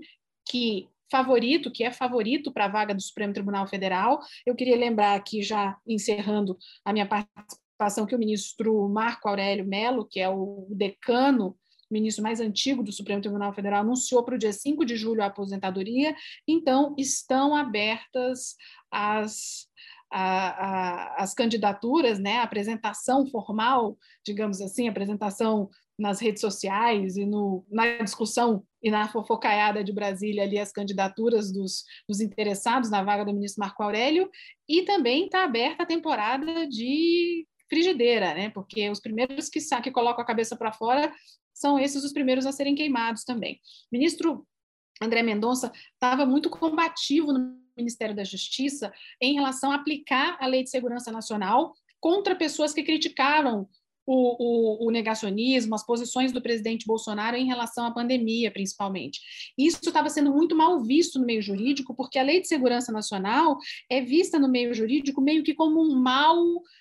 que 0.49 0.89
favorito, 1.11 1.71
que 1.71 1.83
é 1.83 1.91
favorito 1.91 2.53
para 2.53 2.67
a 2.67 2.69
vaga 2.69 2.95
do 2.95 3.03
Supremo 3.03 3.33
Tribunal 3.33 3.67
Federal. 3.67 4.21
Eu 4.47 4.55
queria 4.55 4.77
lembrar 4.77 5.15
aqui, 5.15 5.43
já 5.43 5.77
encerrando 5.87 6.57
a 6.85 6.93
minha 6.93 7.07
participação, 7.07 8.07
que 8.07 8.15
o 8.15 8.19
ministro 8.19 8.89
Marco 8.89 9.29
Aurélio 9.29 9.67
Melo, 9.67 10.07
que 10.07 10.21
é 10.21 10.29
o 10.29 10.67
decano 10.71 11.57
ministro 11.91 12.23
mais 12.23 12.41
antigo 12.41 12.85
do 12.85 12.93
Supremo 12.93 13.21
Tribunal 13.21 13.53
Federal, 13.53 13.81
anunciou 13.81 14.23
para 14.23 14.37
o 14.37 14.39
dia 14.39 14.53
5 14.53 14.85
de 14.85 14.97
julho 14.97 15.23
a 15.23 15.27
aposentadoria, 15.27 16.15
então 16.47 16.95
estão 16.97 17.57
abertas 17.57 18.55
as, 18.91 19.67
a, 20.11 20.49
a, 20.49 21.23
as 21.23 21.33
candidaturas, 21.33 22.19
né, 22.19 22.39
a 22.39 22.43
apresentação 22.43 23.27
formal, 23.27 23.97
digamos 24.25 24.61
assim, 24.61 24.89
a 24.89 24.91
apresentação 24.91 25.69
nas 25.99 26.19
redes 26.19 26.41
sociais 26.41 27.17
e 27.17 27.27
no, 27.27 27.65
na 27.71 27.99
discussão 27.99 28.65
e 28.83 28.91
na 28.91 29.07
fofocaiada 29.09 29.85
de 29.85 29.93
Brasília 29.93 30.43
ali 30.43 30.59
as 30.59 30.73
candidaturas 30.73 31.53
dos, 31.53 31.85
dos 32.09 32.21
interessados 32.21 32.91
na 32.91 33.05
vaga 33.05 33.25
do 33.25 33.35
ministro 33.35 33.61
Marco 33.61 33.83
Aurélio, 33.83 34.31
e 34.69 34.83
também 34.83 35.27
está 35.27 35.45
aberta 35.45 35.83
a 35.83 35.87
temporada 35.87 36.67
de 36.67 37.47
frigideira, 37.69 38.35
né? 38.35 38.51
Porque 38.51 38.89
os 38.91 38.99
primeiros 38.99 39.49
que, 39.49 39.61
que 39.83 39.91
colocam 39.91 40.23
a 40.23 40.27
cabeça 40.27 40.57
para 40.57 40.73
fora 40.73 41.13
são 41.55 41.79
esses 41.79 42.03
os 42.03 42.13
primeiros 42.13 42.47
a 42.47 42.53
serem 42.53 42.75
queimados 42.75 43.23
também. 43.23 43.55
O 43.93 43.97
ministro 43.97 44.47
André 45.01 45.23
Mendonça 45.23 45.71
estava 45.95 46.27
muito 46.27 46.51
combativo 46.51 47.33
no 47.33 47.59
Ministério 47.81 48.15
da 48.15 48.25
Justiça 48.25 48.93
em 49.21 49.35
relação 49.35 49.73
a 49.73 49.77
aplicar 49.77 50.37
a 50.41 50.47
Lei 50.47 50.63
de 50.63 50.71
Segurança 50.71 51.11
Nacional 51.11 51.75
contra 52.01 52.35
pessoas 52.35 52.73
que 52.73 52.83
criticaram 52.83 53.69
o, 54.07 54.85
o, 54.85 54.89
o, 54.89 54.91
negacionismo, 54.91 55.75
as 55.75 55.87
posições 55.87 56.33
do 56.33 56.43
presidente 56.43 56.85
Bolsonaro 56.85 57.37
em 57.37 57.47
relação 57.47 57.85
à 57.85 57.93
pandemia, 57.93 58.51
principalmente. 58.51 59.21
Isso 59.57 59.79
estava 59.85 60.09
sendo 60.09 60.33
muito 60.33 60.57
mal 60.57 60.81
visto 60.83 61.19
no 61.19 61.27
meio 61.27 61.41
jurídico, 61.41 61.95
porque 61.95 62.19
a 62.19 62.23
Lei 62.23 62.41
de 62.41 62.49
Segurança 62.49 62.91
Nacional 62.91 63.57
é 63.89 64.01
vista 64.01 64.37
no 64.37 64.49
meio 64.49 64.75
jurídico 64.75 65.21
meio 65.21 65.45
que 65.45 65.55
como 65.55 65.81
um 65.81 65.95
mal 65.95 66.37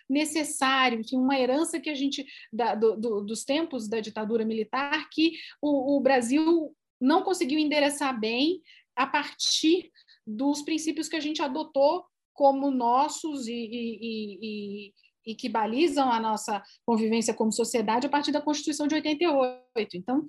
necessário, 0.10 1.02
enfim, 1.02 1.18
uma 1.18 1.39
herança 1.39 1.80
que 1.80 1.89
a 1.89 1.93
gente, 1.93 2.26
da, 2.52 2.74
do, 2.74 2.95
do, 2.95 3.22
dos 3.22 3.43
tempos 3.43 3.88
da 3.88 4.00
ditadura 4.00 4.43
militar, 4.43 5.08
que 5.12 5.34
o, 5.62 5.97
o 5.97 6.02
Brasil 6.02 6.76
não 7.00 7.22
conseguiu 7.22 7.60
endereçar 7.60 8.20
bem 8.20 8.60
a 8.95 9.06
partir 9.06 9.91
dos 10.30 10.61
princípios 10.61 11.07
que 11.07 11.15
a 11.15 11.19
gente 11.19 11.41
adotou 11.41 12.05
como 12.34 12.71
nossos 12.71 13.47
e, 13.47 13.51
e, 13.51 14.39
e, 14.41 14.93
e 15.25 15.36
que 15.36 15.49
balizam 15.49 16.11
a 16.11 16.19
nossa 16.19 16.63
convivência 16.86 17.34
como 17.34 17.51
sociedade 17.51 18.07
a 18.07 18.09
partir 18.09 18.32
da 18.32 18.41
Constituição 18.41 18.88
de 18.88 18.95
88. 18.95 19.61
Então, 19.95 20.25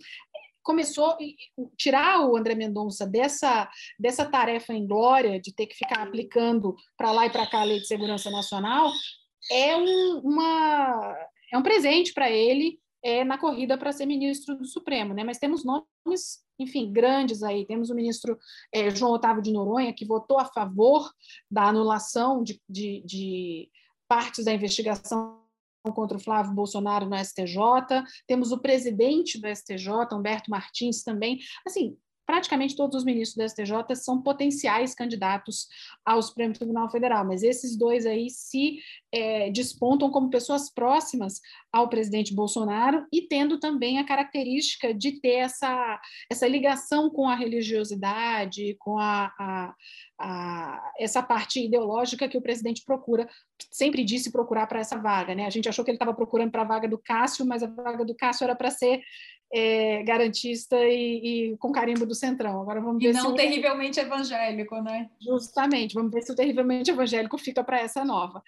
começou 0.63 1.17
tirar 1.77 2.27
o 2.27 2.37
André 2.37 2.55
Mendonça 2.55 3.07
dessa, 3.07 3.69
dessa 3.99 4.25
tarefa 4.25 4.73
em 4.73 4.87
glória 4.87 5.41
de 5.41 5.55
ter 5.55 5.67
que 5.67 5.77
ficar 5.77 6.03
aplicando 6.03 6.75
para 6.97 7.13
lá 7.13 7.27
e 7.27 7.31
para 7.31 7.47
cá 7.47 7.61
a 7.61 7.65
Lei 7.65 7.79
de 7.79 7.87
Segurança 7.87 8.31
Nacional 8.31 8.91
é 9.51 9.77
um, 9.77 10.19
uma, 10.25 11.29
é 11.53 11.59
um 11.59 11.63
presente 11.63 12.13
para 12.13 12.31
ele 12.31 12.80
é, 13.03 13.25
na 13.25 13.39
corrida 13.39 13.79
para 13.79 13.93
ser 13.93 14.07
ministro 14.07 14.57
do 14.57 14.65
Supremo, 14.65 15.15
né? 15.15 15.25
Mas 15.25 15.39
temos 15.39 15.65
nomes, 15.65 16.45
enfim, 16.59 16.93
grandes 16.93 17.43
aí. 17.43 17.67
Temos 17.67 17.91
o 17.91 17.95
ministro 17.95 18.39
é, 18.73 18.91
João 18.91 19.13
Otávio 19.13 19.43
de 19.43 19.53
Noronha, 19.53 19.93
que 19.93 20.05
votou 20.05 20.39
a 20.39 20.45
favor 20.45 21.11
da 21.51 21.65
anulação 21.65 22.43
de, 22.43 22.61
de, 22.69 23.03
de 23.05 23.71
partes 24.09 24.45
da 24.45 24.53
investigação 24.53 25.41
contra 25.95 26.19
o 26.19 26.21
Flávio 26.21 26.53
Bolsonaro 26.53 27.07
no 27.09 27.17
STJ, 27.17 28.05
temos 28.27 28.53
o 28.53 28.59
presidente 28.59 29.41
do 29.41 29.49
STJ, 29.49 29.89
Humberto 30.13 30.51
Martins, 30.51 31.03
também. 31.03 31.39
Assim, 31.67 31.97
praticamente 32.31 32.77
todos 32.77 32.95
os 32.95 33.05
ministros 33.05 33.37
do 33.37 33.51
STJ 33.51 33.97
são 33.97 34.23
potenciais 34.23 34.95
candidatos 34.95 35.67
ao 36.05 36.23
Supremo 36.23 36.55
Tribunal 36.55 36.89
Federal, 36.89 37.27
mas 37.27 37.43
esses 37.43 37.77
dois 37.77 38.07
aí 38.07 38.31
se 38.31 38.79
é, 39.13 39.51
despontam 39.51 40.09
como 40.13 40.31
pessoas 40.31 40.73
próximas 40.73 41.41
ao 41.73 41.89
presidente 41.89 42.33
Bolsonaro 42.33 43.05
e 43.13 43.23
tendo 43.23 43.59
também 43.59 43.99
a 43.99 44.07
característica 44.07 44.95
de 44.95 45.21
ter 45.21 45.39
essa, 45.39 46.01
essa 46.31 46.47
ligação 46.47 47.11
com 47.11 47.29
a 47.29 47.35
religiosidade, 47.35 48.77
com 48.79 48.97
a, 48.97 49.33
a, 49.37 49.75
a 50.21 50.93
essa 51.01 51.21
parte 51.25 51.65
ideológica 51.65 52.29
que 52.29 52.39
o 52.39 52.43
presidente 52.43 52.85
procura, 52.85 53.29
sempre 53.73 54.05
disse 54.05 54.31
procurar 54.31 54.69
para 54.69 54.79
essa 54.79 54.97
vaga. 54.97 55.35
Né? 55.35 55.47
A 55.47 55.51
gente 55.51 55.69
achou 55.69 55.85
que 55.85 55.91
ele 55.91 55.97
estava 55.97 56.15
procurando 56.15 56.53
para 56.53 56.63
a 56.63 56.67
vaga 56.67 56.87
do 56.87 56.99
Cássio, 56.99 57.45
mas 57.45 57.65
a 57.65 57.67
vaga 57.67 58.05
do 58.05 58.15
Cássio 58.15 58.45
era 58.45 58.55
para 58.55 58.71
ser 58.71 59.03
é, 59.53 60.03
garantista 60.03 60.77
e, 60.85 61.53
e, 61.53 61.57
com 61.57 61.73
carimbo 61.73 62.07
do 62.07 62.15
Centrão. 62.15 62.61
Agora 62.61 62.81
vamos 62.81 63.03
ver 63.03 63.11
e 63.11 63.13
não 63.13 63.31
se 63.31 63.37
terrivelmente 63.37 63.99
evangélico, 63.99 64.81
né? 64.81 65.11
Justamente, 65.21 65.95
vamos 65.95 66.13
ver 66.13 66.23
se 66.23 66.33
o 66.33 66.37
terrivelmente 66.37 66.91
evangélico 66.91 67.37
fica 67.37 67.65
para 67.65 67.81
essa 67.81 68.05
nova. 68.05 68.43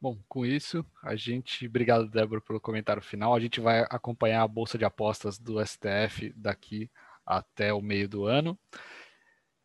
Bom, 0.00 0.16
com 0.28 0.46
isso, 0.46 0.86
a 1.02 1.16
gente. 1.16 1.66
Obrigado, 1.66 2.08
Débora, 2.08 2.40
pelo 2.40 2.60
comentário 2.60 3.02
final. 3.02 3.34
A 3.34 3.40
gente 3.40 3.60
vai 3.60 3.80
acompanhar 3.90 4.42
a 4.42 4.48
Bolsa 4.48 4.78
de 4.78 4.84
Apostas 4.84 5.38
do 5.38 5.64
STF 5.64 6.32
daqui 6.36 6.88
até 7.26 7.74
o 7.74 7.82
meio 7.82 8.08
do 8.08 8.24
ano. 8.24 8.56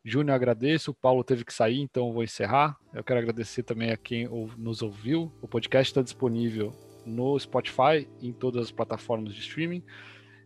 Júnior, 0.03 0.36
agradeço. 0.36 0.89
O 0.91 0.95
Paulo 0.95 1.24
teve 1.24 1.45
que 1.45 1.53
sair, 1.53 1.80
então 1.80 2.11
vou 2.11 2.24
encerrar. 2.24 2.76
Eu 2.93 3.03
quero 3.03 3.19
agradecer 3.19 3.61
também 3.61 3.91
a 3.91 3.97
quem 3.97 4.28
nos 4.57 4.82
ouviu. 4.82 5.32
O 5.39 5.47
podcast 5.47 5.91
está 5.91 6.01
disponível 6.01 6.74
no 7.05 7.39
Spotify 7.39 8.07
e 8.19 8.30
em 8.30 8.34
todas 8.34 8.63
as 8.63 8.71
plataformas 8.71 9.34
de 9.34 9.39
streaming. 9.39 9.84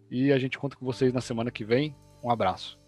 E 0.10 0.32
a 0.32 0.38
gente 0.38 0.58
conta 0.58 0.76
com 0.76 0.86
vocês 0.86 1.14
na 1.14 1.22
semana 1.22 1.51
que 1.51 1.66
vem. 1.66 1.95
Um 2.24 2.32
abraço. 2.32 2.80